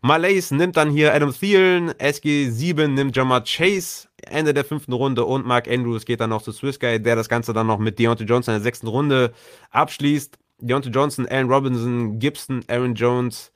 Malays 0.00 0.50
nimmt 0.50 0.76
dann 0.76 0.90
hier 0.90 1.14
Adam 1.14 1.32
Thielen, 1.32 1.90
SG7 1.92 2.88
nimmt 2.88 3.14
Jamar 3.14 3.44
Chase, 3.44 4.08
Ende 4.22 4.54
der 4.54 4.64
fünften 4.64 4.94
Runde 4.94 5.24
und 5.24 5.46
Mark 5.46 5.68
Andrews 5.68 6.06
geht 6.06 6.20
dann 6.20 6.30
noch 6.30 6.42
zu 6.42 6.52
Swiss 6.52 6.80
Guy, 6.80 7.00
der 7.00 7.16
das 7.16 7.28
Ganze 7.28 7.52
dann 7.52 7.66
noch 7.66 7.78
mit 7.78 7.98
Deontay 7.98 8.24
Johnson 8.24 8.54
in 8.54 8.60
der 8.60 8.64
sechsten 8.64 8.86
Runde 8.86 9.32
abschließt. 9.70 10.38
Deontay 10.60 10.90
Johnson, 10.90 11.26
Allen 11.26 11.50
Robinson, 11.50 12.18
Gibson, 12.18 12.62
Aaron 12.68 12.94
Jones, 12.94 13.52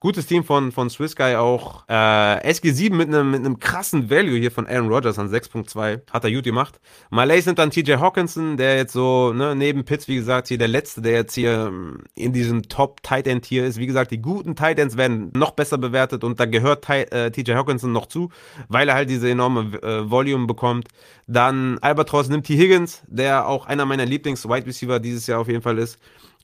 Gutes 0.00 0.26
Team 0.26 0.44
von, 0.44 0.70
von 0.70 0.90
Swiss 0.90 1.16
Guy 1.16 1.34
auch. 1.34 1.82
Äh, 1.88 1.92
SG7 1.92 2.94
mit 2.94 3.08
einem 3.08 3.32
mit 3.32 3.40
einem 3.40 3.58
krassen 3.58 4.08
Value 4.08 4.38
hier 4.38 4.52
von 4.52 4.64
Aaron 4.68 4.86
Rodgers 4.86 5.18
an 5.18 5.28
6.2. 5.28 6.02
Hat 6.08 6.22
er 6.22 6.30
gut 6.30 6.44
gemacht. 6.44 6.78
Malay 7.10 7.40
sind 7.40 7.58
dann 7.58 7.72
TJ 7.72 7.94
Hawkinson, 7.94 8.56
der 8.56 8.76
jetzt 8.76 8.92
so, 8.92 9.32
ne, 9.32 9.56
neben 9.56 9.84
Pitts, 9.84 10.06
wie 10.06 10.14
gesagt, 10.14 10.46
hier 10.46 10.58
der 10.58 10.68
letzte, 10.68 11.02
der 11.02 11.14
jetzt 11.14 11.34
hier 11.34 11.66
ähm, 11.66 12.04
in 12.14 12.32
diesem 12.32 12.62
Top 12.68 13.02
Tight 13.02 13.26
End 13.26 13.44
hier 13.44 13.66
ist. 13.66 13.78
Wie 13.78 13.88
gesagt, 13.88 14.12
die 14.12 14.22
guten 14.22 14.54
Tight 14.54 14.78
Ends 14.78 14.96
werden 14.96 15.32
noch 15.34 15.50
besser 15.50 15.78
bewertet 15.78 16.22
und 16.22 16.38
da 16.38 16.46
gehört 16.46 16.88
äh, 16.88 17.32
TJ 17.32 17.54
Hawkinson 17.54 17.90
noch 17.90 18.06
zu, 18.06 18.30
weil 18.68 18.88
er 18.88 18.94
halt 18.94 19.10
diese 19.10 19.28
enorme 19.28 19.82
äh, 19.82 20.08
Volume 20.08 20.46
bekommt. 20.46 20.86
Dann 21.26 21.78
Albatross 21.78 22.28
nimmt 22.28 22.46
T. 22.46 22.56
Higgins, 22.56 23.02
der 23.08 23.48
auch 23.48 23.66
einer 23.66 23.84
meiner 23.84 24.06
Lieblings-Wide 24.06 24.66
Receiver 24.66 25.00
dieses 25.00 25.26
Jahr 25.26 25.40
auf 25.40 25.48
jeden 25.48 25.62
Fall 25.62 25.78
ist. 25.78 25.98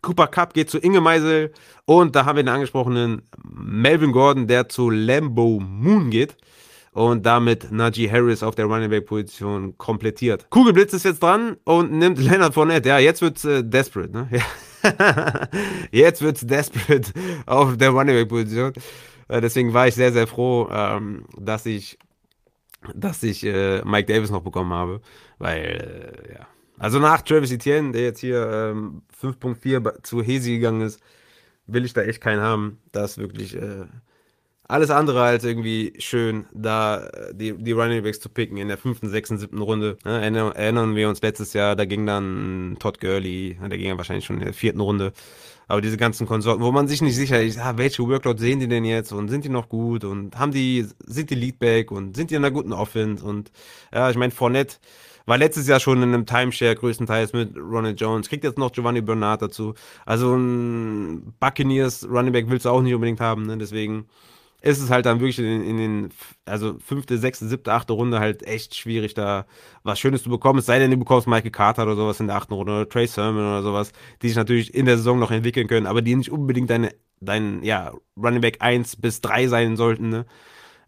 Cooper 0.04 0.26
Cup 0.26 0.52
geht 0.54 0.70
zu 0.70 0.78
Inge 0.78 1.00
Meisel 1.00 1.52
und 1.86 2.14
da 2.14 2.26
haben 2.26 2.36
wir 2.36 2.42
den 2.42 2.50
angesprochenen 2.50 3.22
Melvin 3.42 4.12
Gordon, 4.12 4.46
der 4.46 4.68
zu 4.68 4.90
Lambo 4.90 5.60
Moon 5.60 6.10
geht 6.10 6.36
und 6.92 7.24
damit 7.24 7.72
Najee 7.72 8.10
Harris 8.10 8.42
auf 8.42 8.54
der 8.54 8.66
Running 8.66 8.90
Back 8.90 9.06
Position 9.06 9.76
komplettiert. 9.78 10.48
Kugelblitz 10.50 10.92
ist 10.92 11.04
jetzt 11.04 11.22
dran 11.22 11.56
und 11.64 11.90
nimmt 11.92 12.18
Leonard 12.18 12.54
Fournette. 12.54 12.88
Ja, 12.88 12.98
jetzt 12.98 13.22
wird's 13.22 13.44
äh, 13.44 13.64
desperate, 13.64 14.12
ne? 14.12 14.28
jetzt 15.90 16.20
wird's 16.20 16.46
desperate 16.46 17.12
auf 17.46 17.76
der 17.78 17.90
Running 17.90 18.14
Back 18.14 18.28
Position. 18.28 18.72
Äh, 19.28 19.40
deswegen 19.40 19.72
war 19.72 19.88
ich 19.88 19.94
sehr, 19.94 20.12
sehr 20.12 20.26
froh, 20.26 20.68
ähm, 20.70 21.24
dass 21.38 21.64
ich, 21.64 21.98
dass 22.94 23.22
ich 23.22 23.44
äh, 23.44 23.82
Mike 23.84 24.12
Davis 24.12 24.30
noch 24.30 24.42
bekommen 24.42 24.72
habe, 24.74 25.00
weil, 25.38 26.24
äh, 26.28 26.34
ja. 26.34 26.46
Also 26.78 26.98
nach 26.98 27.22
Travis 27.22 27.52
Etienne, 27.52 27.92
der 27.92 28.02
jetzt 28.02 28.20
hier 28.20 28.72
ähm, 28.72 29.02
5.4 29.20 30.02
zu 30.02 30.22
Hesi 30.22 30.52
gegangen 30.52 30.80
ist, 30.82 31.00
will 31.66 31.84
ich 31.84 31.92
da 31.92 32.02
echt 32.02 32.20
keinen 32.20 32.40
haben. 32.40 32.78
Das 32.92 33.12
ist 33.12 33.18
wirklich 33.18 33.56
äh, 33.56 33.86
alles 34.66 34.90
andere 34.90 35.22
als 35.22 35.44
irgendwie 35.44 35.92
schön, 35.98 36.46
da 36.52 37.06
äh, 37.06 37.34
die, 37.34 37.52
die 37.52 37.72
Running 37.72 38.02
Backs 38.02 38.20
zu 38.20 38.28
picken 38.28 38.56
in 38.56 38.68
der 38.68 38.78
fünften, 38.78 39.08
sechsten, 39.08 39.38
siebten 39.38 39.60
Runde. 39.60 39.98
Ja, 40.04 40.18
erinnern 40.18 40.96
wir 40.96 41.08
uns 41.08 41.22
letztes 41.22 41.52
Jahr, 41.52 41.76
da 41.76 41.84
ging 41.84 42.06
dann 42.06 42.76
Todd 42.80 43.00
Gurley, 43.00 43.58
der 43.60 43.78
ging 43.78 43.88
ja 43.88 43.96
wahrscheinlich 43.96 44.24
schon 44.24 44.38
in 44.38 44.44
der 44.44 44.54
vierten 44.54 44.80
Runde. 44.80 45.12
Aber 45.66 45.80
diese 45.80 45.96
ganzen 45.96 46.26
Konsorten, 46.26 46.62
wo 46.62 46.72
man 46.72 46.88
sich 46.88 47.00
nicht 47.00 47.16
sicher 47.16 47.42
ist, 47.42 47.58
ah, 47.58 47.78
welche 47.78 48.06
Workload 48.06 48.38
sehen 48.38 48.60
die 48.60 48.68
denn 48.68 48.84
jetzt 48.84 49.12
und 49.12 49.28
sind 49.28 49.44
die 49.44 49.48
noch 49.48 49.68
gut 49.68 50.04
und 50.04 50.38
haben 50.38 50.52
die, 50.52 50.86
sind 51.06 51.30
die 51.30 51.34
Leadback 51.34 51.90
und 51.90 52.16
sind 52.16 52.30
die 52.30 52.34
in 52.34 52.44
einer 52.44 52.52
guten 52.52 52.72
Offense 52.72 53.24
und 53.24 53.50
ja, 53.92 54.10
ich 54.10 54.16
meine, 54.16 54.32
Fournette 54.32 54.76
war 55.26 55.38
letztes 55.38 55.68
Jahr 55.68 55.80
schon 55.80 56.02
in 56.02 56.14
einem 56.14 56.26
Timeshare 56.26 56.74
größtenteils 56.74 57.32
mit 57.32 57.56
Ronald 57.56 58.00
Jones, 58.00 58.28
kriegt 58.28 58.44
jetzt 58.44 58.58
noch 58.58 58.72
Giovanni 58.72 59.00
Bernard 59.00 59.42
dazu. 59.42 59.74
Also 60.06 60.34
ein 60.34 61.34
Buccaneers 61.40 62.08
Running 62.08 62.32
Back 62.32 62.48
willst 62.48 62.66
du 62.66 62.70
auch 62.70 62.82
nicht 62.82 62.94
unbedingt 62.94 63.20
haben, 63.20 63.46
ne? 63.46 63.56
deswegen 63.58 64.06
ist 64.64 64.80
es 64.80 64.88
halt 64.88 65.04
dann 65.04 65.20
wirklich 65.20 65.38
in, 65.38 65.62
in, 65.62 65.76
den, 65.76 66.10
also 66.46 66.78
fünfte, 66.78 67.18
sechste, 67.18 67.46
siebte, 67.46 67.72
achte 67.72 67.92
Runde 67.92 68.18
halt 68.18 68.42
echt 68.44 68.74
schwierig, 68.74 69.12
da 69.12 69.44
was 69.82 70.00
Schönes 70.00 70.22
zu 70.22 70.30
bekommen. 70.30 70.58
Es 70.58 70.64
sei 70.66 70.78
denn, 70.78 70.90
du 70.90 70.96
bekommst 70.96 71.28
Michael 71.28 71.50
Carter 71.50 71.82
oder 71.82 71.96
sowas 71.96 72.18
in 72.18 72.28
der 72.28 72.36
achten 72.36 72.54
Runde 72.54 72.72
oder 72.72 72.88
Trey 72.88 73.06
Sermon 73.06 73.44
oder 73.46 73.62
sowas, 73.62 73.92
die 74.22 74.28
sich 74.28 74.36
natürlich 74.36 74.72
in 74.72 74.86
der 74.86 74.96
Saison 74.96 75.18
noch 75.18 75.30
entwickeln 75.30 75.68
können, 75.68 75.86
aber 75.86 76.00
die 76.00 76.16
nicht 76.16 76.32
unbedingt 76.32 76.70
deine, 76.70 76.94
dein, 77.20 77.62
ja, 77.62 77.92
Running 78.16 78.40
Back 78.40 78.56
1 78.60 78.96
bis 78.96 79.20
3 79.20 79.48
sein 79.48 79.76
sollten, 79.76 80.08
ne? 80.08 80.24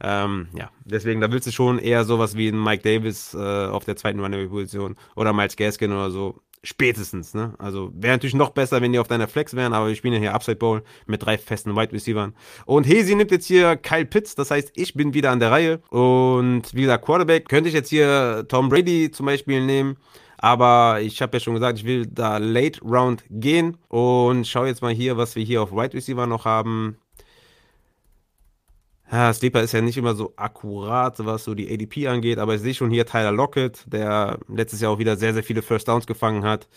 Ähm, 0.00 0.48
ja, 0.56 0.70
deswegen, 0.84 1.20
da 1.20 1.30
willst 1.30 1.46
du 1.46 1.52
schon 1.52 1.78
eher 1.78 2.04
sowas 2.04 2.36
wie 2.36 2.48
ein 2.48 2.62
Mike 2.62 2.82
Davis 2.82 3.34
äh, 3.34 3.38
auf 3.38 3.84
der 3.84 3.96
zweiten 3.96 4.20
Running 4.20 4.40
Back 4.40 4.50
Position 4.50 4.96
oder 5.14 5.32
Miles 5.32 5.56
Gaskin 5.56 5.92
oder 5.92 6.10
so 6.10 6.42
Spätestens, 6.66 7.32
ne? 7.32 7.54
Also 7.58 7.92
wäre 7.94 8.14
natürlich 8.14 8.34
noch 8.34 8.50
besser, 8.50 8.82
wenn 8.82 8.92
die 8.92 8.98
auf 8.98 9.06
deiner 9.06 9.28
Flex 9.28 9.54
wären, 9.54 9.72
aber 9.72 9.86
wir 9.86 9.94
spielen 9.94 10.14
ja 10.14 10.18
hier 10.18 10.34
Upside 10.34 10.56
Bowl 10.56 10.82
mit 11.06 11.24
drei 11.24 11.38
festen 11.38 11.76
Wide 11.76 11.92
Receivers. 11.92 12.32
Und 12.64 12.88
Hesi 12.88 13.14
nimmt 13.14 13.30
jetzt 13.30 13.46
hier 13.46 13.76
Kyle 13.76 14.04
Pitts, 14.04 14.34
das 14.34 14.50
heißt, 14.50 14.72
ich 14.74 14.94
bin 14.94 15.14
wieder 15.14 15.30
an 15.30 15.38
der 15.38 15.52
Reihe. 15.52 15.80
Und 15.90 16.62
wie 16.74 16.82
gesagt, 16.82 17.04
Quarterback 17.04 17.48
könnte 17.48 17.68
ich 17.68 17.74
jetzt 17.74 17.90
hier 17.90 18.46
Tom 18.48 18.68
Brady 18.68 19.12
zum 19.12 19.26
Beispiel 19.26 19.64
nehmen. 19.64 19.96
Aber 20.38 21.00
ich 21.00 21.22
habe 21.22 21.36
ja 21.36 21.40
schon 21.40 21.54
gesagt, 21.54 21.78
ich 21.78 21.84
will 21.84 22.04
da 22.04 22.38
Late 22.38 22.80
Round 22.82 23.24
gehen. 23.30 23.76
Und 23.86 24.48
schau 24.48 24.64
jetzt 24.64 24.82
mal 24.82 24.92
hier, 24.92 25.16
was 25.16 25.36
wir 25.36 25.44
hier 25.44 25.62
auf 25.62 25.70
Wide 25.70 25.94
Receiver 25.94 26.26
noch 26.26 26.46
haben. 26.46 26.96
Ja, 29.10 29.32
Sleeper 29.32 29.62
ist 29.62 29.72
ja 29.72 29.80
nicht 29.80 29.96
immer 29.96 30.14
so 30.16 30.32
akkurat, 30.36 31.24
was 31.24 31.44
so 31.44 31.54
die 31.54 31.72
ADP 31.72 32.08
angeht, 32.08 32.38
aber 32.38 32.56
ich 32.56 32.60
sehe 32.60 32.74
schon 32.74 32.90
hier 32.90 33.06
Tyler 33.06 33.30
Lockett, 33.30 33.84
der 33.86 34.40
letztes 34.48 34.80
Jahr 34.80 34.90
auch 34.92 34.98
wieder 34.98 35.16
sehr, 35.16 35.32
sehr 35.32 35.44
viele 35.44 35.62
First 35.62 35.86
Downs 35.86 36.06
gefangen 36.08 36.42
hat. 36.44 36.68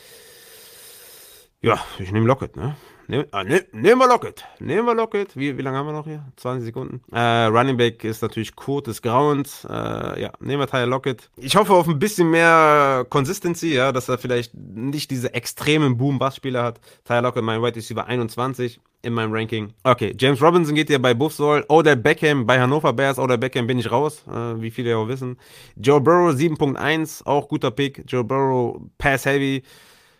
Ja, 1.61 1.77
ich 1.99 2.11
nehme 2.11 2.25
Lockett, 2.25 2.55
ne? 2.55 2.77
Nehm, 3.07 3.25
ah, 3.31 3.43
ne, 3.43 3.65
nehmen 3.73 3.99
wir 3.99 4.07
Lockett. 4.07 4.45
Nehmen 4.59 4.85
wir 4.85 4.95
Lockett. 4.95 5.35
Wie, 5.35 5.57
wie 5.57 5.61
lange 5.61 5.77
haben 5.77 5.87
wir 5.87 5.93
noch 5.93 6.05
hier? 6.05 6.23
20 6.37 6.63
Sekunden. 6.63 7.01
Äh, 7.11 7.45
Running 7.45 7.75
Back 7.75 8.03
ist 8.03 8.21
natürlich 8.21 8.55
Kurt 8.55 8.87
des 8.87 9.01
Grauens. 9.01 9.65
Äh, 9.69 10.21
ja, 10.21 10.31
nehmen 10.39 10.61
wir 10.61 10.67
Tyler 10.67 10.85
Lockett. 10.85 11.29
Ich 11.35 11.55
hoffe 11.55 11.73
auf 11.73 11.87
ein 11.87 11.99
bisschen 11.99 12.29
mehr 12.29 13.05
Consistency, 13.09 13.73
ja, 13.73 13.91
dass 13.91 14.07
er 14.07 14.19
vielleicht 14.19 14.53
nicht 14.53 15.11
diese 15.11 15.33
extremen 15.33 15.97
Boom-Bass-Spieler 15.97 16.63
hat. 16.63 16.79
Tyler 17.03 17.23
Lockett, 17.23 17.43
mein 17.43 17.61
White 17.61 17.77
Receiver 17.77 18.05
21 18.05 18.79
in 19.01 19.13
meinem 19.13 19.33
Ranking. 19.33 19.73
Okay, 19.83 20.15
James 20.17 20.41
Robinson 20.41 20.75
geht 20.75 20.89
ja 20.89 20.99
bei 20.99 21.13
Buffsol. 21.13 21.65
Oder 21.67 21.95
Beckham 21.97 22.45
bei 22.45 22.61
Hannover 22.61 22.93
Bears. 22.93 23.19
Oder 23.19 23.37
Beckham 23.37 23.67
bin 23.67 23.79
ich 23.79 23.91
raus, 23.91 24.23
äh, 24.29 24.61
wie 24.61 24.71
viele 24.71 24.91
ja 24.91 24.97
auch 24.97 25.07
wissen. 25.09 25.37
Joe 25.75 25.99
Burrow 25.99 26.33
7.1, 26.33 27.25
auch 27.25 27.49
guter 27.49 27.71
Pick. 27.71 28.03
Joe 28.07 28.23
Burrow, 28.23 28.79
Pass 28.97 29.25
Heavy 29.25 29.63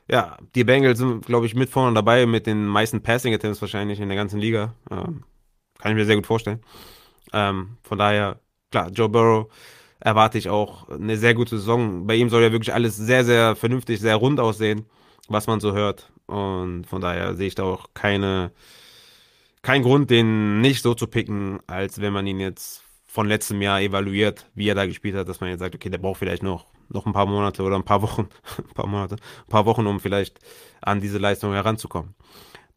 ja, 0.10 0.38
die 0.56 0.63
Bengals 0.63 1.00
sind, 1.00 1.26
glaube 1.26 1.45
ich, 1.45 1.56
mit 1.56 1.69
vorne 1.69 1.93
dabei 1.93 2.26
mit 2.26 2.48
den 2.48 2.65
meisten 2.65 3.02
Passing 3.02 3.34
Attempts 3.34 3.62
wahrscheinlich 3.62 4.00
in 4.00 4.10
der 4.10 4.17
ganzen 4.17 4.39
Liga. 4.39 4.74
Ähm, 4.89 5.24
kann 5.78 5.91
ich 5.91 5.95
mir 5.95 6.06
sehr 6.06 6.15
gut 6.15 6.28
vorstellen. 6.28 6.62
Ähm, 7.32 7.78
von 7.84 7.98
daher, 7.98 8.39
klar, 8.72 8.89
Joe 8.89 9.08
Burrow 9.08 9.48
erwarte 10.00 10.38
ich 10.38 10.50
auch 10.50 10.89
eine 10.89 11.17
sehr 11.17 11.36
gute 11.36 11.58
Saison. 11.58 12.08
Bei 12.08 12.15
ihm 12.15 12.30
soll 12.30 12.41
ja 12.41 12.52
wirklich 12.52 12.74
alles 12.74 12.98
sehr, 12.98 13.24
sehr 13.24 13.56
vernünftig, 13.56 14.00
sehr 14.00 14.15
rund 14.15 14.39
aussehen, 14.39 14.86
was 15.28 15.48
man 15.48 15.60
so 15.60 15.74
hört. 15.74 16.12
Und 16.26 16.86
von 16.86 17.02
daher 17.02 17.36
sehe 17.36 17.48
ich 17.48 17.56
da 17.56 17.63
auch 17.63 17.88
keine, 17.93 18.52
keinen 19.62 19.84
Grund, 19.84 20.10
den 20.10 20.62
nicht 20.62 20.82
so 20.82 20.95
zu 20.95 21.08
picken, 21.08 21.60
als 21.67 22.02
wenn 22.02 22.13
man 22.13 22.26
ihn 22.26 22.39
jetzt 22.39 22.84
von 23.10 23.28
letztem 23.28 23.60
Jahr 23.60 23.82
evaluiert, 23.82 24.45
wie 24.54 24.69
er 24.69 24.76
da 24.76 24.86
gespielt 24.86 25.15
hat, 25.15 25.28
dass 25.28 25.41
man 25.41 25.50
jetzt 25.50 25.60
sagt, 25.60 25.74
okay, 25.74 25.89
der 25.89 25.98
braucht 25.98 26.19
vielleicht 26.19 26.43
noch 26.43 26.67
noch 26.89 27.06
ein 27.06 27.13
paar 27.13 27.26
Monate 27.26 27.63
oder 27.63 27.76
ein 27.76 27.84
paar 27.84 28.02
Wochen, 28.02 28.30
ein 28.58 28.74
paar 28.74 28.88
Monate, 28.88 29.15
ein 29.15 29.50
paar 29.50 29.65
Wochen, 29.65 29.88
um 29.88 30.00
vielleicht 30.00 30.39
an 30.82 31.02
diese 31.02 31.17
Leistung 31.17 31.54
heranzukommen. 31.54 32.13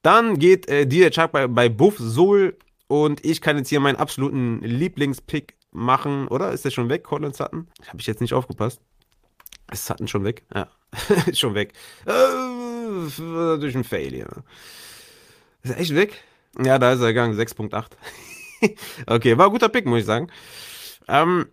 Dann 0.02 0.38
geht 0.38 0.68
äh, 0.68 0.86
DJ 0.86 1.08
Chuck 1.10 1.32
bei, 1.32 1.46
bei 1.46 1.68
Buff 1.68 1.98
Soul 1.98 2.56
und 2.88 3.24
ich 3.24 3.40
kann 3.40 3.58
jetzt 3.58 3.68
hier 3.68 3.80
meinen 3.80 3.96
absoluten 3.96 4.60
Lieblingspick 4.62 5.54
machen, 5.70 6.28
oder? 6.28 6.52
Ist 6.52 6.64
der 6.64 6.70
schon 6.70 6.88
weg, 6.88 7.04
Colin 7.04 7.32
Sutton? 7.32 7.68
Habe 7.86 8.00
ich 8.00 8.06
jetzt 8.06 8.20
nicht 8.20 8.34
aufgepasst. 8.34 8.80
Ist 9.70 9.86
Sutton 9.86 10.08
schon 10.08 10.24
weg? 10.24 10.44
Ja, 10.54 10.68
ist 11.26 11.38
schon 11.38 11.54
weg. 11.54 11.74
Äh, 12.06 13.20
natürlich 13.20 13.76
ein 13.76 13.84
Fail 13.84 14.10
hier. 14.10 14.28
Ist 15.62 15.70
er 15.70 15.78
echt 15.78 15.94
weg? 15.94 16.22
Ja, 16.62 16.78
da 16.78 16.92
ist 16.92 17.00
er 17.00 17.08
gegangen, 17.08 17.38
6.8. 17.38 17.92
okay, 19.06 19.36
war 19.38 19.46
ein 19.46 19.52
guter 19.52 19.68
Pick, 19.68 19.86
muss 19.86 20.00
ich 20.00 20.06
sagen. 20.06 20.28
Ähm, 21.08 21.46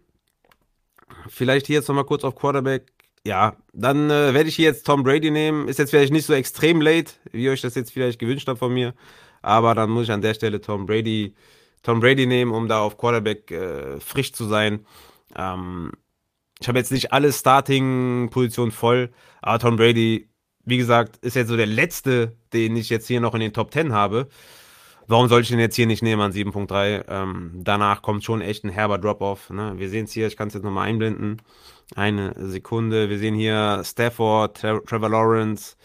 vielleicht 1.28 1.68
hier 1.68 1.78
jetzt 1.78 1.88
nochmal 1.88 2.06
kurz 2.06 2.24
auf 2.24 2.36
Quarterback. 2.36 2.92
Ja, 3.26 3.58
dann 3.74 4.10
äh, 4.10 4.34
werde 4.34 4.50
ich 4.50 4.56
hier 4.56 4.66
jetzt 4.66 4.86
Tom 4.86 5.04
Brady 5.04 5.32
nehmen. 5.32 5.68
Ist 5.68 5.80
jetzt 5.80 5.90
vielleicht 5.90 6.14
nicht 6.14 6.26
so 6.26 6.34
extrem 6.34 6.82
late, 6.82 7.14
wie 7.32 7.44
ihr 7.44 7.52
euch 7.52 7.62
das 7.62 7.76
jetzt 7.76 7.92
vielleicht 7.92 8.20
gewünscht 8.20 8.48
habt 8.48 8.60
von 8.60 8.74
mir. 8.74 8.94
Aber 9.42 9.76
dann 9.76 9.90
muss 9.90 10.04
ich 10.04 10.12
an 10.12 10.22
der 10.22 10.34
Stelle 10.34 10.62
Tom 10.62 10.86
Brady, 10.86 11.36
Tom 11.84 12.00
Brady 12.00 12.26
nehmen, 12.26 12.52
um 12.52 12.68
da 12.68 12.80
auf 12.80 12.98
Quarterback 12.98 13.52
äh, 13.52 14.00
frisch 14.00 14.34
zu 14.34 14.46
sein. 14.46 14.86
Ähm, 15.36 15.92
ich 16.62 16.68
habe 16.68 16.78
jetzt 16.78 16.92
nicht 16.92 17.14
alle 17.14 17.32
Starting-Positionen 17.32 18.72
voll, 18.72 19.12
aber 19.42 19.60
Tom 19.60 19.78
Brady, 19.78 20.30
wie 20.66 20.78
gesagt, 20.78 21.18
ist 21.18 21.36
jetzt 21.36 21.48
so 21.48 21.56
der 21.58 21.68
letzte, 21.68 22.36
den 22.54 22.76
ich 22.76 22.90
jetzt 22.90 23.08
hier 23.08 23.22
noch 23.22 23.34
in 23.34 23.40
den 23.40 23.54
Top 23.54 23.72
10 23.72 23.94
habe. 23.94 24.28
Warum 25.10 25.28
soll 25.28 25.42
ich 25.42 25.48
den 25.48 25.58
jetzt 25.58 25.76
hier 25.76 25.88
nicht 25.88 26.04
nehmen 26.04 26.22
an 26.22 26.34
7.3? 26.34 27.06
Ähm, 27.10 27.50
danach 27.56 28.04
kommt 28.04 28.24
schon 28.24 28.42
echt 28.42 28.64
ein 28.64 28.70
herber 28.70 29.00
Drop-Off. 29.00 29.50
Ne? 29.50 29.74
Wir 29.78 29.90
sehen 29.90 30.06
es 30.06 30.12
hier, 30.12 30.28
ich 30.28 30.38
kann 30.38 30.50
es 30.50 30.54
jetzt 30.54 30.62
nochmal 30.62 30.88
einblenden. 30.88 31.42
Eine 31.96 32.36
Sekunde. 32.38 33.10
Wir 33.10 33.18
sehen 33.18 33.34
hier 33.34 33.82
Stafford, 33.84 34.58
Tra 34.62 34.80
Trevor 34.82 35.10
Lawrence, 35.10 35.76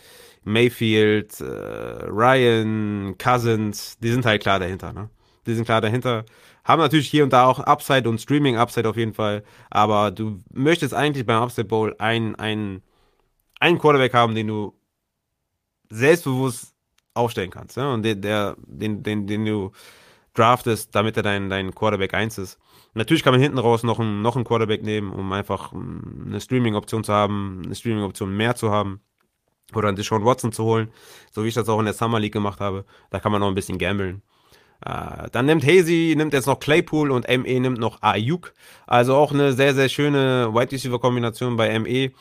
Mayfield, 0.42 1.40
äh, 1.40 1.44
Ryan, 1.44 3.16
Cousins. 3.16 3.96
Die 3.98 4.10
sind 4.10 4.26
halt 4.26 4.42
klar 4.42 4.58
dahinter. 4.58 4.92
Ne? 4.92 5.08
Die 5.46 5.54
sind 5.54 5.64
klar 5.64 5.80
dahinter. 5.80 6.26
Haben 6.62 6.82
natürlich 6.82 7.08
hier 7.08 7.24
und 7.24 7.32
da 7.32 7.46
auch 7.46 7.60
Upside 7.60 8.06
und 8.06 8.20
Streaming-Upside 8.20 8.86
auf 8.86 8.98
jeden 8.98 9.14
Fall. 9.14 9.42
Aber 9.70 10.10
du 10.10 10.38
möchtest 10.52 10.92
eigentlich 10.92 11.24
beim 11.24 11.42
Upside 11.42 11.66
Bowl 11.66 11.96
einen, 11.98 12.34
einen, 12.34 12.82
einen 13.58 13.78
Quarterback 13.78 14.12
haben, 14.12 14.34
den 14.34 14.48
du 14.48 14.74
selbstbewusst 15.88 16.73
aufstellen 17.14 17.50
kannst. 17.50 17.76
Ja? 17.76 17.92
Und 17.92 18.02
der, 18.02 18.16
der, 18.16 18.56
den, 18.66 19.02
den, 19.02 19.26
den 19.26 19.44
du 19.44 19.72
draftest, 20.34 20.94
damit 20.94 21.16
er 21.16 21.22
dein, 21.22 21.48
dein 21.48 21.74
Quarterback 21.74 22.12
1 22.12 22.38
ist. 22.38 22.58
Natürlich 22.94 23.22
kann 23.22 23.32
man 23.32 23.40
hinten 23.40 23.58
raus 23.58 23.82
noch 23.82 23.98
einen, 23.98 24.22
noch 24.22 24.36
einen 24.36 24.44
Quarterback 24.44 24.82
nehmen, 24.82 25.10
um 25.10 25.32
einfach 25.32 25.72
eine 25.72 26.40
Streaming-Option 26.40 27.04
zu 27.04 27.12
haben, 27.12 27.62
eine 27.64 27.74
Streaming-Option 27.74 28.36
mehr 28.36 28.54
zu 28.54 28.70
haben. 28.70 29.00
Oder 29.74 29.88
einen 29.88 29.96
Deshaun 29.96 30.24
Watson 30.24 30.52
zu 30.52 30.62
holen, 30.64 30.90
so 31.32 31.42
wie 31.42 31.48
ich 31.48 31.54
das 31.54 31.68
auch 31.68 31.78
in 31.78 31.86
der 31.86 31.94
Summer 31.94 32.20
League 32.20 32.34
gemacht 32.34 32.60
habe. 32.60 32.84
Da 33.10 33.18
kann 33.18 33.32
man 33.32 33.40
noch 33.40 33.48
ein 33.48 33.54
bisschen 33.54 33.78
gamblen. 33.78 34.22
Äh, 34.84 35.28
dann 35.32 35.46
nimmt 35.46 35.64
Hazy, 35.64 36.14
nimmt 36.16 36.34
jetzt 36.34 36.46
noch 36.46 36.60
Claypool 36.60 37.10
und 37.10 37.26
ME 37.26 37.60
nimmt 37.60 37.78
noch 37.78 38.02
Ayuk. 38.02 38.52
Also 38.86 39.14
auch 39.16 39.32
eine 39.32 39.52
sehr, 39.54 39.74
sehr 39.74 39.88
schöne 39.88 40.52
Wide 40.52 40.72
Receiver 40.72 41.00
Kombination 41.00 41.56
bei 41.56 41.78
ME. 41.78 42.12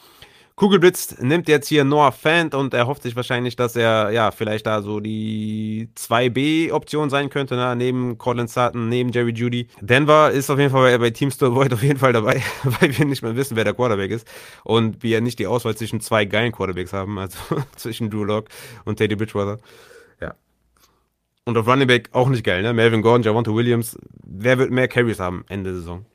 Kugelblitz 0.56 1.18
nimmt 1.20 1.48
jetzt 1.48 1.68
hier 1.68 1.84
Noah 1.84 2.12
Fant 2.12 2.54
und 2.54 2.76
er 2.76 2.86
hofft 2.86 3.02
sich 3.02 3.16
wahrscheinlich, 3.16 3.56
dass 3.56 3.76
er 3.76 4.12
ja 4.12 4.30
vielleicht 4.30 4.68
da 4.68 4.84
so 4.84 5.00
die 5.00 5.89
2B-Option 5.98 7.10
sein 7.10 7.32
könnte, 7.32 7.56
ne? 7.56 7.76
neben 7.76 8.20
Colin 8.20 8.48
Sutton, 8.48 8.88
neben 8.88 9.12
Jerry 9.12 9.32
Judy. 9.32 9.68
Denver 9.82 10.30
ist 10.30 10.52
auf 10.52 10.60
jeden 10.60 10.70
Fall 10.70 10.92
bei, 10.92 10.98
bei 11.00 11.10
Team 11.10 11.32
Void 11.32 11.74
auf 11.74 11.82
jeden 11.82 11.98
Fall 11.98 12.13
dabei, 12.13 12.44
weil 12.63 12.96
wir 12.96 13.06
nicht 13.06 13.24
mehr 13.24 13.36
wissen, 13.36 13.58
wer 13.58 13.63
der 13.63 13.74
Quarterback 13.74 14.12
ist 14.12 14.28
und 14.63 15.02
wir 15.02 15.22
nicht 15.22 15.39
die 15.39 15.48
Auswahl 15.48 15.76
zwischen 15.76 16.02
zwei 16.02 16.26
geilen 16.26 16.52
Quarterbacks 16.52 16.94
haben, 16.94 17.18
also 17.18 17.38
zwischen 17.76 18.12
Drew 18.12 18.24
Lock 18.24 18.46
und 18.86 18.98
Teddy 18.98 19.16
Bridgewater. 19.16 19.58
Ja. 20.22 20.36
Und 21.46 21.58
auf 21.58 21.66
Running 21.66 21.88
Back 21.88 22.10
auch 22.12 22.30
nicht 22.30 22.44
geil, 22.44 22.62
ne? 22.62 22.74
Melvin 22.74 23.02
Gordon, 23.02 23.24
Javonte 23.24 23.56
Williams. 23.56 23.98
Wer 24.24 24.60
wird 24.60 24.70
mehr 24.70 24.88
Carries 24.88 25.20
haben 25.20 25.46
Ende 25.50 25.74
Saison? 25.74 26.06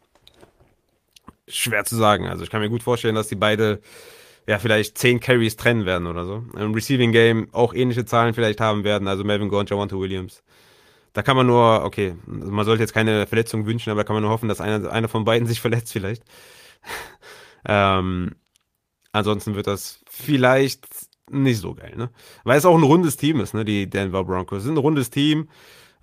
Schwer 1.49 1.85
zu 1.85 1.97
sagen. 1.97 2.29
Also 2.29 2.45
ich 2.45 2.51
kann 2.51 2.61
mir 2.61 2.69
gut 2.69 2.85
vorstellen, 2.85 3.17
dass 3.17 3.27
die 3.27 3.35
beide 3.35 3.81
ja, 4.49 4.59
vielleicht 4.59 4.97
10 4.97 5.21
Carries 5.21 5.57
trennen 5.57 5.85
werden 5.85 6.07
oder 6.07 6.25
so. 6.25 6.43
Im 6.57 6.73
Receiving 6.73 7.13
Game 7.13 7.49
auch 7.53 7.75
ähnliche 7.75 8.07
Zahlen 8.07 8.33
vielleicht 8.33 8.63
haben 8.63 8.83
werden, 8.83 9.07
also 9.07 9.23
Melvin 9.23 9.51
Gore 9.51 9.61
und 9.61 9.71
Javante 9.71 10.01
Williams. 10.01 10.43
Da 11.13 11.21
kann 11.21 11.37
man 11.37 11.47
nur, 11.47 11.85
okay, 11.85 12.17
man 12.25 12.65
sollte 12.65 12.83
jetzt 12.83 12.95
keine 12.95 13.27
Verletzung 13.27 13.67
wünschen, 13.67 13.91
aber 13.91 14.01
da 14.01 14.07
kann 14.07 14.15
man 14.15 14.23
nur 14.23 14.33
hoffen, 14.33 14.49
dass 14.49 14.63
einer, 14.63 14.91
einer 14.91 15.09
von 15.09 15.25
beiden 15.25 15.47
sich 15.47 15.61
verletzt 15.61 15.93
vielleicht. 15.93 16.23
ähm, 17.69 18.37
ansonsten 19.13 19.55
wird 19.55 19.67
das 19.67 20.01
vielleicht 20.09 20.87
nicht 21.31 21.61
so 21.61 21.75
geil, 21.75 21.93
ne? 21.95 22.09
Weil 22.45 22.57
es 22.57 22.65
auch 22.65 22.77
ein 22.77 22.85
rundes 22.85 23.19
Team 23.19 23.41
ist, 23.41 23.53
ne? 23.53 23.67
Die 23.67 23.91
Denver 23.91 24.25
Broncos 24.25 24.63
sind 24.63 24.77
ein 24.77 24.79
rundes 24.79 25.11
Team. 25.11 25.51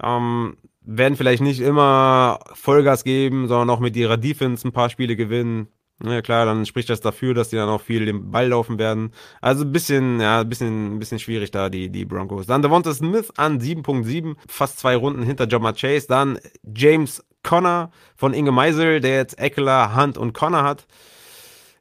Ähm, 0.03 0.57
werden 0.82 1.17
vielleicht 1.17 1.41
nicht 1.41 1.61
immer 1.61 2.41
Vollgas 2.53 3.03
geben, 3.03 3.47
sondern 3.47 3.72
auch 3.72 3.80
mit 3.80 3.95
ihrer 3.95 4.17
Defense 4.17 4.67
ein 4.67 4.72
paar 4.72 4.91
Spiele 4.91 5.15
gewinnen 5.15 5.67
Ja, 6.04 6.22
klar, 6.22 6.46
dann 6.46 6.66
spricht 6.66 6.89
das 6.89 7.00
dafür, 7.00 7.34
dass 7.34 7.50
die 7.50 7.56
dann 7.56 7.70
auch 7.70 7.82
viel 7.82 8.06
den 8.06 8.30
Ball 8.30 8.50
laufen 8.50 8.78
werden. 8.78 9.14
Also 9.39 9.64
ein 9.64 9.72
bisschen, 9.72 10.20
ja, 10.20 10.41
ein 10.41 10.50
bisschen, 10.50 10.96
ein 10.96 11.00
bisschen 11.00 11.20
schwierig 11.20 11.52
da, 11.52 11.70
die, 11.70 11.89
die 11.89 12.04
Broncos. 12.04 12.48
Dann 12.48 12.62
Devonta 12.62 12.93
Smith 12.93 13.32
an 13.38 13.60
7.7, 13.60 14.36
fast 14.48 14.80
zwei 14.80 14.98
Runden 14.98 15.24
hinter 15.24 15.48
Jama 15.48 15.72
Chase. 15.72 16.08
Dann 16.08 16.38
James 16.76 17.24
Conner 17.43 17.91
von 18.18 18.34
Inge 18.34 18.52
Meisel, 18.52 19.00
der 19.00 19.16
jetzt 19.16 19.39
Eckler, 19.39 19.96
Hunt 19.96 20.18
und 20.18 20.34
Conner 20.34 20.64
hat. 20.64 20.86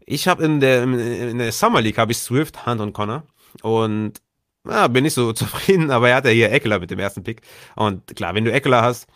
Ich 0.07 0.29
habe 0.29 0.45
in 0.45 0.61
der, 0.61 0.85
in 0.85 1.39
der 1.39 1.51
Summer 1.51 1.81
League 1.81 1.99
habe 1.99 2.12
ich 2.12 2.19
Swift, 2.19 2.67
Hunt 2.67 2.81
und 2.81 2.93
Conner. 2.93 3.25
Und 3.62 4.21
ja, 4.69 4.89
bin 4.89 5.05
nicht 5.05 5.15
so 5.15 5.33
zufrieden, 5.35 5.91
aber 5.91 6.09
er 6.11 6.17
hat 6.17 6.25
ja 6.25 6.31
hier 6.31 6.53
Eckler 6.53 6.79
mit 6.79 6.91
dem 6.91 6.99
ersten 6.99 7.23
Pick. 7.23 7.43
Und 7.77 8.15
klar, 8.17 8.35
wenn 8.35 8.45
du 8.45 8.53
Eckler 8.53 8.83
hast, 8.83 9.07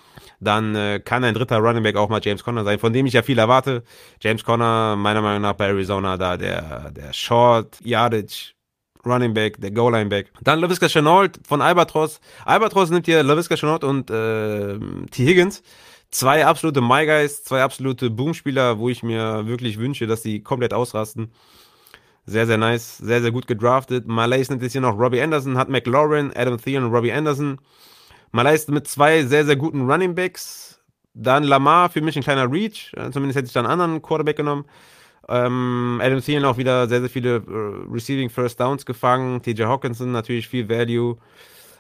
dann 0.41 0.75
äh, 0.75 1.01
kann 1.01 1.25
ein 1.25 1.35
dritter 1.35 1.59
Running 1.59 1.83
Back 1.83 1.97
auch 1.97 2.09
mal 2.09 2.21
James 2.23 2.45
Conner 2.45 2.65
sein, 2.65 2.79
von 2.79 2.93
dem 2.93 3.07
ich 3.07 3.15
ja 3.15 3.23
viel 3.23 3.39
erwarte. 3.39 3.83
James 4.21 4.45
Conner, 4.45 4.97
meiner 4.97 5.23
Meinung 5.23 5.43
nach 5.43 5.55
bei 5.55 5.67
Arizona 5.67 6.17
da 6.17 6.37
der, 6.37 6.91
der 6.93 7.13
Short 7.13 7.79
Yardage 7.83 8.53
Running 9.05 9.35
Back, 9.35 9.61
der 9.61 9.71
Goal 9.71 9.93
Line 9.93 10.11
Back. 10.11 10.31
Dann 10.43 10.61
LaVisca 10.61 10.89
Chenault 10.89 11.41
von 11.47 11.63
Albatros. 11.63 12.21
Albatros 12.45 12.91
nimmt 12.91 13.07
hier 13.07 13.23
LaVisca 13.23 13.57
Chenault 13.57 13.85
und 13.85 14.11
äh, 14.11 14.79
T. 15.11 15.25
Higgins. 15.25 15.63
Zwei 16.11 16.47
absolute 16.47 16.81
My 16.81 17.05
Guys, 17.05 17.45
zwei 17.45 17.63
absolute 17.63 18.09
Boomspieler, 18.11 18.79
wo 18.79 18.89
ich 18.89 19.03
mir 19.03 19.47
wirklich 19.47 19.79
wünsche, 19.79 20.07
dass 20.07 20.23
die 20.23 20.43
komplett 20.43 20.73
ausrasten. 20.73 21.33
Sehr, 22.29 22.47
sehr 22.47 22.59
nice, 22.59 22.99
sehr, 22.99 23.23
sehr 23.23 23.31
gut 23.31 23.47
gedraftet. 23.47 24.07
Malay 24.07 24.45
nimmt 24.49 24.63
jetzt 24.63 24.73
hier 24.73 24.83
noch 24.83 24.99
Robbie 24.99 25.23
Anderson, 25.23 25.57
hat 25.57 25.69
McLaurin, 25.69 26.31
Adam 26.37 26.59
Thielen 26.59 26.85
und 26.85 26.93
Robbie 26.93 27.13
Anderson. 27.13 27.59
Malays 28.33 28.69
mit 28.69 28.87
zwei 28.87 29.23
sehr, 29.25 29.47
sehr 29.47 29.57
guten 29.57 29.91
Running 29.91 30.15
Backs. 30.15 30.81
Dann 31.15 31.45
Lamar 31.45 31.89
für 31.89 32.03
mich 32.03 32.17
ein 32.17 32.23
kleiner 32.23 32.51
Reach. 32.51 32.93
Zumindest 33.13 33.39
hätte 33.39 33.47
ich 33.47 33.53
da 33.53 33.61
einen 33.61 33.71
anderen 33.71 34.03
Quarterback 34.03 34.37
genommen. 34.37 34.67
Ähm, 35.29 36.01
Adam 36.03 36.21
Thielen 36.21 36.45
auch 36.45 36.59
wieder 36.59 36.89
sehr, 36.89 37.01
sehr 37.01 37.11
viele 37.11 37.37
äh, 37.37 37.93
Receiving 37.93 38.29
First 38.31 38.61
Downs 38.61 38.85
gefangen. 38.85 39.43
TJ 39.43 39.65
Hawkinson 39.65 40.13
natürlich 40.13 40.49
viel 40.49 40.69
Value. 40.69 41.17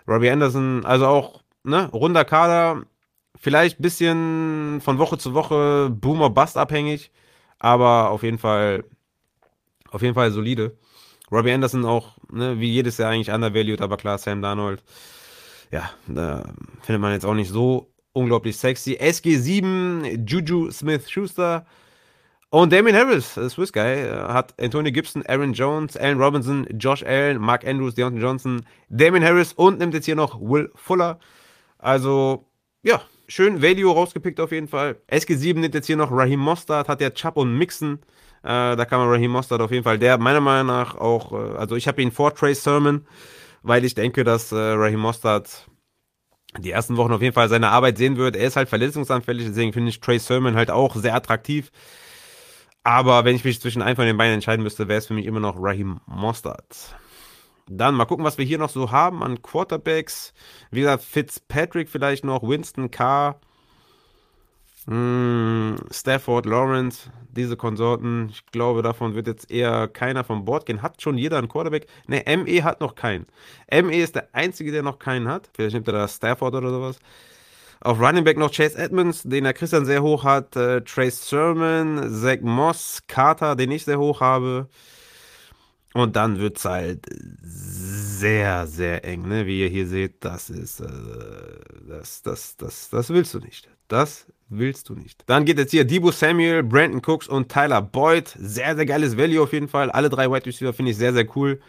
Robbie 0.09 0.30
Anderson, 0.30 0.84
also 0.86 1.07
auch 1.07 1.42
ne, 1.62 1.88
runder 1.92 2.24
Kader. 2.24 2.84
Vielleicht 3.36 3.78
ein 3.78 3.82
bisschen 3.82 4.80
von 4.80 4.99
Woche 4.99 5.18
zu 5.18 5.34
Woche 5.34 5.90
Boomer 5.90 6.30
Bust 6.30 6.57
abhängig, 6.57 7.12
aber 7.59 8.11
auf 8.11 8.22
jeden 8.22 8.38
Fall, 8.38 8.84
auf 9.91 10.03
jeden 10.03 10.14
Fall 10.14 10.30
solide. 10.30 10.76
Robbie 11.30 11.53
Anderson 11.53 11.84
auch, 11.84 12.16
ne, 12.30 12.59
wie 12.59 12.70
jedes 12.70 12.99
Jahr 12.99 13.11
eigentlich 13.11 13.30
undervalued, 13.30 13.80
aber 13.80 13.97
klar, 13.97 14.18
Sam 14.18 14.43
Darnold 14.43 14.82
ja, 15.70 15.91
da 16.07 16.45
findet 16.82 17.01
man 17.01 17.12
jetzt 17.12 17.26
auch 17.26 17.34
nicht 17.34 17.51
so 17.51 17.93
unglaublich 18.12 18.57
sexy. 18.57 18.99
SG7, 19.01 20.28
Juju 20.28 20.70
Smith 20.70 21.11
Schuster 21.11 21.66
und 22.51 22.72
Damien 22.72 22.97
Harris, 22.97 23.34
Swiss 23.34 23.72
Guy, 23.72 23.82
äh, 23.82 24.11
hat 24.28 24.55
Antonio 24.61 24.91
Gibson, 24.91 25.24
Aaron 25.26 25.53
Jones, 25.53 25.97
Allen 25.97 26.18
Robinson, 26.18 26.66
Josh 26.78 27.03
Allen, 27.03 27.39
Mark 27.39 27.66
Andrews, 27.66 27.95
Deontay 27.95 28.20
Johnson, 28.20 28.64
Damien 28.89 29.22
Harris 29.22 29.53
und 29.53 29.78
nimmt 29.78 29.95
jetzt 29.95 30.07
hier 30.07 30.16
noch 30.16 30.41
Will 30.41 30.70
Fuller. 30.74 31.18
Also, 31.78 32.47
ja, 32.82 33.03
schön 33.28 33.62
Value 33.62 33.93
rausgepickt 33.93 34.41
auf 34.41 34.53
jeden 34.53 34.68
Fall. 34.68 34.97
SG7 35.11 35.59
nimmt 35.59 35.74
jetzt 35.74 35.86
hier 35.86 35.97
noch 35.97 36.11
Raheem 36.11 36.41
Mostard, 36.41 36.89
hat 36.89 37.03
ja 37.03 37.11
Chubb 37.11 37.36
und 37.36 37.57
Mixon. 37.57 37.99
Äh, 38.43 38.76
da 38.76 38.84
kann 38.84 39.01
man 39.01 39.09
Raheem 39.09 39.30
Mostard 39.30 39.61
auf 39.61 39.70
jeden 39.70 39.84
Fall, 39.84 39.99
der 39.99 40.18
meiner 40.18 40.41
Meinung 40.41 40.66
nach 40.68 40.97
auch, 40.97 41.32
äh, 41.32 41.57
also 41.57 41.76
ich 41.76 41.89
habe 41.89 42.03
ihn 42.03 42.12
vor 42.12 42.34
Trace 42.34 42.62
Sermon 42.62 43.07
weil 43.62 43.84
ich 43.84 43.95
denke, 43.95 44.24
dass 44.24 44.53
äh, 44.53 44.57
Raheem 44.57 45.01
Mostert 45.01 45.68
die 46.59 46.70
ersten 46.70 46.97
Wochen 46.97 47.12
auf 47.12 47.22
jeden 47.22 47.34
Fall 47.34 47.49
seine 47.49 47.68
Arbeit 47.68 47.99
sehen 47.99 48.16
wird. 48.16 48.36
Er 48.36 48.47
ist 48.47 48.57
halt 48.57 48.68
verletzungsanfällig, 48.68 49.47
deswegen 49.47 49.72
finde 49.72 49.91
ich 49.91 50.01
Trey 50.01 50.18
Sermon 50.18 50.57
halt 50.57 50.70
auch 50.70 50.97
sehr 50.97 51.14
attraktiv. 51.14 51.70
Aber 52.82 53.24
wenn 53.24 53.36
ich 53.36 53.45
mich 53.45 53.61
zwischen 53.61 53.82
einem 53.82 53.97
von 53.97 54.07
den 54.07 54.16
beiden 54.16 54.34
entscheiden 54.34 54.62
müsste, 54.62 54.89
wäre 54.89 54.99
es 54.99 55.07
für 55.07 55.14
mich 55.14 55.26
immer 55.26 55.41
noch 55.41 55.57
Raheem 55.59 56.01
Mostert. 56.07 56.97
Dann 57.70 57.95
mal 57.95 58.07
gucken, 58.07 58.24
was 58.24 58.39
wir 58.39 58.47
hier 58.47 58.57
noch 58.57 58.70
so 58.70 58.91
haben 58.91 59.22
an 59.22 59.43
Quarterbacks. 59.43 60.32
Wie 60.70 60.80
gesagt, 60.80 61.03
Fitzpatrick 61.03 61.91
vielleicht 61.91 62.24
noch, 62.24 62.43
Winston 62.43 62.91
Carr. 62.91 63.41
Hm, 64.89 65.76
Stafford, 65.91 66.47
Lawrence, 66.47 67.11
diese 67.30 67.59
Konsorten, 67.59 68.30
ich 68.30 68.47
glaube, 68.47 68.80
davon 68.80 69.14
wird 69.14 69.26
jetzt 69.26 69.51
eher 69.51 69.86
keiner 69.86 70.24
vom 70.24 70.47
Bord 70.47 70.64
gehen. 70.64 70.80
Hat 70.80 71.03
schon 71.03 71.18
jeder 71.18 71.36
einen 71.36 71.49
Quarterback? 71.49 71.86
Ne, 72.07 72.24
ME 72.39 72.64
hat 72.64 72.80
noch 72.80 72.95
keinen. 72.95 73.26
ME 73.70 74.01
ist 74.01 74.14
der 74.14 74.30
einzige, 74.32 74.72
der 74.72 74.82
noch 74.82 74.99
keinen 74.99 75.28
hat. 75.28 75.51
Vielleicht 75.55 75.74
nimmt 75.74 75.89
er 75.89 75.93
da 75.93 76.09
Stafford 76.09 76.55
oder 76.55 76.70
sowas. 76.70 76.99
Auf 77.80 78.01
Running 78.01 78.24
Back 78.24 78.39
noch 78.39 78.51
Chase 78.51 78.78
Edmonds, 78.78 79.24
den 79.24 79.45
der 79.45 79.53
Christian 79.53 79.84
sehr 79.84 80.03
hoch 80.03 80.24
hat. 80.24 80.57
Äh, 80.57 80.80
Trace 80.80 81.28
Sermon, 81.28 82.11
Zach 82.11 82.41
Moss, 82.41 83.03
Carter, 83.07 83.57
den 83.57 83.70
ich 83.70 83.84
sehr 83.84 83.99
hoch 83.99 84.22
habe. 84.22 84.68
Und 85.93 86.16
dann 86.16 86.39
wird 86.39 86.57
es 86.57 86.64
halt 86.64 87.07
sehr, 87.43 88.66
sehr 88.66 89.05
eng, 89.05 89.28
ne? 89.28 89.47
Wie 89.47 89.61
ihr 89.61 89.68
hier 89.68 89.86
seht, 89.86 90.24
das 90.24 90.49
ist, 90.49 90.80
äh, 90.80 90.86
das, 91.89 92.22
das, 92.22 92.57
das, 92.57 92.89
das 92.89 93.11
willst 93.11 93.34
du 93.34 93.39
nicht. 93.39 93.68
Das 93.89 94.26
willst 94.49 94.88
du 94.88 94.94
nicht. 94.94 95.24
Dann 95.26 95.44
geht 95.44 95.59
jetzt 95.59 95.70
hier 95.70 95.84
Debo 95.84 96.11
Samuel, 96.11 96.62
Brandon 96.62 97.03
Cooks 97.05 97.28
und 97.28 97.51
Tyler 97.51 97.82
Boyd. 97.82 98.34
Sehr, 98.38 98.76
sehr 98.76 98.86
geiles 98.86 99.16
Value 99.16 99.42
auf 99.42 99.53
jeden 99.53 99.68
Fall. 99.68 99.90
Alle 99.90 100.09
drei 100.09 100.30
Wide 100.30 100.46
Receiver 100.46 100.72
finde 100.72 100.92
ich 100.92 100.96
sehr, 100.96 101.12
sehr 101.12 101.26
cool. 101.36 101.61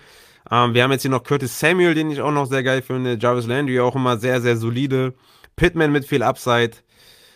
Ähm, 0.50 0.74
wir 0.74 0.84
haben 0.84 0.92
jetzt 0.92 1.02
hier 1.02 1.12
noch 1.12 1.24
Curtis 1.24 1.60
Samuel, 1.60 1.94
den 1.94 2.12
ich 2.12 2.22
auch 2.22 2.32
noch 2.32 2.46
sehr 2.46 2.64
geil 2.64 2.82
finde. 2.82 3.18
Jarvis 3.20 3.48
Landry 3.48 3.80
auch 3.80 3.96
immer 3.96 4.18
sehr, 4.18 4.42
sehr 4.42 4.58
solide. 4.58 5.14
Pittman 5.56 5.92
mit 5.92 6.06
viel 6.06 6.24
Upside. 6.24 6.72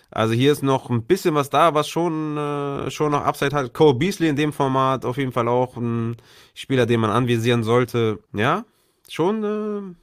Also 0.09 0.33
hier 0.33 0.51
ist 0.51 0.61
noch 0.61 0.89
ein 0.89 1.03
bisschen 1.03 1.33
was 1.33 1.49
da, 1.49 1.73
was 1.73 1.89
schon, 1.89 2.37
äh, 2.37 2.91
schon 2.91 3.11
noch 3.11 3.23
Upside 3.23 3.55
hat. 3.55 3.73
Cole 3.73 3.95
Beasley 3.95 4.29
in 4.29 4.35
dem 4.35 4.53
Format 4.53 5.05
auf 5.05 5.17
jeden 5.17 5.31
Fall 5.31 5.47
auch 5.47 5.75
ein 5.75 6.17
Spieler, 6.53 6.85
den 6.85 6.99
man 6.99 7.09
anvisieren 7.09 7.63
sollte. 7.63 8.19
Ja, 8.31 8.63
schon 9.09 9.43
äh, 9.43 9.95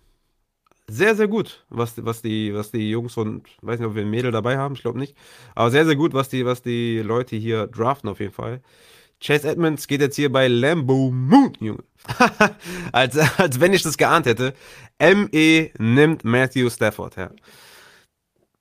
sehr, 0.91 1.15
sehr 1.15 1.29
gut, 1.29 1.65
was, 1.69 2.05
was, 2.05 2.23
die, 2.23 2.55
was 2.55 2.71
die 2.71 2.91
Jungs 2.91 3.17
und, 3.17 3.49
weiß 3.63 3.79
nicht, 3.79 3.89
ob 3.89 3.95
wir 3.95 4.03
ein 4.03 4.11
Mädel 4.11 4.33
dabei 4.33 4.59
haben, 4.59 4.75
ich 4.75 4.83
glaube 4.83 4.99
nicht, 4.99 5.17
aber 5.55 5.71
sehr, 5.71 5.87
sehr 5.87 5.97
gut, 5.97 6.13
was 6.13 6.29
die, 6.29 6.45
was 6.45 6.63
die 6.63 6.99
Leute 6.99 7.37
hier 7.37 7.67
draften 7.67 8.11
auf 8.11 8.21
jeden 8.21 8.33
Fall. 8.33 8.61
Chase 9.23 9.49
Edmonds 9.49 9.87
geht 9.87 10.01
jetzt 10.01 10.17
hier 10.17 10.33
bei 10.33 10.49
Lambo 10.49 11.11
Moon, 11.11 11.53
Junge. 11.61 11.85
als, 12.93 13.19
als 13.39 13.61
wenn 13.61 13.75
ich 13.75 13.83
das 13.83 13.99
geahnt 13.99 14.27
hätte. 14.27 14.55
ME 14.99 15.71
nimmt 15.79 16.25
Matthew 16.25 16.71
Stafford, 16.71 17.17
ja. 17.17 17.31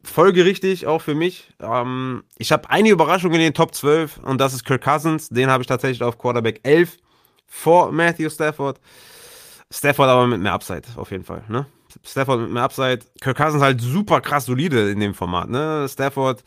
Folgerichtig 0.03 0.87
auch 0.87 1.01
für 1.01 1.15
mich. 1.15 1.49
Ähm, 1.59 2.23
ich 2.37 2.51
habe 2.51 2.69
eine 2.69 2.89
Überraschung 2.89 3.33
in 3.33 3.39
den 3.39 3.53
Top 3.53 3.73
12 3.73 4.19
und 4.19 4.39
das 4.39 4.53
ist 4.53 4.65
Kirk 4.65 4.83
Cousins. 4.83 5.29
Den 5.29 5.49
habe 5.49 5.61
ich 5.61 5.67
tatsächlich 5.67 6.03
auf 6.03 6.17
Quarterback 6.17 6.61
11 6.63 6.97
vor 7.47 7.91
Matthew 7.91 8.29
Stafford. 8.29 8.79
Stafford 9.71 10.09
aber 10.09 10.27
mit 10.27 10.41
mehr 10.41 10.53
Upside, 10.53 10.83
auf 10.95 11.11
jeden 11.11 11.25
Fall. 11.25 11.43
Ne? 11.47 11.65
Stafford 12.03 12.41
mit 12.41 12.51
mehr 12.51 12.63
Upside. 12.63 12.99
Kirk 13.21 13.37
Cousins 13.37 13.61
halt 13.61 13.81
super 13.81 14.21
krass 14.21 14.45
solide 14.45 14.89
in 14.89 14.99
dem 14.99 15.13
Format. 15.13 15.49
Ne? 15.49 15.87
Stafford, 15.89 16.43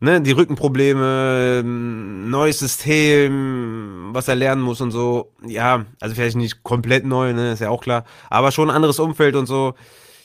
ne, 0.00 0.20
die 0.20 0.32
Rückenprobleme, 0.32 1.62
neues 1.64 2.58
System, 2.58 4.10
was 4.12 4.28
er 4.28 4.36
lernen 4.36 4.62
muss 4.62 4.80
und 4.80 4.90
so. 4.90 5.32
Ja, 5.46 5.84
also 6.00 6.14
vielleicht 6.14 6.36
nicht 6.36 6.62
komplett 6.62 7.04
neu, 7.04 7.32
ne, 7.32 7.52
ist 7.52 7.60
ja 7.60 7.70
auch 7.70 7.82
klar. 7.82 8.04
Aber 8.30 8.52
schon 8.52 8.70
ein 8.70 8.76
anderes 8.76 8.98
Umfeld 8.98 9.36
und 9.36 9.46
so. 9.46 9.74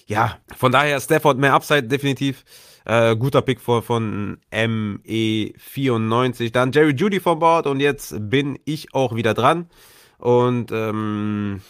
Ja, 0.07 0.37
von 0.55 0.71
daher 0.71 0.99
Stafford 0.99 1.37
mehr 1.37 1.53
Upside 1.53 1.83
definitiv. 1.83 2.43
Äh, 2.85 3.15
guter 3.15 3.43
Pick 3.43 3.61
von, 3.61 3.83
von 3.83 4.37
ME94. 4.51 6.51
Dann 6.51 6.71
Jerry 6.71 6.93
Judy 6.93 7.19
von 7.19 7.39
Bord 7.39 7.67
und 7.67 7.79
jetzt 7.79 8.15
bin 8.29 8.57
ich 8.65 8.95
auch 8.95 9.15
wieder 9.15 9.35
dran. 9.35 9.69
Und 10.17 10.71
ähm, 10.71 11.61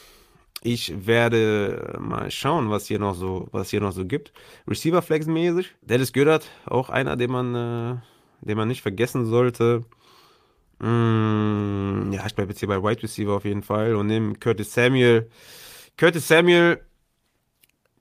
ich 0.62 1.08
werde 1.08 1.98
mal 2.00 2.30
schauen, 2.32 2.70
was 2.70 2.88
hier 2.88 3.00
noch 3.00 3.16
so, 3.16 3.48
was 3.52 3.70
hier 3.70 3.82
noch 3.82 3.94
so 3.94 4.06
gibt. 4.06 4.34
Receiver 4.68 5.02
Flex 5.02 5.26
mäßig. 5.26 5.74
Dennis 5.82 6.12
Gödert, 6.12 6.50
auch 6.66 6.90
einer, 6.90 7.16
den 7.16 7.32
man, 7.32 7.56
äh, 7.56 7.96
den 8.42 8.58
man 8.58 8.68
nicht 8.68 8.82
vergessen 8.82 9.26
sollte. 9.26 9.86
Mm, 10.80 12.12
ja, 12.12 12.26
ich 12.26 12.36
bleibe 12.36 12.52
jetzt 12.52 12.60
hier 12.60 12.68
bei 12.68 12.82
Wide 12.84 13.04
Receiver 13.04 13.34
auf 13.34 13.46
jeden 13.46 13.64
Fall 13.64 13.96
und 13.96 14.08
nehme 14.08 14.36
Curtis 14.36 14.74
Samuel. 14.74 15.30
Curtis 15.98 16.28
Samuel 16.28 16.82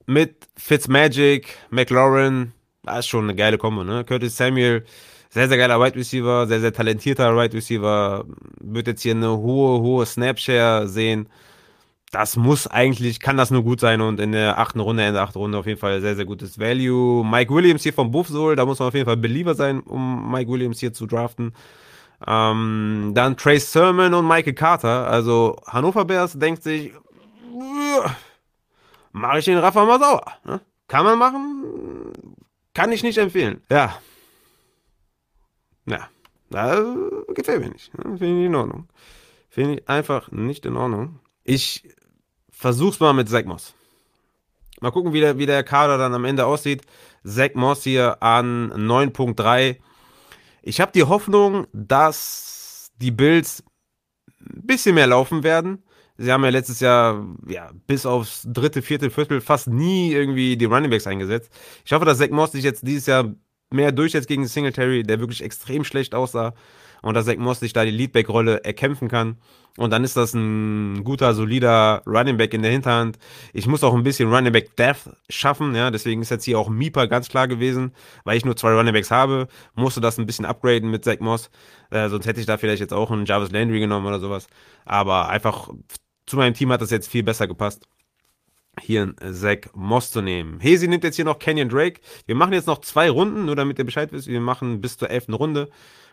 mit 0.06 0.48
Fitzmagic, 0.56 1.48
McLaurin, 1.70 2.52
das 2.82 3.00
ist 3.00 3.08
schon 3.08 3.24
eine 3.24 3.34
geile 3.36 3.58
Kombo, 3.58 3.84
ne? 3.84 4.04
Curtis 4.04 4.36
Samuel, 4.36 4.84
sehr, 5.30 5.48
sehr 5.48 5.58
geiler 5.58 5.80
Wide 5.80 5.96
Receiver, 5.96 6.46
sehr, 6.46 6.60
sehr 6.60 6.72
talentierter 6.72 7.36
Wide 7.36 7.54
Receiver, 7.56 8.24
wird 8.60 8.86
jetzt 8.86 9.02
hier 9.02 9.14
eine 9.14 9.36
hohe, 9.36 9.80
hohe 9.80 10.06
Snapshare 10.06 10.88
sehen 10.88 11.28
das 12.10 12.36
muss 12.36 12.66
eigentlich, 12.66 13.20
kann 13.20 13.36
das 13.36 13.50
nur 13.50 13.62
gut 13.62 13.80
sein 13.80 14.00
und 14.00 14.18
in 14.18 14.32
der 14.32 14.58
achten 14.58 14.80
Runde, 14.80 15.06
in 15.06 15.12
der 15.12 15.22
achten 15.22 15.38
Runde 15.38 15.58
auf 15.58 15.66
jeden 15.66 15.78
Fall 15.78 16.00
sehr, 16.00 16.16
sehr 16.16 16.24
gutes 16.24 16.58
Value. 16.58 17.24
Mike 17.24 17.52
Williams 17.52 17.82
hier 17.82 17.92
vom 17.92 18.10
Buffsol, 18.10 18.56
da 18.56 18.64
muss 18.64 18.78
man 18.78 18.88
auf 18.88 18.94
jeden 18.94 19.06
Fall 19.06 19.16
Believer 19.16 19.54
sein, 19.54 19.80
um 19.80 20.30
Mike 20.30 20.50
Williams 20.50 20.80
hier 20.80 20.92
zu 20.92 21.06
draften. 21.06 21.52
Ähm, 22.26 23.12
dann 23.14 23.36
Trace 23.36 23.72
Sermon 23.72 24.14
und 24.14 24.26
Michael 24.26 24.54
Carter, 24.54 25.06
also 25.08 25.56
Hannover 25.66 26.04
Bears 26.04 26.38
denkt 26.38 26.62
sich, 26.62 26.92
mache 29.12 29.38
ich 29.38 29.44
den 29.44 29.58
Rafa 29.58 29.84
mal 29.84 30.00
sauer. 30.00 30.24
Ne? 30.44 30.60
Kann 30.88 31.04
man 31.04 32.12
kann 32.74 32.92
ich 32.92 33.02
nicht 33.02 33.18
empfehlen. 33.18 33.60
Ja. 33.70 34.00
Ja, 35.86 36.08
da 36.50 36.94
gefällt 37.34 37.60
mir 37.60 37.70
nicht. 37.70 37.90
Finde 37.90 38.26
ich 38.40 38.46
in 38.46 38.54
Ordnung. 38.54 38.88
Finde 39.48 39.74
ich 39.74 39.88
einfach 39.88 40.30
nicht 40.30 40.64
in 40.64 40.76
Ordnung. 40.76 41.20
Ich 41.44 41.82
versuch's 42.58 42.98
mal 43.00 43.12
mit 43.12 43.28
Zach 43.28 43.44
Moss. 43.44 43.74
Mal 44.80 44.90
gucken, 44.90 45.12
wie 45.12 45.20
der, 45.20 45.38
wie 45.38 45.46
der 45.46 45.62
Kader 45.62 45.96
dann 45.96 46.14
am 46.14 46.24
Ende 46.24 46.44
aussieht. 46.44 46.82
Zach 47.24 47.54
Moss 47.54 47.84
hier 47.84 48.22
an 48.22 48.72
9.3. 48.72 49.76
Ich 50.62 50.80
habe 50.80 50.92
die 50.92 51.04
Hoffnung, 51.04 51.66
dass 51.72 52.90
die 52.96 53.10
Bills 53.10 53.62
ein 54.40 54.66
bisschen 54.66 54.94
mehr 54.96 55.06
laufen 55.06 55.42
werden. 55.42 55.84
Sie 56.16 56.32
haben 56.32 56.42
ja 56.42 56.50
letztes 56.50 56.80
Jahr 56.80 57.24
ja, 57.46 57.70
bis 57.86 58.04
aufs 58.04 58.42
dritte, 58.44 58.82
vierte 58.82 59.10
Viertel 59.10 59.40
fast 59.40 59.68
nie 59.68 60.12
irgendwie 60.12 60.56
die 60.56 60.64
Runningbacks 60.64 61.06
eingesetzt. 61.06 61.52
Ich 61.84 61.92
hoffe, 61.92 62.04
dass 62.04 62.18
Zach 62.18 62.30
Moss 62.30 62.52
sich 62.52 62.64
jetzt 62.64 62.84
dieses 62.86 63.06
Jahr 63.06 63.32
mehr 63.70 63.92
durchsetzt 63.92 64.26
gegen 64.26 64.46
Singletary, 64.46 65.04
der 65.04 65.20
wirklich 65.20 65.42
extrem 65.44 65.84
schlecht 65.84 66.14
aussah. 66.14 66.54
Und 67.02 67.14
dass 67.14 67.26
Zach 67.26 67.36
Moss 67.36 67.60
sich 67.60 67.72
da 67.72 67.84
die 67.84 67.90
Leadback-Rolle 67.90 68.64
erkämpfen 68.64 69.08
kann. 69.08 69.38
Und 69.76 69.90
dann 69.90 70.02
ist 70.02 70.16
das 70.16 70.34
ein 70.34 71.04
guter, 71.04 71.34
solider 71.34 72.02
Running 72.04 72.36
Back 72.36 72.52
in 72.52 72.62
der 72.62 72.72
Hinterhand. 72.72 73.16
Ich 73.52 73.68
muss 73.68 73.84
auch 73.84 73.94
ein 73.94 74.02
bisschen 74.02 74.32
Running 74.32 74.52
Back 74.52 74.76
Death 74.76 75.08
schaffen, 75.28 75.74
ja, 75.76 75.92
deswegen 75.92 76.20
ist 76.20 76.30
jetzt 76.30 76.44
hier 76.44 76.58
auch 76.58 76.68
Meeper 76.68 77.06
ganz 77.06 77.28
klar 77.28 77.46
gewesen, 77.46 77.92
weil 78.24 78.36
ich 78.36 78.44
nur 78.44 78.56
zwei 78.56 78.72
Running 78.72 78.92
Backs 78.92 79.12
habe, 79.12 79.46
musste 79.76 80.00
das 80.00 80.18
ein 80.18 80.26
bisschen 80.26 80.46
upgraden 80.46 80.90
mit 80.90 81.04
Zach 81.04 81.20
Moss. 81.20 81.48
Äh, 81.90 82.08
sonst 82.08 82.26
hätte 82.26 82.40
ich 82.40 82.46
da 82.46 82.58
vielleicht 82.58 82.80
jetzt 82.80 82.92
auch 82.92 83.12
einen 83.12 83.24
Jarvis 83.24 83.52
Landry 83.52 83.78
genommen 83.78 84.06
oder 84.06 84.18
sowas. 84.18 84.48
Aber 84.84 85.28
einfach 85.28 85.68
zu 86.26 86.36
meinem 86.36 86.54
Team 86.54 86.72
hat 86.72 86.82
das 86.82 86.90
jetzt 86.90 87.08
viel 87.08 87.22
besser 87.22 87.46
gepasst 87.46 87.86
hier 88.80 89.02
einen 89.02 89.34
Zach 89.34 89.70
Moss 89.74 90.10
zu 90.10 90.22
nehmen. 90.22 90.60
Hesi 90.60 90.88
nimmt 90.88 91.04
jetzt 91.04 91.16
hier 91.16 91.24
noch 91.24 91.38
Canyon 91.38 91.68
Drake. 91.68 92.00
Wir 92.26 92.34
machen 92.34 92.52
jetzt 92.52 92.66
noch 92.66 92.80
zwei 92.80 93.10
Runden, 93.10 93.44
nur 93.44 93.56
damit 93.56 93.78
ihr 93.78 93.84
Bescheid 93.84 94.12
wisst. 94.12 94.28
Wir 94.28 94.40
machen 94.40 94.80
bis 94.80 94.96
zur 94.96 95.10
elften 95.10 95.34
Runde. 95.34 95.68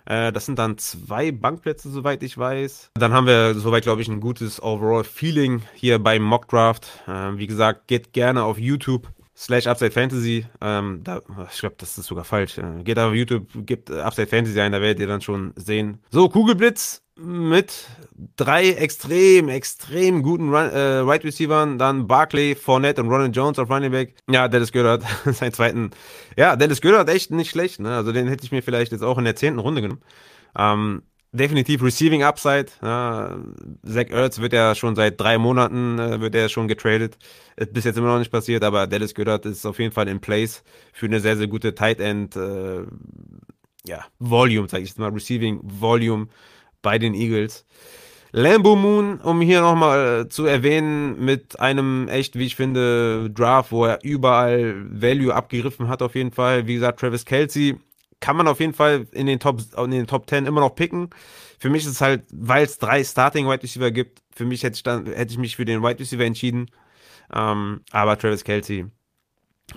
Äh, 0.06 0.32
das 0.32 0.46
sind 0.46 0.60
dann 0.60 0.78
zwei 0.78 1.32
Bankplätze, 1.32 1.90
soweit 1.90 2.24
ich 2.24 2.38
weiß. 2.38 2.92
Dann 2.96 3.14
haben 3.14 3.28
wir 3.28 3.56
soweit, 3.56 3.84
glaube 3.84 4.02
ich, 4.02 4.08
ein 4.08 4.20
gutes 4.20 4.62
Overall-Feeling 4.62 5.64
hier 5.74 6.00
beim 6.00 6.24
Mockdraft. 6.24 6.88
Äh, 7.08 7.38
wie 7.38 7.48
gesagt, 7.48 7.88
geht 7.88 8.14
gerne 8.14 8.44
auf 8.44 8.58
YouTube 8.58 9.08
slash 9.36 9.68
Upside 9.68 9.92
Fantasy. 9.92 10.46
Ähm, 10.62 11.02
da, 11.04 11.22
ich 11.52 11.60
glaube, 11.60 11.76
das 11.78 11.98
ist 11.98 12.08
sogar 12.08 12.24
falsch. 12.24 12.58
Äh, 12.58 12.84
geht 12.84 13.00
auf 13.00 13.14
YouTube, 13.14 13.48
gibt 13.66 13.92
Upside 13.92 14.28
Fantasy 14.28 14.60
ein, 14.60 14.72
da 14.72 14.82
werdet 14.82 15.00
ihr 15.00 15.08
dann 15.08 15.22
schon 15.22 15.54
sehen. 15.56 16.00
So, 16.12 16.30
Kugelblitz 16.30 17.02
mit 17.18 17.88
drei 18.36 18.72
extrem, 18.72 19.48
extrem 19.48 20.22
guten 20.22 20.54
Run, 20.54 20.70
äh, 20.70 21.08
Wide 21.08 21.24
Receivern, 21.24 21.78
dann 21.78 22.08
Barkley, 22.08 22.56
Fournette 22.56 23.02
und 23.02 23.10
Ronald 23.10 23.36
Jones 23.36 23.58
auf 23.58 23.70
Running 23.70 23.92
Back. 23.92 24.16
Ja, 24.30 24.48
Dennis 24.48 24.72
Gödert, 24.72 25.04
seinen 25.26 25.54
zweiten. 25.54 25.92
Ja, 26.36 26.56
Dennis 26.56 26.82
Gödert 26.82 27.10
echt 27.10 27.32
nicht 27.32 27.52
schlecht, 27.52 27.80
ne? 27.80 27.96
Also 27.96 28.12
den 28.12 28.28
hätte 28.28 28.44
ich 28.44 28.52
mir 28.52 28.62
vielleicht 28.62 28.92
jetzt 28.92 29.04
auch 29.04 29.18
in 29.18 29.24
der 29.24 29.36
zehnten 29.36 29.60
Runde 29.60 29.82
genommen. 29.82 30.02
Ähm, 30.58 31.04
definitiv 31.36 31.84
Receiving 31.84 32.24
Upside. 32.24 32.68
Ja, 32.82 33.38
Zach 33.86 34.10
Ertz 34.10 34.40
wird 34.40 34.54
ja 34.54 34.76
schon 34.76 34.96
seit 34.96 35.20
drei 35.20 35.38
Monaten 35.38 36.00
äh, 36.00 36.20
wird 36.22 36.36
er 36.36 36.50
schon 36.50 36.68
getradet. 36.68 37.18
Ist 37.56 37.74
bis 37.74 37.86
jetzt 37.86 37.98
immer 37.98 38.08
noch 38.08 38.20
nicht 38.20 38.32
passiert, 38.32 38.64
aber 38.64 38.88
Dennis 38.88 39.14
Gödert 39.14 39.46
ist 39.46 39.66
auf 39.66 39.80
jeden 39.80 39.92
Fall 39.92 40.08
in 40.08 40.20
place 40.20 40.64
für 40.94 41.06
eine 41.06 41.20
sehr, 41.20 41.38
sehr 41.38 41.48
gute 41.48 41.76
Tight 41.76 42.00
End, 42.00 42.36
äh, 42.36 42.84
ja, 43.88 44.06
Volume, 44.20 44.68
sage 44.68 44.84
ich 44.84 44.90
jetzt 44.90 45.00
mal, 45.00 45.12
Receiving 45.12 45.60
Volume 45.64 46.28
bei 46.82 46.98
den 46.98 47.14
Eagles. 47.14 47.66
Lambo 48.32 48.76
Moon, 48.76 49.22
um 49.22 49.40
hier 49.40 49.62
nochmal 49.62 50.24
äh, 50.24 50.30
zu 50.30 50.46
erwähnen, 50.46 51.24
mit 51.24 51.58
einem 51.60 52.10
echt, 52.10 52.38
wie 52.38 52.46
ich 52.46 52.58
finde, 52.58 53.30
Draft, 53.30 53.72
wo 53.72 53.86
er 53.86 54.04
überall 54.04 54.76
Value 54.90 55.34
abgegriffen 55.34 55.88
hat, 55.88 56.02
auf 56.02 56.16
jeden 56.16 56.34
Fall. 56.34 56.68
Wie 56.68 56.74
gesagt, 56.74 57.00
Travis 57.00 57.24
Kelsey 57.24 57.78
kann 58.26 58.38
man 58.38 58.48
auf 58.48 58.60
jeden 58.60 58.74
Fall 58.74 59.06
in 59.12 59.28
den 59.28 59.40
Top, 59.40 59.62
in 59.78 59.92
den 59.92 60.08
Top 60.08 60.28
10 60.28 60.48
immer 60.48 60.60
noch 60.60 60.74
picken. 60.74 61.12
Für 61.60 61.70
mich 61.70 61.84
ist 61.84 61.92
es 61.92 62.02
halt, 62.02 62.24
weil 62.32 62.66
es 62.66 62.80
drei 62.80 63.04
Starting 63.04 63.48
Wide 63.48 63.62
Receiver 63.62 63.92
gibt, 63.92 64.24
für 64.36 64.46
mich 64.46 64.64
hätte 64.64 64.78
ich, 64.78 64.82
dann, 64.82 65.06
hätte 65.06 65.32
ich 65.32 65.38
mich 65.38 65.56
für 65.56 65.64
den 65.64 65.84
Wide 65.84 66.00
Receiver 66.00 66.26
entschieden. 66.26 66.72
Ähm, 67.32 67.82
aber 67.92 68.18
Travis 68.18 68.44
Kelsey, 68.44 68.88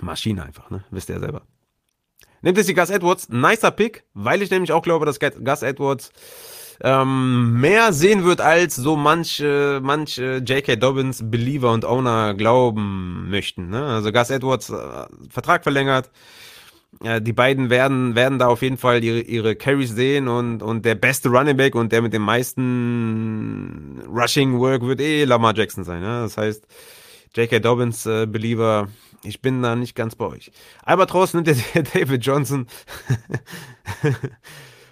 Maschine 0.01 0.43
einfach, 0.43 0.71
ne? 0.71 0.83
Wisst 0.89 1.09
ihr 1.09 1.19
selber. 1.19 1.43
Nimmt 2.41 2.57
jetzt 2.57 2.69
die 2.69 2.73
Gus 2.73 2.89
Edwards, 2.89 3.29
nicer 3.29 3.69
Pick, 3.69 4.03
weil 4.15 4.41
ich 4.41 4.49
nämlich 4.49 4.71
auch 4.71 4.81
glaube, 4.81 5.05
dass 5.05 5.19
Gus 5.19 5.61
Edwards 5.61 6.11
ähm, 6.81 7.61
mehr 7.61 7.93
sehen 7.93 8.23
wird, 8.23 8.41
als 8.41 8.75
so 8.75 8.95
manche, 8.95 9.79
manche 9.83 10.37
J.K. 10.37 10.75
Dobbins 10.77 11.21
Believer 11.23 11.71
und 11.71 11.85
Owner 11.85 12.33
glauben 12.33 13.29
möchten. 13.29 13.69
Ne? 13.69 13.85
Also 13.85 14.11
Gus 14.11 14.31
Edwards 14.31 14.71
äh, 14.71 15.05
Vertrag 15.29 15.61
verlängert. 15.61 16.09
Die 16.91 17.33
beiden 17.33 17.69
werden, 17.69 18.15
werden 18.15 18.39
da 18.39 18.47
auf 18.47 18.61
jeden 18.61 18.77
Fall 18.77 19.03
ihre, 19.03 19.21
ihre 19.21 19.55
Carries 19.55 19.91
sehen 19.91 20.27
und, 20.27 20.63
und 20.63 20.83
der 20.85 20.95
beste 20.95 21.29
Running 21.29 21.55
Back 21.55 21.75
und 21.75 21.91
der 21.91 22.01
mit 22.01 22.13
dem 22.13 22.23
meisten 22.23 24.01
Rushing 24.07 24.59
Work 24.59 24.81
wird 24.81 24.99
eh 24.99 25.23
Lamar 25.23 25.55
Jackson 25.55 25.83
sein. 25.83 26.01
Ja? 26.01 26.23
Das 26.23 26.37
heißt, 26.37 26.65
J.K. 27.35 27.59
Dobbins 27.59 28.05
äh, 28.05 28.25
Believer, 28.25 28.89
ich 29.23 29.41
bin 29.41 29.61
da 29.61 29.75
nicht 29.75 29.95
ganz 29.95 30.15
bei 30.15 30.25
euch. 30.25 30.51
Albatross 30.83 31.33
nimmt 31.33 31.47
der 31.47 31.55
David 31.93 32.25
Johnson. 32.25 32.67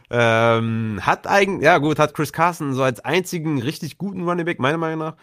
Ähm, 0.10 1.00
hat 1.02 1.28
eigentlich, 1.28 1.66
ja 1.66 1.80
gut, 1.80 2.00
hat 2.00 2.14
Chris 2.14 2.32
Carson 2.32 2.74
so 2.74 2.82
als 2.84 3.02
einzigen 3.02 3.62
richtig 3.62 3.98
guten 3.98 4.24
Running 4.24 4.46
Back, 4.46 4.60
meiner 4.60 4.78
Meinung 4.78 5.00
nach. 5.00 5.16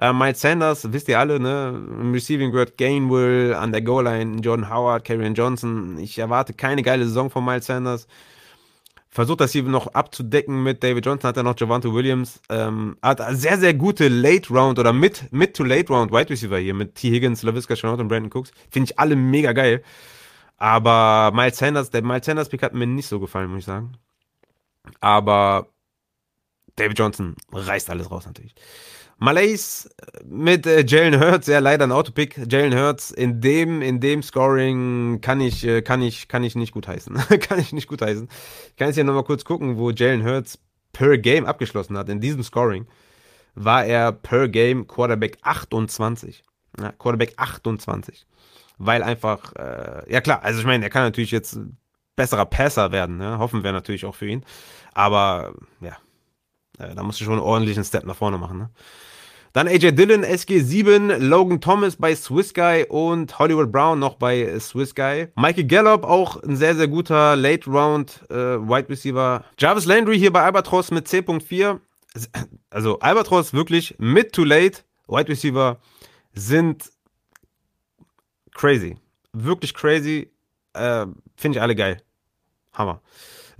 Äh, 0.00 0.12
Miles 0.12 0.40
Sanders, 0.40 0.92
wisst 0.92 1.08
ihr 1.08 1.18
alle, 1.18 1.40
ne? 1.40 1.70
Im 2.00 2.12
Receiving 2.12 2.52
Grid 2.52 2.78
Gainwell, 2.78 3.54
an 3.54 3.72
der 3.72 3.82
Goal-Line, 3.82 4.40
Jordan 4.40 4.70
Howard, 4.70 5.04
Karrion 5.04 5.34
Johnson. 5.34 5.98
Ich 5.98 6.18
erwarte 6.18 6.52
keine 6.52 6.82
geile 6.82 7.04
Saison 7.04 7.30
von 7.30 7.44
Miles 7.44 7.66
Sanders. 7.66 8.06
Versucht 9.10 9.40
das 9.40 9.52
hier 9.52 9.64
noch 9.64 9.88
abzudecken 9.94 10.62
mit 10.62 10.84
David 10.84 11.04
Johnson, 11.04 11.28
hat 11.28 11.36
er 11.36 11.42
noch 11.42 11.58
Javante 11.58 11.92
Williams. 11.92 12.40
Ähm, 12.50 12.96
hat 13.02 13.20
sehr, 13.36 13.58
sehr 13.58 13.74
gute 13.74 14.06
Late 14.08 14.52
Round 14.52 14.78
oder 14.78 14.92
Mid, 14.92 15.32
Mid 15.32 15.56
to 15.56 15.64
Late 15.64 15.92
Round 15.92 16.12
Wide 16.12 16.30
Receiver 16.30 16.58
hier 16.58 16.74
mit 16.74 16.94
T. 16.94 17.10
Higgins, 17.10 17.42
LaVisca 17.42 17.74
Chenault 17.74 18.00
und 18.00 18.08
Brandon 18.08 18.30
Cooks. 18.32 18.52
Finde 18.70 18.90
ich 18.90 18.98
alle 18.98 19.16
mega 19.16 19.52
geil. 19.52 19.82
Aber 20.58 21.32
Miles 21.34 21.56
Sanders, 21.58 21.90
der 21.90 22.02
Miles 22.02 22.26
Sanders 22.26 22.48
Pick 22.48 22.62
hat 22.62 22.74
mir 22.74 22.86
nicht 22.86 23.08
so 23.08 23.18
gefallen, 23.18 23.50
muss 23.50 23.60
ich 23.60 23.64
sagen. 23.64 23.92
Aber 25.00 25.68
David 26.78 26.98
Johnson 26.98 27.36
reißt 27.52 27.90
alles 27.90 28.10
raus 28.10 28.26
natürlich. 28.26 28.54
Malays 29.18 29.90
mit 30.24 30.64
äh, 30.64 30.84
Jalen 30.86 31.20
Hurts, 31.20 31.48
ja 31.48 31.58
leider 31.58 31.86
ein 31.86 31.92
Autopick. 31.92 32.40
Jalen 32.48 32.78
Hurts 32.78 33.10
in 33.10 33.40
dem 33.40 33.82
in 33.82 34.00
dem 34.00 34.22
Scoring 34.22 35.20
kann 35.20 35.40
ich 35.40 35.66
äh, 35.66 35.82
kann 35.82 36.02
ich 36.02 36.28
kann 36.28 36.44
ich 36.44 36.54
nicht 36.54 36.72
gut 36.72 36.86
heißen. 36.86 37.14
kann 37.40 37.58
ich 37.58 37.72
nicht 37.72 37.88
gut 37.88 38.00
heißen. 38.00 38.28
Ich 38.70 38.76
kann 38.76 38.88
jetzt 38.88 38.94
hier 38.94 39.04
nochmal 39.04 39.24
kurz 39.24 39.44
gucken, 39.44 39.76
wo 39.76 39.90
Jalen 39.90 40.24
Hurts 40.24 40.58
per 40.92 41.18
Game 41.18 41.46
abgeschlossen 41.46 41.98
hat. 41.98 42.08
In 42.08 42.20
diesem 42.20 42.44
Scoring 42.44 42.86
war 43.56 43.84
er 43.84 44.12
per 44.12 44.48
Game 44.48 44.86
Quarterback 44.86 45.38
28. 45.42 46.44
Ja, 46.80 46.92
Quarterback 46.92 47.34
28. 47.36 48.24
Weil 48.78 49.02
einfach, 49.02 49.52
äh, 49.56 50.12
ja 50.12 50.20
klar, 50.20 50.44
also 50.44 50.60
ich 50.60 50.66
meine, 50.66 50.84
er 50.84 50.90
kann 50.90 51.02
natürlich 51.02 51.32
jetzt 51.32 51.58
besserer 52.14 52.46
Passer 52.46 52.92
werden. 52.92 53.16
Ne? 53.16 53.38
Hoffen 53.38 53.64
wir 53.64 53.72
natürlich 53.72 54.04
auch 54.04 54.14
für 54.14 54.28
ihn. 54.28 54.44
Aber 54.92 55.54
ja, 55.80 55.90
äh, 55.90 56.07
da 56.78 57.02
musst 57.02 57.20
du 57.20 57.24
schon 57.24 57.34
einen 57.34 57.42
ordentlichen 57.42 57.84
Step 57.84 58.04
nach 58.04 58.16
vorne 58.16 58.38
machen. 58.38 58.58
Ne? 58.58 58.70
Dann 59.52 59.66
AJ 59.66 59.92
Dillon, 59.92 60.24
SG7, 60.24 61.16
Logan 61.18 61.60
Thomas 61.60 61.96
bei 61.96 62.14
Swiss 62.14 62.52
Guy 62.52 62.86
und 62.88 63.38
Hollywood 63.38 63.72
Brown 63.72 63.98
noch 63.98 64.16
bei 64.16 64.58
Swiss 64.60 64.94
Guy. 64.94 65.28
Michael 65.36 65.64
Gallup, 65.64 66.04
auch 66.04 66.42
ein 66.42 66.56
sehr, 66.56 66.74
sehr 66.74 66.86
guter 66.86 67.34
Late 67.34 67.68
Round 67.70 68.20
äh, 68.30 68.34
Wide 68.34 68.88
Receiver. 68.88 69.44
Jarvis 69.58 69.86
Landry 69.86 70.18
hier 70.18 70.32
bei 70.32 70.42
Albatross 70.42 70.90
mit 70.90 71.08
10.4. 71.08 71.80
Also 72.70 72.98
Albatross 73.00 73.54
wirklich 73.54 73.94
mid 73.98 74.32
to 74.32 74.44
late 74.44 74.82
Wide 75.08 75.28
Receiver 75.28 75.78
sind 76.34 76.90
crazy. 78.54 78.96
Wirklich 79.32 79.74
crazy. 79.74 80.30
Äh, 80.74 81.06
Finde 81.36 81.58
ich 81.58 81.62
alle 81.62 81.74
geil. 81.74 82.02
Hammer. 82.72 83.00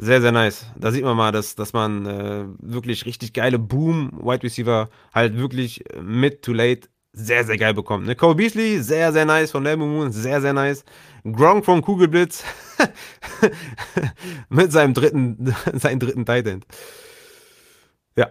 Sehr, 0.00 0.20
sehr 0.20 0.30
nice. 0.30 0.66
Da 0.76 0.92
sieht 0.92 1.02
man 1.02 1.16
mal, 1.16 1.32
dass, 1.32 1.56
dass 1.56 1.72
man 1.72 2.06
äh, 2.06 2.44
wirklich 2.60 3.04
richtig 3.04 3.32
geile 3.32 3.58
Boom-Wide 3.58 4.44
Receiver 4.44 4.88
halt 5.12 5.36
wirklich 5.36 5.82
mid 6.00 6.42
to 6.42 6.52
late 6.52 6.88
sehr, 7.12 7.44
sehr 7.44 7.58
geil 7.58 7.74
bekommt. 7.74 8.06
Ne? 8.06 8.14
Cole 8.14 8.36
Beasley, 8.36 8.80
sehr, 8.80 9.12
sehr 9.12 9.24
nice 9.24 9.50
von 9.50 9.64
Lambo 9.64 9.86
Moon, 9.86 10.12
sehr, 10.12 10.40
sehr 10.40 10.52
nice. 10.52 10.84
Gronk 11.24 11.64
vom 11.64 11.82
Kugelblitz 11.82 12.44
mit 14.48 14.70
seinem 14.70 14.94
dritten, 14.94 15.52
seinem 15.74 15.98
dritten 15.98 16.24
Tight 16.24 16.46
End. 16.46 16.64
Ja, 18.16 18.30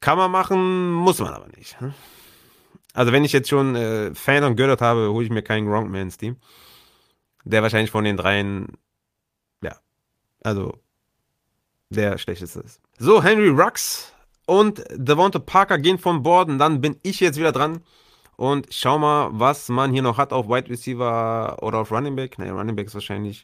kann 0.00 0.18
man 0.18 0.30
machen, 0.30 0.92
muss 0.92 1.20
man 1.20 1.32
aber 1.32 1.48
nicht. 1.56 1.80
Ne? 1.80 1.94
Also 2.92 3.12
wenn 3.12 3.24
ich 3.24 3.32
jetzt 3.32 3.48
schon 3.48 3.76
äh, 3.76 4.14
Fan 4.14 4.44
und 4.44 4.56
Göttert 4.56 4.82
habe, 4.82 5.10
hole 5.10 5.24
ich 5.24 5.30
mir 5.30 5.42
keinen 5.42 5.66
Gronk 5.66 5.90
mehr 5.90 6.02
ins 6.02 6.18
Team. 6.18 6.36
Der 7.44 7.62
wahrscheinlich 7.62 7.90
von 7.90 8.04
den 8.04 8.18
dreien 8.18 8.76
also, 10.42 10.78
der 11.90 12.18
schlechteste 12.18 12.60
ist. 12.60 12.80
So, 12.98 13.22
Henry 13.22 13.48
Rux 13.48 14.12
und 14.46 14.82
Devonta 14.92 15.38
Parker 15.38 15.78
gehen 15.78 15.98
von 15.98 16.22
Bord 16.22 16.48
dann 16.58 16.80
bin 16.80 16.96
ich 17.02 17.20
jetzt 17.20 17.38
wieder 17.38 17.52
dran. 17.52 17.82
Und 18.36 18.68
schau 18.70 18.98
mal, 18.98 19.30
was 19.32 19.68
man 19.68 19.92
hier 19.92 20.02
noch 20.02 20.16
hat 20.16 20.32
auf 20.32 20.48
Wide 20.48 20.70
Receiver 20.70 21.56
oder 21.60 21.78
auf 21.78 21.90
Running 21.90 22.14
Back. 22.14 22.38
Ne, 22.38 22.52
Running 22.52 22.76
Back 22.76 22.86
ist 22.86 22.94
wahrscheinlich 22.94 23.42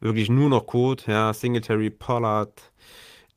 wirklich 0.00 0.30
nur 0.30 0.48
noch 0.48 0.66
Code. 0.66 1.02
Ja, 1.06 1.34
Singletary, 1.34 1.90
Pollard, 1.90 2.72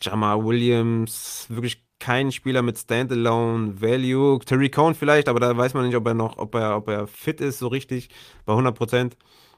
Jamal 0.02 0.43
Williams, 0.46 1.48
wirklich 1.50 1.84
kein 2.00 2.32
Spieler 2.32 2.62
mit 2.62 2.78
Standalone 2.78 3.82
Value. 3.82 4.39
Terry 4.39 4.70
Cohn 4.70 4.96
vielleicht, 4.96 5.28
aber 5.28 5.39
da 5.39 5.56
weiß 5.56 5.74
man 5.74 5.86
nicht, 5.86 5.96
ob 5.96 6.08
er 6.08 6.14
noch, 6.14 6.38
ob 6.38 6.56
er, 6.56 6.78
ob 6.78 6.88
er 6.88 7.08
fit 7.08 7.41
ist, 7.41 7.60
so 7.60 7.68
richtig, 7.68 8.10
bei 8.46 8.54
100%. 8.54 9.14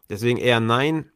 Deswegen 0.10 0.38
eher 0.38 0.60
nein. 0.60 1.12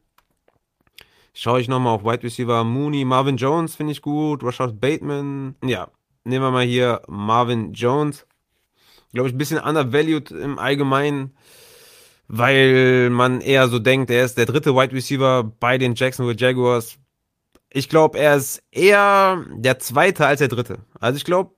Schaue 1.34 1.60
ich 1.60 1.68
nochmal 1.68 1.94
auf 1.94 2.04
Wide 2.04 2.22
Receiver 2.22 2.62
Mooney, 2.62 3.04
Marvin 3.04 3.36
Jones 3.36 3.74
finde 3.74 3.92
ich 3.92 4.02
gut, 4.02 4.44
Rashad 4.44 4.80
Bateman. 4.80 5.56
Ja, 5.64 5.88
nehmen 6.24 6.44
wir 6.44 6.50
mal 6.50 6.64
hier 6.64 7.00
Marvin 7.08 7.72
Jones. 7.72 8.26
Glaube 9.12 9.28
ich, 9.28 9.34
ein 9.34 9.38
bisschen 9.38 9.58
undervalued 9.58 10.30
im 10.30 10.58
Allgemeinen, 10.58 11.34
weil 12.28 13.10
man 13.10 13.40
eher 13.40 13.68
so 13.68 13.78
denkt, 13.78 14.10
er 14.10 14.24
ist 14.24 14.36
der 14.36 14.46
dritte 14.46 14.74
Wide 14.74 14.94
Receiver 14.94 15.42
bei 15.42 15.78
den 15.78 15.94
Jacksonville 15.94 16.38
Jaguars. 16.38 16.98
Ich 17.70 17.88
glaube, 17.88 18.18
er 18.18 18.36
ist 18.36 18.62
eher 18.70 19.44
der 19.54 19.78
zweite 19.78 20.26
als 20.26 20.40
der 20.40 20.48
dritte. 20.48 20.80
Also 21.00 21.16
ich 21.16 21.24
glaube, 21.24 21.54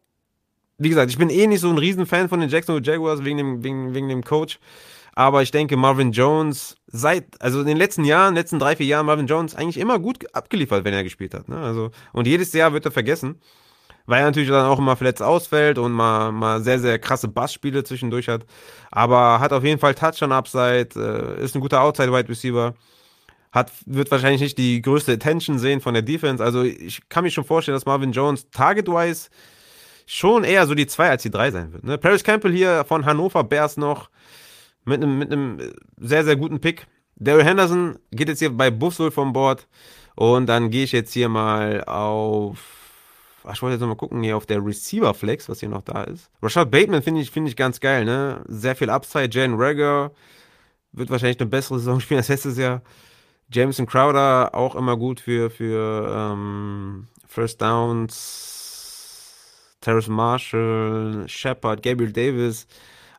wie 0.78 0.88
gesagt, 0.88 1.10
ich 1.10 1.18
bin 1.18 1.30
eh 1.30 1.46
nicht 1.46 1.60
so 1.60 1.70
ein 1.70 1.78
Riesenfan 1.78 2.28
von 2.28 2.40
den 2.40 2.48
Jacksonville 2.48 2.84
Jaguars 2.84 3.24
wegen 3.24 3.38
dem, 3.38 3.64
wegen, 3.64 3.94
wegen 3.94 4.08
dem 4.08 4.22
Coach. 4.22 4.58
Aber 5.14 5.42
ich 5.42 5.50
denke, 5.52 5.76
Marvin 5.76 6.12
Jones 6.12 6.76
seit, 6.96 7.42
also 7.42 7.60
in 7.60 7.66
den 7.66 7.76
letzten 7.76 8.04
Jahren, 8.04 8.36
letzten 8.36 8.60
drei, 8.60 8.76
vier 8.76 8.86
Jahren, 8.86 9.06
Marvin 9.06 9.26
Jones 9.26 9.56
eigentlich 9.56 9.78
immer 9.78 9.98
gut 9.98 10.32
abgeliefert, 10.32 10.84
wenn 10.84 10.94
er 10.94 11.02
gespielt 11.02 11.34
hat. 11.34 11.48
Ne? 11.48 11.56
Also, 11.58 11.90
und 12.12 12.28
jedes 12.28 12.52
Jahr 12.52 12.72
wird 12.72 12.84
er 12.84 12.92
vergessen, 12.92 13.40
weil 14.06 14.20
er 14.20 14.26
natürlich 14.26 14.48
dann 14.48 14.66
auch 14.66 14.78
immer 14.78 14.94
verletzt 14.94 15.20
ausfällt 15.20 15.76
und 15.78 15.90
mal, 15.90 16.30
mal 16.30 16.62
sehr, 16.62 16.78
sehr 16.78 17.00
krasse 17.00 17.26
Bassspiele 17.26 17.82
zwischendurch 17.82 18.28
hat. 18.28 18.46
Aber 18.92 19.40
hat 19.40 19.52
auf 19.52 19.64
jeden 19.64 19.80
Fall 19.80 19.96
Touchdown-Upside, 19.96 20.90
äh, 20.94 21.42
ist 21.42 21.56
ein 21.56 21.60
guter 21.60 21.82
Outside-Wide 21.82 22.28
Receiver. 22.28 22.74
Hat, 23.50 23.72
wird 23.86 24.12
wahrscheinlich 24.12 24.40
nicht 24.40 24.58
die 24.58 24.80
größte 24.80 25.12
Attention 25.12 25.58
sehen 25.58 25.80
von 25.80 25.94
der 25.94 26.02
Defense. 26.02 26.42
Also 26.44 26.62
ich 26.62 27.08
kann 27.08 27.24
mir 27.24 27.30
schon 27.30 27.44
vorstellen, 27.44 27.74
dass 27.74 27.86
Marvin 27.86 28.12
Jones 28.12 28.48
target-wise 28.50 29.30
schon 30.06 30.44
eher 30.44 30.66
so 30.66 30.74
die 30.74 30.86
2 30.86 31.10
als 31.10 31.22
die 31.22 31.30
3 31.30 31.50
sein 31.50 31.72
wird. 31.72 31.82
Ne? 31.82 31.98
Paris 31.98 32.22
Campbell 32.22 32.52
hier 32.52 32.84
von 32.86 33.04
Hannover 33.04 33.42
Bears 33.42 33.76
noch 33.76 34.10
mit 34.84 35.02
einem, 35.02 35.18
mit 35.18 35.32
einem 35.32 35.72
sehr, 35.98 36.24
sehr 36.24 36.36
guten 36.36 36.60
Pick. 36.60 36.86
Daryl 37.16 37.44
Henderson 37.44 37.98
geht 38.10 38.28
jetzt 38.28 38.40
hier 38.40 38.50
bei 38.50 38.70
Buffalo 38.70 39.10
vom 39.10 39.32
Board. 39.32 39.66
Und 40.16 40.46
dann 40.46 40.70
gehe 40.70 40.84
ich 40.84 40.92
jetzt 40.92 41.12
hier 41.12 41.28
mal 41.28 41.84
auf. 41.84 42.58
Ach, 43.44 43.54
ich 43.54 43.62
wollte 43.62 43.74
jetzt 43.74 43.80
noch 43.80 43.88
mal 43.88 43.96
gucken, 43.96 44.22
hier 44.22 44.36
auf 44.36 44.46
der 44.46 44.64
Receiver 44.64 45.12
Flex, 45.12 45.48
was 45.48 45.60
hier 45.60 45.68
noch 45.68 45.82
da 45.82 46.04
ist. 46.04 46.30
Rashad 46.42 46.70
Bateman 46.70 47.02
finde 47.02 47.20
ich, 47.20 47.30
finde 47.30 47.50
ich 47.50 47.56
ganz 47.56 47.78
geil, 47.78 48.04
ne? 48.04 48.42
Sehr 48.48 48.74
viel 48.74 48.88
Upside. 48.88 49.28
Jan 49.30 49.54
Rager 49.56 50.12
wird 50.92 51.10
wahrscheinlich 51.10 51.40
eine 51.40 51.50
bessere 51.50 51.78
Saison 51.78 52.00
spielen 52.00 52.18
als 52.18 52.28
letztes 52.28 52.56
Jahr. 52.56 52.82
Jameson 53.52 53.86
Crowder 53.86 54.54
auch 54.54 54.74
immer 54.74 54.96
gut 54.96 55.20
für, 55.20 55.50
für 55.50 56.32
ähm, 56.32 57.08
First 57.26 57.60
Downs. 57.60 58.54
Terrace 59.84 60.08
Marshall, 60.08 61.24
Shepard, 61.26 61.82
Gabriel 61.82 62.12
Davis. 62.12 62.66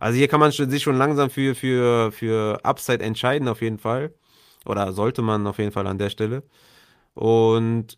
Also 0.05 0.19
hier 0.19 0.27
kann 0.27 0.39
man 0.39 0.51
sich 0.51 0.83
schon 0.83 0.99
langsam 0.99 1.31
für, 1.31 1.55
für, 1.55 2.11
für 2.11 2.63
Upside 2.63 3.03
entscheiden, 3.03 3.47
auf 3.47 3.63
jeden 3.63 3.79
Fall. 3.79 4.13
Oder 4.63 4.93
sollte 4.93 5.23
man 5.23 5.47
auf 5.47 5.57
jeden 5.57 5.71
Fall 5.71 5.87
an 5.87 5.97
der 5.97 6.11
Stelle. 6.11 6.43
Und 7.15 7.97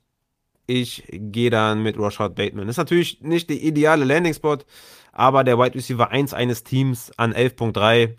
ich 0.68 1.04
gehe 1.12 1.50
dann 1.50 1.84
mit 1.84 2.00
Rashad 2.00 2.34
Bateman. 2.36 2.70
Ist 2.70 2.78
natürlich 2.78 3.20
nicht 3.24 3.50
der 3.50 3.58
ideale 3.58 4.06
Landing-Spot, 4.06 4.60
aber 5.12 5.44
der 5.44 5.60
Wide 5.60 5.76
Receiver 5.76 6.10
1 6.10 6.34
eines 6.34 6.64
Teams 6.64 7.12
an 7.18 7.34
11.3 7.34 8.16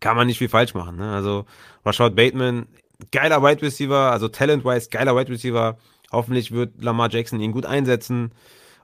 kann 0.00 0.16
man 0.16 0.26
nicht 0.26 0.38
viel 0.38 0.48
falsch 0.48 0.72
machen. 0.72 0.96
Ne? 0.96 1.12
Also 1.12 1.44
Rashad 1.84 2.16
Bateman, 2.16 2.68
geiler 3.12 3.42
Wide 3.42 3.60
Receiver, 3.60 4.10
also 4.12 4.28
talent-wise, 4.28 4.88
geiler 4.88 5.14
Wide 5.14 5.30
Receiver. 5.30 5.76
Hoffentlich 6.10 6.52
wird 6.52 6.82
Lamar 6.82 7.10
Jackson 7.10 7.38
ihn 7.40 7.52
gut 7.52 7.66
einsetzen. 7.66 8.32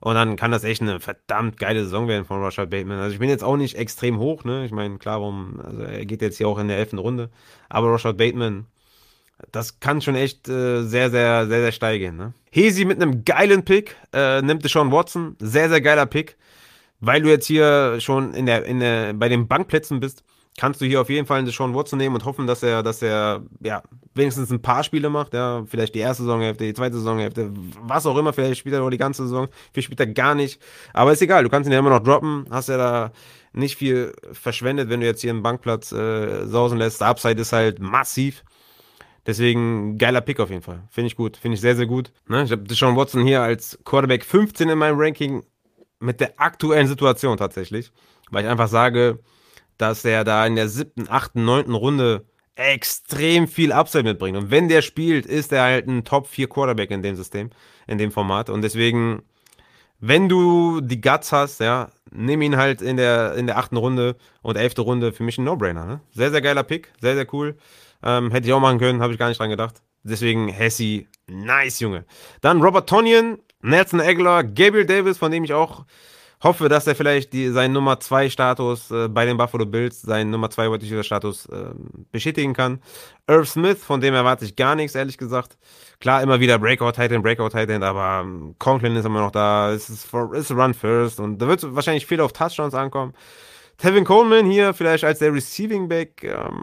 Und 0.04 0.16
dann 0.16 0.36
kann 0.36 0.50
das 0.50 0.64
echt 0.64 0.82
eine 0.82 1.00
verdammt 1.00 1.56
geile 1.56 1.82
Saison 1.84 2.08
werden 2.08 2.26
von 2.26 2.42
Rashad 2.42 2.68
Bateman. 2.68 2.98
Also 2.98 3.14
ich 3.14 3.18
bin 3.18 3.30
jetzt 3.30 3.42
auch 3.42 3.56
nicht 3.56 3.74
extrem 3.78 4.18
hoch, 4.18 4.44
ne? 4.44 4.66
Ich 4.66 4.70
meine, 4.70 4.98
klar, 4.98 5.22
warum, 5.22 5.58
also 5.64 5.82
er 5.82 6.04
geht 6.04 6.20
jetzt 6.20 6.36
hier 6.36 6.46
auch 6.46 6.58
in 6.58 6.68
der 6.68 6.76
elften 6.76 6.98
Runde. 6.98 7.30
Aber 7.70 7.90
Rashad 7.90 8.18
Bateman, 8.18 8.66
das 9.50 9.80
kann 9.80 10.02
schon 10.02 10.14
echt 10.14 10.46
äh, 10.46 10.82
sehr, 10.82 11.08
sehr, 11.08 11.46
sehr, 11.46 11.62
sehr 11.62 11.72
steil 11.72 11.98
gehen, 11.98 12.18
ne? 12.18 12.34
Hesi 12.50 12.84
mit 12.84 13.00
einem 13.00 13.24
geilen 13.24 13.64
Pick, 13.64 13.96
äh, 14.12 14.42
nimmt 14.42 14.62
Deshaun 14.62 14.92
Watson. 14.92 15.36
Sehr, 15.38 15.70
sehr 15.70 15.80
geiler 15.80 16.04
Pick. 16.04 16.36
Weil 17.00 17.22
du 17.22 17.30
jetzt 17.30 17.46
hier 17.46 17.98
schon 17.98 18.34
in 18.34 18.44
der, 18.44 18.66
in 18.66 18.80
der, 18.80 19.14
bei 19.14 19.30
den 19.30 19.48
Bankplätzen 19.48 20.00
bist 20.00 20.22
kannst 20.56 20.80
du 20.80 20.86
hier 20.86 21.00
auf 21.00 21.10
jeden 21.10 21.26
Fall 21.26 21.38
einen 21.38 21.46
Deshaun 21.46 21.74
Watson 21.74 21.98
nehmen 21.98 22.14
und 22.14 22.24
hoffen, 22.24 22.46
dass 22.46 22.62
er, 22.62 22.82
dass 22.82 23.02
er, 23.02 23.42
ja, 23.60 23.82
wenigstens 24.14 24.50
ein 24.50 24.62
paar 24.62 24.84
Spiele 24.84 25.10
macht, 25.10 25.34
ja, 25.34 25.64
vielleicht 25.66 25.94
die 25.94 26.00
erste 26.00 26.22
Saisonhälfte, 26.22 26.64
die 26.64 26.74
zweite 26.74 26.96
Saisonhälfte, 26.96 27.50
was 27.80 28.06
auch 28.06 28.16
immer, 28.16 28.32
vielleicht 28.32 28.60
spielt 28.60 28.74
er 28.74 28.80
nur 28.80 28.90
die 28.90 28.98
ganze 28.98 29.24
Saison, 29.24 29.48
vielleicht 29.72 29.86
spielt 29.86 30.00
er 30.00 30.06
gar 30.06 30.34
nicht, 30.34 30.62
aber 30.92 31.12
ist 31.12 31.22
egal, 31.22 31.42
du 31.42 31.50
kannst 31.50 31.68
ihn 31.68 31.72
ja 31.72 31.80
immer 31.80 31.90
noch 31.90 32.02
droppen, 32.02 32.46
hast 32.50 32.68
ja 32.68 32.76
da 32.76 33.12
nicht 33.52 33.76
viel 33.76 34.14
verschwendet, 34.32 34.88
wenn 34.88 35.00
du 35.00 35.06
jetzt 35.06 35.22
hier 35.22 35.30
einen 35.30 35.42
Bankplatz 35.42 35.90
äh, 35.92 36.46
sausen 36.46 36.78
lässt, 36.78 37.00
der 37.00 37.08
Upside 37.08 37.40
ist 37.40 37.52
halt 37.52 37.80
massiv, 37.80 38.44
Deswegen 39.26 39.96
geiler 39.96 40.20
Pick 40.20 40.38
auf 40.38 40.50
jeden 40.50 40.62
Fall. 40.62 40.82
Finde 40.90 41.06
ich 41.06 41.16
gut. 41.16 41.36
Finde 41.36 41.54
ich 41.54 41.60
sehr, 41.60 41.76
sehr 41.76 41.86
gut. 41.86 42.12
Ne? 42.28 42.44
Ich 42.44 42.52
habe 42.52 42.62
Deshaun 42.64 42.96
Watson 42.96 43.24
hier 43.24 43.40
als 43.40 43.78
Quarterback 43.84 44.24
15 44.24 44.68
in 44.68 44.78
meinem 44.78 45.00
Ranking 45.00 45.42
mit 45.98 46.20
der 46.20 46.38
aktuellen 46.38 46.86
Situation 46.86 47.38
tatsächlich. 47.38 47.90
Weil 48.30 48.44
ich 48.44 48.50
einfach 48.50 48.68
sage, 48.68 49.20
dass 49.78 50.04
er 50.04 50.24
da 50.24 50.46
in 50.46 50.56
der 50.56 50.68
siebten, 50.68 51.06
achten, 51.08 51.44
neunten 51.44 51.74
Runde 51.74 52.26
extrem 52.56 53.48
viel 53.48 53.72
Upside 53.72 54.04
mitbringt. 54.04 54.36
Und 54.36 54.50
wenn 54.50 54.68
der 54.68 54.82
spielt, 54.82 55.26
ist 55.26 55.52
er 55.52 55.62
halt 55.62 55.88
ein 55.88 56.04
Top 56.04 56.26
4 56.26 56.48
Quarterback 56.48 56.90
in 56.90 57.02
dem 57.02 57.16
System, 57.16 57.50
in 57.86 57.98
dem 57.98 58.12
Format. 58.12 58.48
Und 58.48 58.62
deswegen, 58.62 59.22
wenn 59.98 60.28
du 60.28 60.80
die 60.80 61.00
Guts 61.00 61.32
hast, 61.32 61.60
ja, 61.60 61.90
nimm 62.12 62.42
ihn 62.42 62.56
halt 62.56 62.80
in 62.80 62.96
der, 62.96 63.34
in 63.34 63.46
der 63.46 63.58
achten 63.58 63.76
Runde 63.76 64.16
und 64.42 64.56
elfte 64.56 64.82
Runde 64.82 65.12
für 65.12 65.24
mich 65.24 65.38
ein 65.38 65.44
No-Brainer. 65.44 65.84
Ne? 65.84 66.00
Sehr, 66.12 66.30
sehr 66.30 66.42
geiler 66.42 66.62
Pick, 66.62 66.92
sehr, 67.00 67.14
sehr 67.14 67.26
cool. 67.34 67.56
Ähm, 68.02 68.30
hätte 68.30 68.46
ich 68.46 68.52
auch 68.52 68.60
machen 68.60 68.78
können, 68.78 69.02
habe 69.02 69.12
ich 69.12 69.18
gar 69.18 69.28
nicht 69.28 69.40
dran 69.40 69.50
gedacht. 69.50 69.82
Deswegen 70.04 70.48
Hessi, 70.48 71.08
nice, 71.26 71.80
Junge. 71.80 72.04
Dann 72.40 72.62
Robert 72.62 72.88
Tonyan, 72.88 73.38
Nelson 73.62 74.00
Aguilar, 74.00 74.44
Gabriel 74.44 74.84
Davis, 74.84 75.18
von 75.18 75.32
dem 75.32 75.44
ich 75.44 75.54
auch 75.54 75.86
hoffe, 76.44 76.68
dass 76.68 76.86
er 76.86 76.94
vielleicht 76.94 77.32
die, 77.32 77.48
seinen 77.48 77.72
Nummer 77.72 77.98
2 77.98 78.30
Status 78.30 78.90
äh, 78.90 79.08
bei 79.08 79.24
den 79.24 79.36
Buffalo 79.36 79.66
Bills, 79.66 80.02
seinen 80.02 80.30
Nummer 80.30 80.50
2 80.50 80.70
Wide 80.70 81.04
Status 81.04 81.46
äh, 81.46 81.70
bestätigen 82.12 82.52
kann. 82.52 82.80
Irv 83.26 83.48
Smith, 83.48 83.82
von 83.82 84.00
dem 84.00 84.14
erwarte 84.14 84.44
ich 84.44 84.54
gar 84.54 84.74
nichts, 84.74 84.94
ehrlich 84.94 85.18
gesagt. 85.18 85.56
Klar, 86.00 86.22
immer 86.22 86.40
wieder 86.40 86.58
Breakout 86.58 86.92
Titan, 86.92 87.22
Breakout 87.22 87.50
Titan, 87.50 87.82
aber 87.82 88.22
ähm, 88.22 88.54
Conklin 88.58 88.94
ist 88.94 89.06
immer 89.06 89.20
noch 89.20 89.32
da. 89.32 89.72
Es 89.72 89.88
ist, 89.88 90.06
for, 90.06 90.34
ist 90.34 90.50
Run 90.50 90.74
First 90.74 91.18
und 91.18 91.38
da 91.38 91.48
wird 91.48 91.74
wahrscheinlich 91.74 92.06
viel 92.06 92.20
auf 92.20 92.32
Touchdowns 92.32 92.74
ankommen. 92.74 93.14
Tevin 93.78 94.04
Coleman 94.04 94.46
hier 94.46 94.72
vielleicht 94.72 95.04
als 95.04 95.18
der 95.18 95.32
Receiving 95.32 95.88
Back 95.88 96.22
ähm, 96.22 96.62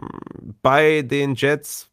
bei 0.62 1.02
den 1.02 1.34
Jets 1.34 1.91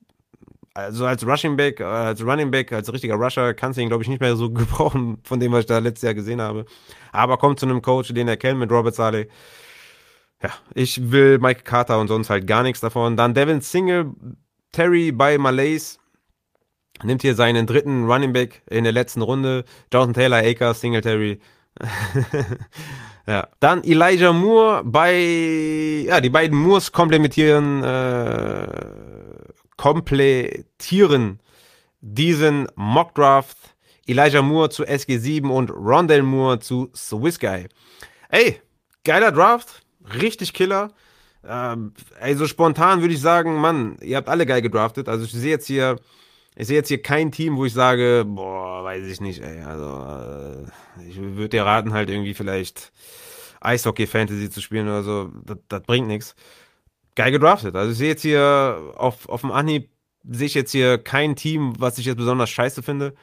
also 0.85 1.05
als 1.05 1.25
Rushing 1.25 1.55
Back, 1.57 1.79
äh, 1.79 1.83
als 1.83 2.23
Running 2.23 2.51
Back, 2.51 2.71
als 2.71 2.91
richtiger 2.91 3.15
Rusher 3.15 3.53
kannst 3.53 3.77
du 3.77 3.81
ihn, 3.81 3.89
glaube 3.89 4.03
ich, 4.03 4.09
nicht 4.09 4.21
mehr 4.21 4.35
so 4.35 4.49
gebrauchen, 4.51 5.19
von 5.23 5.39
dem, 5.39 5.51
was 5.51 5.61
ich 5.61 5.65
da 5.67 5.79
letztes 5.79 6.03
Jahr 6.03 6.13
gesehen 6.13 6.41
habe. 6.41 6.65
Aber 7.11 7.37
kommt 7.37 7.59
zu 7.59 7.65
einem 7.65 7.81
Coach, 7.81 8.13
den 8.13 8.27
er 8.27 8.37
kennt, 8.37 8.59
mit 8.59 8.71
Robert 8.71 8.95
Saleh. 8.95 9.27
Ja, 10.41 10.51
ich 10.73 11.11
will 11.11 11.37
Mike 11.39 11.63
Carter 11.63 11.99
und 11.99 12.07
sonst 12.07 12.29
halt 12.29 12.47
gar 12.47 12.63
nichts 12.63 12.79
davon. 12.79 13.17
Dann 13.17 13.33
Devin 13.33 13.61
Single, 13.61 14.11
Terry 14.71 15.11
bei 15.11 15.37
Malays. 15.37 15.99
Nimmt 17.03 17.21
hier 17.21 17.35
seinen 17.35 17.65
dritten 17.65 18.05
Running 18.09 18.33
Back 18.33 18.61
in 18.69 18.83
der 18.83 18.93
letzten 18.93 19.21
Runde. 19.21 19.65
Jonathan 19.91 20.13
Taylor, 20.13 20.37
Akers, 20.37 20.81
Singletary. 20.81 21.39
ja. 23.27 23.47
Dann 23.59 23.83
Elijah 23.83 24.33
Moore 24.33 24.83
bei, 24.83 26.03
ja, 26.05 26.19
die 26.21 26.29
beiden 26.29 26.57
Moores 26.57 26.91
komplementieren, 26.91 27.83
äh, 27.83 29.08
komplettieren 29.79 31.39
diesen 32.01 32.67
Mockdraft. 32.75 33.57
Elijah 34.05 34.41
Moore 34.41 34.69
zu 34.69 34.83
SG7 34.83 35.47
und 35.47 35.69
Rondell 35.69 36.21
Moore 36.21 36.59
zu 36.59 36.91
Swiss 36.93 37.39
Guy. 37.39 37.67
Ey, 38.27 38.59
geiler 39.05 39.31
Draft, 39.31 39.83
richtig 40.21 40.51
killer. 40.51 40.91
Ähm, 41.47 41.93
ey, 42.19 42.35
so 42.35 42.45
spontan 42.45 42.99
würde 42.99 43.13
ich 43.13 43.21
sagen, 43.21 43.55
Mann, 43.55 43.97
ihr 44.01 44.17
habt 44.17 44.27
alle 44.27 44.45
geil 44.45 44.61
gedraftet. 44.61 45.07
Also 45.07 45.23
ich 45.23 45.31
sehe 45.31 45.51
jetzt 45.51 45.67
hier, 45.67 45.95
ich 46.57 46.67
sehe 46.67 46.75
jetzt 46.75 46.89
hier 46.89 47.01
kein 47.01 47.31
Team, 47.31 47.55
wo 47.55 47.63
ich 47.63 47.73
sage, 47.73 48.25
boah, 48.27 48.83
weiß 48.83 49.05
ich 49.05 49.21
nicht, 49.21 49.41
ey. 49.41 49.63
Also 49.63 50.65
äh, 50.99 51.07
ich 51.07 51.21
würde 51.21 51.49
dir 51.49 51.63
raten, 51.63 51.93
halt 51.93 52.09
irgendwie 52.09 52.33
vielleicht 52.33 52.91
Eishockey 53.61 54.07
Fantasy 54.07 54.49
zu 54.49 54.59
spielen 54.59 54.89
oder 54.89 55.03
so. 55.03 55.31
Das, 55.45 55.57
das 55.69 55.83
bringt 55.83 56.07
nichts 56.07 56.35
geil 57.19 57.31
gedraftet. 57.33 57.75
Also 57.75 57.91
ich 57.91 57.97
sehe 57.97 58.07
jetzt 58.07 58.21
hier 58.21 58.93
auf, 58.95 59.27
auf 59.27 59.41
dem 59.41 59.51
Anhieb, 59.51 59.89
sehe 60.23 60.45
ich 60.45 60.53
jetzt 60.53 60.71
hier 60.71 60.97
kein 60.97 61.35
Team, 61.35 61.73
was 61.77 61.97
ich 61.97 62.05
jetzt 62.05 62.15
besonders 62.15 62.49
scheiße 62.49 62.81
finde. 62.81 63.13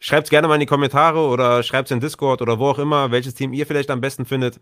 Schreibt 0.00 0.28
gerne 0.28 0.48
mal 0.48 0.54
in 0.54 0.60
die 0.60 0.66
Kommentare 0.66 1.20
oder 1.20 1.62
schreibt 1.62 1.88
es 1.88 1.92
in 1.92 2.00
Discord 2.00 2.42
oder 2.42 2.58
wo 2.58 2.68
auch 2.68 2.78
immer, 2.78 3.10
welches 3.10 3.32
Team 3.32 3.54
ihr 3.54 3.66
vielleicht 3.66 3.90
am 3.90 4.02
besten 4.02 4.26
findet. 4.26 4.60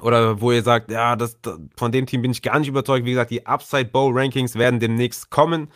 Oder 0.00 0.40
wo 0.40 0.50
ihr 0.50 0.64
sagt, 0.64 0.90
ja, 0.90 1.14
das, 1.14 1.38
von 1.76 1.92
dem 1.92 2.06
Team 2.06 2.22
bin 2.22 2.32
ich 2.32 2.42
gar 2.42 2.58
nicht 2.58 2.66
überzeugt. 2.66 3.06
Wie 3.06 3.10
gesagt, 3.10 3.30
die 3.30 3.46
Upside 3.46 3.86
Bowl 3.86 4.12
Rankings 4.12 4.56
werden 4.56 4.80
demnächst 4.80 5.30
kommen. 5.30 5.70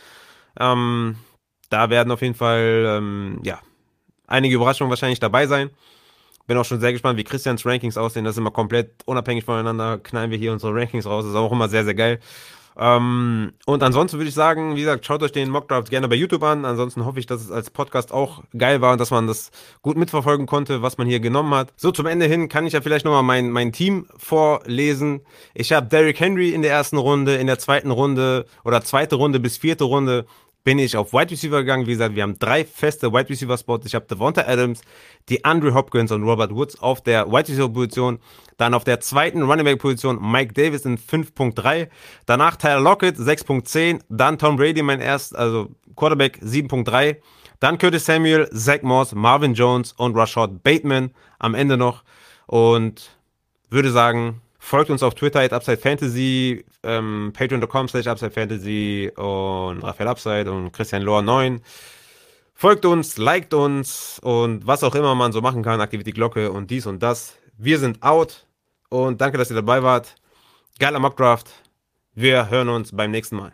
Ähm, 0.58 1.14
da 1.68 1.90
werden 1.90 2.10
auf 2.10 2.22
jeden 2.22 2.34
Fall, 2.34 2.86
ähm, 2.88 3.38
ja, 3.44 3.60
einige 4.26 4.56
Überraschungen 4.56 4.90
wahrscheinlich 4.90 5.20
dabei 5.20 5.46
sein. 5.46 5.70
Bin 6.50 6.58
auch 6.58 6.64
schon 6.64 6.80
sehr 6.80 6.90
gespannt, 6.90 7.16
wie 7.16 7.22
Christians 7.22 7.64
Rankings 7.64 7.96
aussehen. 7.96 8.24
Das 8.24 8.34
ist 8.34 8.38
immer 8.38 8.50
komplett 8.50 8.90
unabhängig 9.04 9.44
voneinander. 9.44 9.98
Knallen 9.98 10.32
wir 10.32 10.36
hier 10.36 10.50
unsere 10.52 10.74
Rankings 10.74 11.06
raus. 11.06 11.22
Das 11.22 11.30
ist 11.30 11.38
auch 11.38 11.52
immer 11.52 11.68
sehr, 11.68 11.84
sehr 11.84 11.94
geil. 11.94 12.18
Ähm, 12.76 13.52
und 13.66 13.84
ansonsten 13.84 14.18
würde 14.18 14.30
ich 14.30 14.34
sagen, 14.34 14.74
wie 14.74 14.80
gesagt, 14.80 15.06
schaut 15.06 15.22
euch 15.22 15.30
den 15.30 15.48
Mockdraft 15.48 15.90
gerne 15.90 16.08
bei 16.08 16.16
YouTube 16.16 16.42
an. 16.42 16.64
Ansonsten 16.64 17.04
hoffe 17.04 17.20
ich, 17.20 17.26
dass 17.26 17.40
es 17.40 17.52
als 17.52 17.70
Podcast 17.70 18.10
auch 18.10 18.42
geil 18.58 18.80
war 18.80 18.90
und 18.90 19.00
dass 19.00 19.12
man 19.12 19.28
das 19.28 19.52
gut 19.82 19.96
mitverfolgen 19.96 20.46
konnte, 20.46 20.82
was 20.82 20.98
man 20.98 21.06
hier 21.06 21.20
genommen 21.20 21.54
hat. 21.54 21.72
So, 21.76 21.92
zum 21.92 22.06
Ende 22.06 22.26
hin 22.26 22.48
kann 22.48 22.66
ich 22.66 22.72
ja 22.72 22.80
vielleicht 22.80 23.04
nochmal 23.04 23.22
mein, 23.22 23.52
mein 23.52 23.70
Team 23.70 24.08
vorlesen. 24.16 25.20
Ich 25.54 25.70
habe 25.70 25.86
Derrick 25.86 26.18
Henry 26.18 26.50
in 26.50 26.62
der 26.62 26.72
ersten 26.72 26.96
Runde, 26.96 27.36
in 27.36 27.46
der 27.46 27.60
zweiten 27.60 27.92
Runde 27.92 28.44
oder 28.64 28.82
zweite 28.82 29.14
Runde 29.14 29.38
bis 29.38 29.56
vierte 29.56 29.84
Runde 29.84 30.26
bin 30.62 30.78
ich 30.78 30.96
auf 30.96 31.12
Wide 31.12 31.30
Receiver 31.30 31.60
gegangen. 31.60 31.86
Wie 31.86 31.92
gesagt, 31.92 32.14
wir 32.14 32.22
haben 32.22 32.38
drei 32.38 32.64
feste 32.64 33.12
Wide 33.12 33.28
Receiver 33.28 33.56
Spots. 33.56 33.86
Ich 33.86 33.94
habe 33.94 34.06
Devonta 34.06 34.42
Adams, 34.42 34.82
die 35.28 35.44
Andrew 35.44 35.74
Hopkins 35.74 36.12
und 36.12 36.22
Robert 36.22 36.54
Woods 36.54 36.78
auf 36.80 37.02
der 37.02 37.26
Wide 37.28 37.48
Receiver 37.48 37.68
Position. 37.68 38.18
Dann 38.56 38.74
auf 38.74 38.84
der 38.84 39.00
zweiten 39.00 39.42
Running 39.42 39.64
Back 39.64 39.78
Position 39.78 40.18
Mike 40.20 40.52
Davis 40.52 40.84
in 40.84 40.98
5.3. 40.98 41.88
Danach 42.26 42.56
Tyler 42.56 42.80
Lockett 42.80 43.16
6.10. 43.16 44.00
Dann 44.08 44.38
Tom 44.38 44.56
Brady, 44.56 44.82
mein 44.82 45.00
erst, 45.00 45.34
also 45.34 45.70
Quarterback 45.96 46.38
7.3. 46.42 47.16
Dann 47.58 47.78
Curtis 47.78 48.06
Samuel, 48.06 48.48
Zach 48.50 48.82
Moss, 48.82 49.14
Marvin 49.14 49.54
Jones 49.54 49.92
und 49.92 50.16
Rashad 50.16 50.62
Bateman 50.62 51.10
am 51.38 51.54
Ende 51.54 51.76
noch. 51.76 52.04
Und 52.46 53.16
würde 53.70 53.90
sagen, 53.90 54.40
Folgt 54.62 54.90
uns 54.90 55.02
auf 55.02 55.14
Twitter 55.14 55.40
at 55.40 55.54
Upside 55.54 55.78
Fantasy, 55.78 56.64
ähm, 56.82 57.32
patreon.com 57.32 57.88
slash 57.88 58.06
Upside 58.06 58.30
Fantasy 58.30 59.10
und 59.16 59.82
Raphael 59.82 60.08
Upside 60.08 60.52
und 60.52 60.70
Christian 60.70 61.02
Lohr 61.02 61.22
9. 61.22 61.62
Folgt 62.54 62.84
uns, 62.84 63.16
liked 63.16 63.54
uns 63.54 64.20
und 64.22 64.66
was 64.66 64.84
auch 64.84 64.94
immer 64.94 65.14
man 65.14 65.32
so 65.32 65.40
machen 65.40 65.62
kann, 65.62 65.80
aktiviert 65.80 66.06
die 66.06 66.12
Glocke 66.12 66.52
und 66.52 66.70
dies 66.70 66.86
und 66.86 67.02
das. 67.02 67.38
Wir 67.56 67.78
sind 67.78 68.02
out 68.02 68.46
und 68.90 69.22
danke, 69.22 69.38
dass 69.38 69.50
ihr 69.50 69.56
dabei 69.56 69.82
wart. 69.82 70.14
Geiler 70.78 70.98
Mockdraft. 70.98 71.50
Wir 72.14 72.50
hören 72.50 72.68
uns 72.68 72.94
beim 72.94 73.10
nächsten 73.10 73.36
Mal. 73.36 73.52